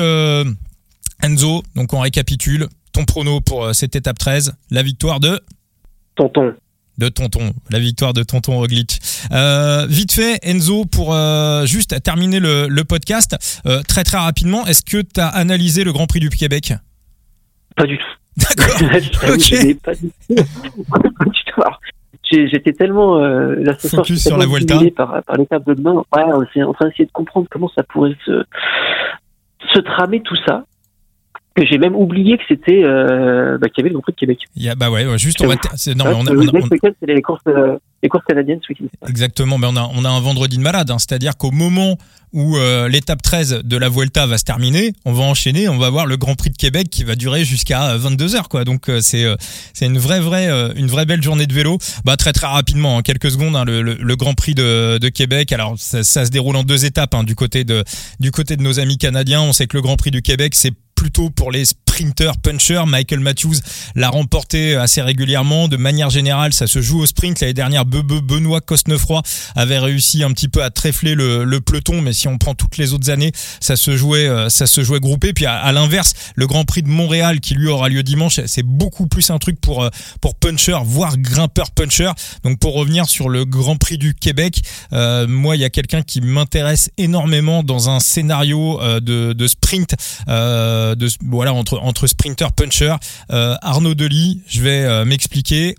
Enzo, 1.23 1.62
donc 1.77 1.93
on 1.93 2.01
récapitule 2.01 2.66
ton 2.93 3.05
prono 3.05 3.40
pour 3.40 3.73
cette 3.75 3.95
étape 3.95 4.19
13, 4.19 4.55
la 4.71 4.83
victoire 4.83 5.21
de 5.21 5.40
Tonton 6.16 6.55
de 6.98 7.09
Tonton, 7.09 7.53
la 7.70 7.79
victoire 7.79 8.12
de 8.12 8.22
Tonton 8.22 8.59
Roglic. 8.59 9.00
Euh, 9.33 9.87
vite 9.88 10.12
fait, 10.12 10.38
Enzo, 10.42 10.85
pour 10.85 11.14
euh, 11.14 11.64
juste 11.66 12.03
terminer 12.03 12.40
le, 12.40 12.66
le 12.68 12.85
podcast, 12.85 13.37
euh, 13.66 13.83
très 13.83 14.05
très 14.05 14.18
rapidement, 14.18 14.66
est-ce 14.66 14.85
que 14.85 15.03
tu 15.03 15.20
as 15.20 15.29
analysé 15.29 15.85
le 15.85 15.92
Grand 15.92 16.07
Prix 16.07 16.20
du 16.20 16.29
Québec? 16.29 16.74
Pas 17.76 17.87
du 17.87 17.98
tout. 17.98 18.05
D'accord. 18.37 18.74
ok. 19.35 19.81
Pas 19.83 19.94
du 19.94 20.11
tout. 20.26 21.62
J'étais 22.33 22.72
tellement 22.72 23.18
euh, 23.18 23.57
la 23.59 23.74
Focus 23.74 24.22
sur 24.22 24.38
la 24.38 24.46
Vuelta 24.46 24.79
par, 24.96 25.20
par 25.24 25.37
l'étape 25.37 25.66
de 25.66 25.74
demain. 25.74 26.05
Ouais, 26.14 26.22
on 26.26 26.42
est 26.42 26.62
en 26.62 26.72
train 26.72 26.87
d'essayer 26.87 27.07
de 27.07 27.11
comprendre 27.11 27.48
comment 27.50 27.70
ça 27.74 27.83
pourrait 27.83 28.16
se, 28.24 28.44
se 29.74 29.81
tramer 29.81 30.22
tout 30.22 30.37
ça. 30.46 30.64
J'ai 31.66 31.79
même 31.79 31.94
oublié 31.96 32.37
que 32.37 32.42
c'était 32.49 32.83
euh, 32.85 33.59
bah, 33.59 33.68
qu'il 33.68 33.79
y 33.79 33.81
avait 33.83 33.88
le 33.90 33.94
Grand 33.94 34.03
Prix 34.03 34.12
de 34.12 34.18
Québec. 34.18 34.38
Il 34.57 34.62
y 34.62 34.68
a, 34.68 34.75
bah 34.75 34.90
ouais, 34.90 35.07
ouais, 35.07 35.18
juste 35.18 35.40
on 35.42 35.46
va. 35.49 35.55
c'est- 35.77 35.94
Non, 35.94 36.05
mais 36.05 36.11
on 36.14 36.27
a, 36.27 36.31
Euh, 36.33 36.37
on 36.37 36.40
a- 36.57 36.61
on- 36.61 36.68
week-end, 36.70 36.90
c'est 37.01 37.12
les 37.12 37.23
courses, 37.23 37.40
euh, 37.49 37.77
les 38.03 38.09
courses 38.09 38.25
canadiennes 38.27 38.61
ce 38.62 38.73
week-end. 38.73 38.87
Exactement, 39.09 39.59
mais 39.59 39.66
on 39.68 39.77
a, 39.77 39.90
on 39.94 40.05
a 40.05 40.09
un 40.09 40.20
vendredi 40.20 40.57
de 40.59 40.62
malade, 40.62 40.90
hein. 40.90 40.99
c'est-à-dire 40.99 41.37
qu'au 41.37 41.51
moment 41.51 41.96
où 42.33 42.57
euh, 42.57 42.88
l'étape 42.88 43.23
13 43.23 43.62
de 43.64 43.77
la 43.77 43.88
Vuelta 43.88 44.25
va 44.27 44.38
se 44.38 44.44
terminer, 44.44 44.92
on 45.05 45.12
va 45.12 45.25
enchaîner, 45.25 45.68
on 45.68 45.79
va 45.79 45.87
avoir 45.87 46.07
le 46.07 46.16
Grand 46.16 46.37
Prix 46.37 46.51
de 46.51 46.57
Québec 46.57 46.87
qui 46.88 47.03
va 47.03 47.16
durer 47.16 47.44
jusqu'à 47.44 47.96
22 47.96 48.37
heures, 48.37 48.49
quoi. 48.49 48.64
Donc 48.64 48.88
euh, 48.88 49.01
c'est 49.01 49.25
euh, 49.25 49.35
c'est 49.75 49.87
une 49.87 49.99
vraie 49.99 50.20
vraie 50.20 50.49
euh, 50.49 50.73
une 50.77 50.87
vraie 50.87 51.07
belle 51.07 51.23
journée 51.25 51.46
de 51.49 51.53
vélo. 51.53 51.79
Bah 52.05 52.16
très 52.16 52.33
très 52.33 52.46
rapidement, 52.46 52.96
en 52.99 53.03
quelques 53.03 53.33
secondes, 53.33 53.57
hein, 53.57 53.64
le, 53.64 53.83
le, 53.83 53.94
le 53.94 54.16
Grand 54.16 54.35
Prix 54.35 54.55
de, 54.55 54.99
de 54.99 55.09
Québec. 55.09 55.51
Alors 55.53 55.75
ça, 55.77 56.05
ça 56.05 56.25
se 56.25 56.31
déroule 56.31 56.55
en 56.55 56.62
deux 56.62 56.85
étapes 56.85 57.14
hein, 57.16 57.25
du 57.25 57.35
côté 57.35 57.64
de 57.64 57.83
du 58.20 58.31
côté 58.31 58.57
de 58.57 58.62
nos 58.62 58.79
amis 58.79 58.96
canadiens. 58.96 59.42
On 59.42 59.53
sait 59.53 59.66
que 59.66 59.77
le 59.77 59.83
Grand 59.83 59.96
Prix 59.96 60.12
du 60.12 60.23
Québec 60.23 60.55
c'est 60.55 60.73
plutôt 61.01 61.31
pour 61.31 61.51
les 61.51 61.65
sprinters 62.01 62.39
punchers. 62.39 62.85
Michael 62.87 63.21
Matthews 63.21 63.57
l'a 63.95 64.09
remporté 64.09 64.75
assez 64.75 65.03
régulièrement. 65.03 65.69
De 65.69 65.77
manière 65.77 66.09
générale, 66.09 66.55
ça 66.55 66.67
se 66.67 66.81
joue 66.81 67.01
au 67.01 67.07
sprint. 67.07 67.41
L'année 67.41 67.53
dernière, 67.53 67.85
Be- 67.85 68.03
Be- 68.03 68.23
Benoît 68.23 68.63
Cosnefroy 68.63 69.23
avait 69.55 69.79
réussi 69.79 70.23
un 70.23 70.33
petit 70.33 70.49
peu 70.49 70.63
à 70.63 70.71
tréfler 70.71 71.15
le, 71.15 71.61
peloton, 71.61 72.01
mais 72.01 72.15
si 72.15 72.27
on 72.27 72.39
prend 72.39 72.55
toutes 72.55 72.79
les 72.79 72.95
autres 72.95 73.11
années, 73.11 73.33
ça 73.61 73.77
se 73.77 73.97
jouait, 73.97 74.27
euh, 74.27 74.49
ça 74.49 74.67
se 74.67 74.83
jouait 74.83 75.01
groupé. 75.01 75.35
Puis 75.35 75.45
à, 75.45 75.71
l'inverse, 75.73 76.15
le 76.37 76.47
Grand 76.47 76.65
Prix 76.65 76.83
de 76.83 76.89
Montréal 76.89 77.41
qui 77.41 77.55
lui 77.55 77.69
aura 77.69 77.91
lieu 77.91 78.03
dimanche, 78.03 78.41
c'est 78.47 78.63
beaucoup 78.63 79.07
plus 79.07 79.29
un 79.31 79.39
truc 79.39 79.61
pour 79.61 79.83
euh, 79.83 79.91
pour 80.23 80.35
puncher, 80.37 80.79
voire 80.83 81.19
grimpeur 81.19 81.71
puncher. 81.71 82.11
Donc 82.45 82.59
pour 82.59 82.75
revenir 82.75 83.11
sur 83.11 83.29
le 83.29 83.45
Grand 83.45 83.77
Prix 83.77 83.99
du 83.99 84.15
Québec, 84.15 84.63
euh, 84.95 85.27
moi 85.29 85.57
il 85.57 85.61
y 85.61 85.65
a 85.65 85.71
quelqu'un 85.71 86.01
qui 86.01 86.23
m'intéresse 86.23 86.91
énormément 86.97 87.63
dans 87.63 87.91
un 87.91 88.01
scénario 88.01 88.81
de, 89.01 89.47
sprint, 89.47 89.95
de 90.27 91.09
voilà 91.27 91.53
entre 91.53 91.89
entre 91.90 92.07
sprinter 92.07 92.53
puncher. 92.53 92.94
Euh, 93.33 93.57
Arnaud 93.62 93.94
Delis, 93.94 94.42
je 94.46 94.62
vais 94.62 94.85
euh, 94.85 95.05
m'expliquer. 95.05 95.74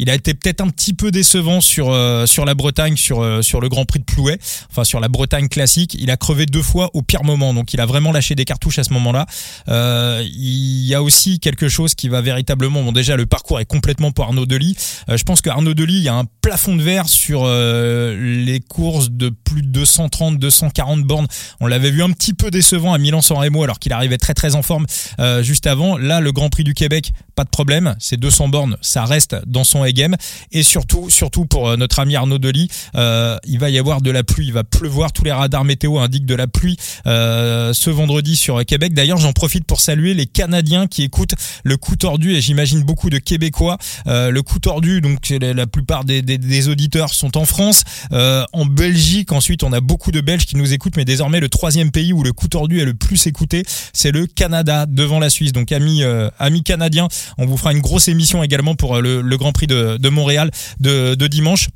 Il 0.00 0.08
a 0.08 0.14
été 0.14 0.32
peut-être 0.34 0.62
un 0.62 0.68
petit 0.68 0.94
peu 0.94 1.10
décevant 1.10 1.60
sur 1.60 1.90
euh, 1.90 2.24
sur 2.24 2.46
la 2.46 2.54
Bretagne, 2.54 2.96
sur 2.96 3.22
euh, 3.22 3.42
sur 3.42 3.60
le 3.60 3.68
Grand 3.68 3.84
Prix 3.84 4.00
de 4.00 4.04
Plouet, 4.04 4.38
enfin 4.70 4.82
sur 4.82 4.98
la 4.98 5.08
Bretagne 5.08 5.48
classique. 5.48 5.94
Il 6.00 6.10
a 6.10 6.16
crevé 6.16 6.46
deux 6.46 6.62
fois 6.62 6.90
au 6.94 7.02
pire 7.02 7.22
moment, 7.22 7.52
donc 7.52 7.74
il 7.74 7.80
a 7.80 7.86
vraiment 7.86 8.10
lâché 8.10 8.34
des 8.34 8.46
cartouches 8.46 8.78
à 8.78 8.84
ce 8.84 8.94
moment-là. 8.94 9.26
Euh, 9.68 10.24
il 10.24 10.86
y 10.86 10.94
a 10.94 11.02
aussi 11.02 11.38
quelque 11.38 11.68
chose 11.68 11.94
qui 11.94 12.08
va 12.08 12.20
véritablement. 12.20 12.82
Bon, 12.82 12.92
déjà 12.92 13.16
le 13.16 13.26
parcours 13.26 13.60
est 13.60 13.66
complètement 13.66 14.10
pour 14.10 14.24
Arnaud 14.24 14.46
Delis. 14.46 14.76
Euh, 15.08 15.16
je 15.16 15.24
pense 15.24 15.40
que 15.40 15.50
Arnaud 15.50 15.74
Delis, 15.74 15.98
il 15.98 16.02
y 16.02 16.08
a 16.08 16.14
un 16.14 16.24
plafond 16.40 16.76
de 16.76 16.82
verre 16.82 17.08
sur 17.08 17.42
euh, 17.44 18.16
les 18.44 18.60
courses 18.60 19.10
de 19.10 19.28
plus 19.28 19.62
de 19.62 19.68
230, 19.68 20.38
240 20.38 21.02
bornes. 21.02 21.26
On 21.60 21.66
l'avait 21.66 21.90
vu 21.90 22.02
un 22.02 22.10
petit 22.10 22.34
peu 22.34 22.50
décevant 22.50 22.92
à 22.92 22.98
Milan-San 22.98 23.38
Remo 23.38 23.62
alors 23.62 23.78
qu'il 23.78 23.92
arrivait 23.92 24.18
très 24.18 24.34
très 24.34 24.54
en 24.54 24.62
forme 24.62 24.86
euh, 25.18 25.42
juste 25.42 25.66
avant. 25.66 25.96
Là, 25.96 26.20
le 26.20 26.32
Grand 26.32 26.48
Prix 26.48 26.64
du 26.64 26.74
Québec, 26.74 27.12
pas 27.34 27.44
de 27.44 27.50
problème. 27.50 27.94
C'est 27.98 28.18
200 28.18 28.48
bornes, 28.48 28.76
ça 28.80 29.04
reste 29.04 29.36
dans 29.46 29.64
son 29.64 29.84
game. 29.92 30.16
Et 30.52 30.62
surtout, 30.62 31.10
surtout 31.10 31.46
pour 31.46 31.68
euh, 31.68 31.76
notre 31.76 31.98
ami 31.98 32.16
Arnaud 32.16 32.38
Delis, 32.38 32.68
euh, 32.94 33.36
il 33.44 33.58
va 33.58 33.70
y 33.70 33.78
avoir 33.78 34.00
de 34.00 34.10
la 34.10 34.22
pluie. 34.22 34.46
Il 34.46 34.52
va 34.52 34.64
pleuvoir. 34.64 35.12
Tous 35.12 35.24
les 35.24 35.32
radars 35.32 35.64
météo 35.64 35.98
indiquent 35.98 36.26
de 36.26 36.34
la 36.34 36.46
pluie 36.46 36.76
euh, 37.06 37.72
ce 37.72 37.90
vendredi 37.90 38.36
sur 38.36 38.64
Québec. 38.64 38.94
D'ailleurs, 38.94 39.18
j'en 39.18 39.32
profite 39.32 39.64
pour 39.64 39.80
saluer 39.80 40.14
les 40.14 40.26
Canadiens 40.26 40.86
qui 40.86 41.02
écoutent 41.02 41.34
le 41.64 41.76
coup 41.76 41.96
tordu 41.96 42.34
et 42.34 42.40
j'imagine 42.40 42.82
beaucoup 42.82 43.10
de 43.10 43.18
Québécois. 43.18 43.78
Le 44.06 44.40
coup 44.40 44.58
tordu, 44.58 45.00
donc 45.00 45.28
la, 45.30 45.52
la 45.52 45.66
plupart 45.66 46.04
des, 46.04 46.68
auditeurs 46.68 47.14
sont 47.14 47.36
en 47.36 47.44
France, 47.44 47.82
en 48.10 48.66
Belgique. 48.66 49.32
Ensuite, 49.32 49.62
on 49.62 49.72
a 49.72 49.80
beaucoup 49.80 50.12
de 50.12 50.20
Belges 50.20 50.46
qui 50.46 50.56
nous 50.56 50.72
écoutent, 50.72 50.96
mais 50.96 51.04
désormais 51.04 51.40
le 51.40 51.48
troisième 51.48 51.90
pays 51.90 52.12
où 52.12 52.22
le 52.22 52.32
coup 52.32 52.48
tordu 52.48 52.80
est 52.80 52.84
le 52.84 52.94
plus 52.94 53.26
écouté, 53.26 53.64
c'est 53.92 54.12
le 54.12 54.26
Canada 54.26 54.86
devant 54.86 55.18
la 55.18 55.30
Suisse. 55.30 55.52
Donc 55.52 55.72
amis 55.72 56.02
amis 56.38 56.62
canadiens, 56.62 57.08
on 57.38 57.46
vous 57.46 57.56
fera 57.56 57.72
une 57.72 57.80
grosse 57.80 58.08
émission 58.08 58.42
également 58.42 58.74
pour 58.74 59.00
le 59.00 59.36
Grand 59.36 59.52
Prix 59.52 59.66
de, 59.66 59.79
de 59.98 60.08
Montréal 60.08 60.50
de, 60.80 61.26
dimanche. 61.26 61.68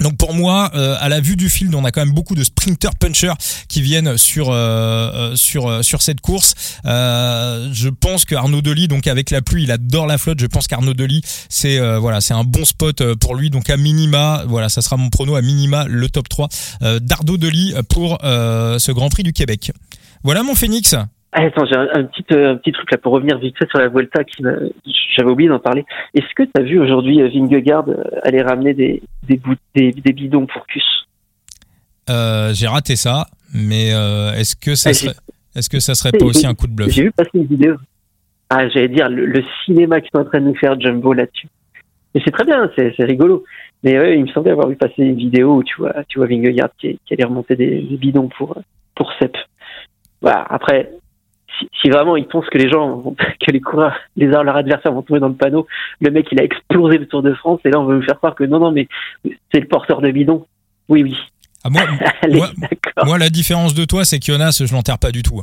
Donc 0.00 0.18
pour 0.18 0.34
moi, 0.34 0.70
euh, 0.74 0.94
à 1.00 1.08
la 1.08 1.20
vue 1.20 1.36
du 1.36 1.48
field, 1.48 1.74
on 1.74 1.84
a 1.86 1.90
quand 1.90 2.04
même 2.04 2.14
beaucoup 2.14 2.34
de 2.34 2.44
sprinter 2.44 2.94
punchers 2.96 3.32
qui 3.66 3.80
viennent 3.80 4.18
sur 4.18 4.48
euh, 4.50 5.34
sur 5.36 5.68
euh, 5.68 5.82
sur 5.82 6.02
cette 6.02 6.20
course. 6.20 6.54
Je 6.84 7.88
pense 7.88 8.26
que 8.26 8.34
Arnaud 8.34 8.60
Delis, 8.60 8.88
donc 8.88 9.06
avec 9.06 9.30
la 9.30 9.40
pluie, 9.40 9.62
il 9.62 9.72
adore 9.72 10.06
la 10.06 10.18
flotte. 10.18 10.38
Je 10.38 10.46
pense 10.46 10.66
qu'Arnaud 10.66 10.92
Delis, 10.92 11.22
c'est 11.48 11.78
voilà, 11.96 12.20
c'est 12.20 12.34
un 12.34 12.44
bon 12.44 12.66
spot 12.66 13.14
pour 13.14 13.36
lui. 13.36 13.48
Donc 13.48 13.70
à 13.70 13.78
minima, 13.78 14.44
voilà, 14.46 14.68
ça 14.68 14.82
sera 14.82 14.98
mon 14.98 15.08
prono 15.08 15.34
à 15.34 15.40
minima 15.40 15.86
le 15.88 16.10
top 16.10 16.28
3 16.28 16.48
euh, 16.82 16.98
d'Arnaud 16.98 17.38
Delis 17.38 17.72
pour 17.88 18.18
ce 18.20 18.92
Grand 18.92 19.08
Prix 19.08 19.22
du 19.22 19.32
Québec. 19.32 19.72
Voilà 20.24 20.42
mon 20.42 20.54
Phoenix. 20.54 20.94
Ah, 21.38 21.42
attends, 21.42 21.66
j'ai 21.66 21.76
un, 21.76 21.86
un 21.92 22.04
petit 22.04 22.24
euh, 22.32 22.52
un 22.52 22.56
petit 22.56 22.72
truc 22.72 22.90
là 22.90 22.96
pour 22.96 23.12
revenir 23.12 23.38
vite 23.38 23.58
fait 23.58 23.68
sur 23.68 23.78
la 23.78 23.88
Vuelta 23.88 24.24
qui 24.24 24.42
j'avais 25.14 25.30
oublié 25.30 25.50
d'en 25.50 25.58
parler. 25.58 25.84
Est-ce 26.14 26.32
que 26.34 26.44
tu 26.44 26.50
as 26.56 26.62
vu 26.62 26.78
aujourd'hui 26.80 27.20
euh, 27.20 27.28
Vingegaard 27.28 27.86
euh, 27.90 28.04
aller 28.22 28.40
ramener 28.40 28.72
des 28.72 29.02
des, 29.28 29.36
bout- 29.36 29.58
des 29.74 29.92
des 29.92 30.12
bidons 30.14 30.46
pour 30.46 30.66
Cus? 30.66 30.82
Euh, 32.08 32.54
J'ai 32.54 32.66
raté 32.66 32.96
ça, 32.96 33.26
mais 33.52 33.92
euh, 33.92 34.32
est-ce 34.32 34.56
que 34.56 34.74
ça 34.74 34.90
Ah, 34.90 34.94
serait 34.94 35.14
est-ce 35.54 35.68
que 35.68 35.78
ça 35.78 35.94
serait 35.94 36.12
pas 36.12 36.24
aussi 36.24 36.46
un 36.46 36.54
coup 36.54 36.68
de 36.68 36.72
bluff? 36.72 36.88
J'ai 36.90 37.02
vu 37.02 37.12
passer 37.12 37.30
une 37.34 37.44
vidéo. 37.46 37.76
Ah, 38.48 38.66
j'allais 38.70 38.88
dire 38.88 39.10
le, 39.10 39.26
le 39.26 39.44
cinéma 39.66 40.00
qu'ils 40.00 40.10
sont 40.14 40.20
en 40.22 40.24
train 40.24 40.40
de 40.40 40.46
nous 40.46 40.54
faire 40.56 40.80
Jumbo 40.80 41.12
là-dessus. 41.12 41.48
Mais 42.14 42.22
c'est 42.24 42.30
très 42.30 42.44
bien, 42.44 42.70
c'est 42.76 42.94
rigolo. 43.04 43.44
Mais 43.82 43.98
ouais, 43.98 44.16
il 44.16 44.22
me 44.22 44.28
semblait 44.28 44.52
avoir 44.52 44.68
vu 44.68 44.76
passer 44.76 45.02
une 45.02 45.16
vidéo 45.16 45.56
où 45.56 45.62
tu 45.62 45.74
vois, 45.76 45.92
tu 46.08 46.18
vois 46.18 46.26
Vingegaard 46.28 46.70
qui, 46.78 46.98
qui 47.04 47.12
allait 47.12 47.24
remonter 47.24 47.56
des, 47.56 47.82
des 47.82 47.96
bidons 47.98 48.28
pour 48.28 48.56
pour 48.94 49.12
Sep. 49.18 49.36
Voilà. 50.22 50.46
Après, 50.48 50.92
si, 51.58 51.68
si 51.82 51.88
vraiment 51.90 52.16
ils 52.16 52.26
pensent 52.26 52.48
que 52.50 52.58
les 52.58 52.68
gens, 52.70 52.96
vont- 52.96 53.14
que 53.40 53.50
les 53.50 53.60
coureurs, 53.60 53.96
les 54.16 54.26
leurs 54.26 54.56
adversaires 54.56 54.92
vont 54.92 55.02
tomber 55.02 55.20
dans 55.20 55.28
le 55.28 55.34
panneau, 55.34 55.66
le 56.00 56.10
mec 56.10 56.26
il 56.32 56.40
a 56.40 56.44
explosé 56.44 56.98
le 56.98 57.06
Tour 57.06 57.22
de 57.22 57.32
France 57.34 57.60
et 57.64 57.70
là 57.70 57.80
on 57.80 57.84
veut 57.84 57.96
nous 57.96 58.02
faire 58.02 58.16
croire 58.16 58.34
que 58.34 58.44
non 58.44 58.58
non 58.58 58.72
mais 58.72 58.88
c'est 59.52 59.60
le 59.60 59.66
porteur 59.68 60.00
de 60.00 60.10
bidon. 60.10 60.46
Oui 60.88 61.02
oui. 61.02 61.16
Ah, 61.64 61.70
moi, 61.70 61.82
Allez, 62.22 62.40
Moi- 63.04 63.18
la 63.18 63.28
différence 63.28 63.74
de 63.74 63.84
toi, 63.84 64.04
c'est 64.04 64.18
que 64.20 64.26
Jonas, 64.26 64.62
je 64.64 64.72
l'enterre 64.72 64.98
pas 64.98 65.10
du 65.10 65.22
tout. 65.22 65.42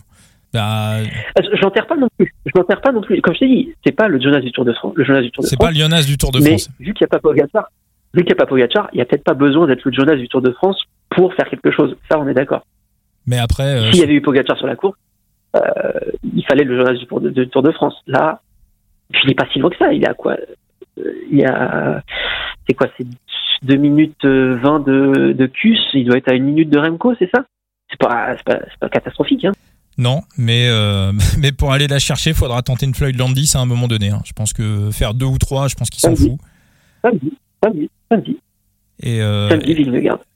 Bah, 0.54 0.98
Ah, 1.36 1.42
Je 1.42 1.62
l'enterre 1.62 1.88
pas 1.88 1.98
non 1.98 2.08
plus. 2.18 2.34
Je 2.46 2.52
l'enterre 2.56 2.80
pas 2.82 2.92
non 2.92 3.02
plus. 3.02 3.20
Comme 3.22 3.34
je 3.34 3.40
t'ai 3.40 3.48
dit, 3.48 3.74
c'est 3.86 3.92
pas 3.92 4.08
le 4.08 4.22
Jonas 4.22 4.40
du 4.40 4.52
Tour 4.52 4.64
de 4.66 4.72
France. 4.74 4.94
Le 4.96 5.04
Jonas 5.04 5.22
du 5.22 5.32
Tour 5.32 5.44
de 5.44 5.50
c'est 5.50 5.58
pas 5.58 5.70
le 5.72 5.76
Jonas 5.76 6.04
du 6.04 6.18
Tour 6.18 6.32
de 6.32 6.40
mais 6.40 6.50
France. 6.52 6.70
vu 6.80 6.94
qu'il 6.94 7.04
n'y 7.04 7.06
a 7.06 7.08
pas 7.08 7.20
Pogacar, 7.20 7.66
vu 8.14 8.22
qu'il 8.22 8.28
n'y 8.28 8.32
a 8.34 8.36
pas 8.36 8.46
Pogacar, 8.46 8.88
il 8.94 8.98
n'y 8.98 9.02
a 9.02 9.06
peut-être 9.06 9.24
pas 9.24 9.34
besoin 9.34 9.68
d'être 9.68 9.84
le 9.84 9.92
Jonas 9.92 10.16
du 10.16 10.28
Tour 10.30 10.42
de 10.42 10.52
France 10.52 10.80
pour 11.10 11.34
faire 11.34 11.50
quelque 11.50 11.72
chose. 11.72 11.96
Ça, 12.10 12.20
on 12.20 12.28
est 12.28 12.34
d'accord. 12.34 12.66
Mais 13.26 13.38
après, 13.40 13.64
euh, 13.64 13.92
S'il 13.92 14.00
y 14.00 14.04
avait 14.04 14.14
eu 14.14 14.22
Pogacar 14.22 14.58
sur 14.58 14.68
la 14.68 14.76
course, 14.76 14.98
il 16.36 16.44
fallait 16.48 16.64
le 16.64 16.78
Jonas 16.78 16.94
du 16.98 17.06
Tour 17.06 17.22
de, 17.22 17.30
du 17.30 17.48
Tour 17.50 17.62
de 17.64 17.72
France. 17.72 17.96
Là, 18.08 18.42
il 19.24 19.28
n'est 19.28 19.36
pas 19.36 19.48
si 19.52 19.60
loin 19.60 19.70
que 19.70 19.78
ça. 19.78 19.94
Il 19.94 20.06
à 20.06 20.14
quoi 20.14 20.36
Euh, 21.00 21.04
Il 21.32 21.38
y 21.40 21.46
a, 21.46 22.02
c'est 22.68 22.74
quoi 22.76 22.88
C'est 22.98 23.06
2 23.64 23.76
minutes 23.76 24.26
euh, 24.26 24.58
20 24.62 24.80
de, 24.82 25.34
de 25.34 25.46
Cus. 25.46 25.80
Il 25.94 26.06
doit 26.06 26.18
être 26.18 26.30
à 26.32 26.34
une 26.36 26.44
minute 26.46 26.70
de 26.70 26.78
Remco, 26.80 27.14
c'est 27.20 27.30
ça? 27.34 27.44
C'est 27.90 28.00
pas, 28.00 28.36
pas, 28.46 28.60
pas 28.80 28.90
catastrophique. 28.90 29.46
Hein. 29.46 29.52
non, 29.98 30.22
mais 30.38 30.68
euh, 30.70 31.12
mais 31.40 31.52
pour 31.52 31.72
aller 31.72 31.88
la 31.88 32.00
chercher, 32.00 32.34
faudra 32.34 32.62
tenter 32.64 32.86
une 32.88 32.94
Floyd 32.96 33.18
Landis 33.18 33.52
à 33.56 33.60
un 33.60 33.66
moment 33.66 33.88
donné. 33.88 34.10
hein. 34.10 34.22
Je 34.26 34.34
pense 34.34 34.54
que 34.54 34.90
faire 34.92 35.14
deux 35.14 35.28
ou 35.28 35.38
trois, 35.38 35.68
je 35.68 35.76
pense 35.76 35.90
qu'il 35.90 36.00
s'en 36.00 36.16
fout. 36.16 36.40
Samedi, 37.04 37.34
samedi, 37.64 37.90
samedi, 38.10 38.38
Et, 39.02 39.22
euh, 39.22 39.50
samedi. 39.50 39.74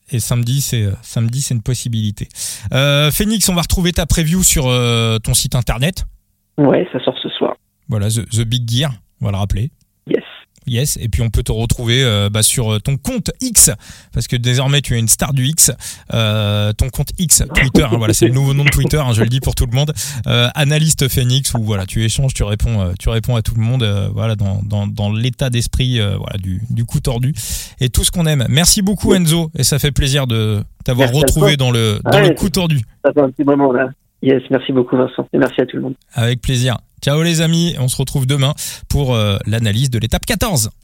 Et 0.09 0.19
samedi, 0.19 0.61
c'est 0.61 0.83
euh, 0.83 0.91
samedi, 1.01 1.41
c'est 1.41 1.53
une 1.53 1.61
possibilité. 1.61 2.27
Euh, 2.73 3.11
Phoenix, 3.11 3.47
on 3.49 3.53
va 3.53 3.61
retrouver 3.61 3.91
ta 3.91 4.05
preview 4.05 4.43
sur 4.43 4.67
euh, 4.67 5.19
ton 5.19 5.33
site 5.33 5.55
internet. 5.55 6.05
Ouais, 6.57 6.87
ça 6.91 7.03
sort 7.03 7.17
ce 7.21 7.29
soir. 7.29 7.55
Voilà, 7.89 8.09
The, 8.09 8.27
The 8.29 8.41
Big 8.41 8.69
Gear, 8.69 8.91
on 9.21 9.25
va 9.25 9.31
le 9.31 9.37
rappeler. 9.37 9.71
Yes. 10.67 10.97
Et 11.01 11.07
puis 11.09 11.21
on 11.21 11.29
peut 11.29 11.43
te 11.43 11.51
retrouver 11.51 12.03
euh, 12.03 12.29
bah, 12.29 12.43
sur 12.43 12.73
euh, 12.73 12.79
ton 12.79 12.97
compte 12.97 13.31
X, 13.41 13.71
parce 14.13 14.27
que 14.27 14.35
désormais 14.35 14.81
tu 14.81 14.95
es 14.95 14.99
une 14.99 15.07
star 15.07 15.33
du 15.33 15.45
X, 15.47 15.71
euh, 16.13 16.73
ton 16.73 16.89
compte 16.89 17.09
X 17.17 17.43
Twitter, 17.55 17.83
hein, 17.83 17.97
voilà, 17.97 18.13
c'est 18.13 18.27
le 18.27 18.33
nouveau 18.33 18.53
nom 18.53 18.65
de 18.65 18.69
Twitter, 18.69 18.97
hein, 18.97 19.13
je 19.13 19.21
le 19.21 19.29
dis 19.29 19.39
pour 19.39 19.55
tout 19.55 19.65
le 19.65 19.75
monde, 19.75 19.93
euh, 20.27 20.47
analyste 20.55 21.07
Phoenix, 21.07 21.53
où 21.53 21.63
voilà, 21.63 21.85
tu 21.85 22.03
échanges, 22.03 22.33
tu 22.33 22.43
réponds, 22.43 22.81
euh, 22.81 22.93
tu 22.99 23.09
réponds 23.09 23.35
à 23.35 23.41
tout 23.41 23.55
le 23.55 23.61
monde, 23.61 23.83
euh, 23.83 24.09
voilà, 24.13 24.35
dans, 24.35 24.61
dans, 24.63 24.87
dans 24.87 25.11
l'état 25.11 25.49
d'esprit, 25.49 25.99
euh, 25.99 26.17
voilà, 26.17 26.37
du, 26.37 26.61
du 26.69 26.85
coup 26.85 26.99
tordu, 26.99 27.33
et 27.79 27.89
tout 27.89 28.03
ce 28.03 28.11
qu'on 28.11 28.25
aime. 28.25 28.45
Merci 28.49 28.81
beaucoup 28.81 29.13
Enzo, 29.13 29.49
et 29.57 29.63
ça 29.63 29.79
fait 29.79 29.91
plaisir 29.91 30.27
de 30.27 30.63
t'avoir 30.83 31.11
retrouvé 31.11 31.57
dans 31.57 31.71
le 31.71 31.99
dans 32.03 32.11
Ouais. 32.17 32.29
le 32.29 32.35
coup 32.35 32.49
tordu. 32.49 32.81
Ça 33.05 33.13
fait 33.13 33.21
un 33.21 33.29
petit 33.29 33.43
moment 33.43 33.71
là. 33.71 33.89
Yes, 34.23 34.41
merci 34.49 34.71
beaucoup 34.73 34.97
Vincent 34.97 35.27
et 35.31 35.37
merci 35.37 35.61
à 35.61 35.65
tout 35.65 35.75
le 35.77 35.83
monde. 35.83 35.93
Avec 36.13 36.41
plaisir. 36.41 36.77
Ciao 37.03 37.21
les 37.21 37.41
amis, 37.41 37.75
on 37.79 37.87
se 37.87 37.95
retrouve 37.95 38.25
demain 38.25 38.55
pour 38.89 39.13
euh, 39.13 39.37
l'analyse 39.45 39.91
de 39.91 39.99
l'étape 39.99 40.25
14. 40.25 40.71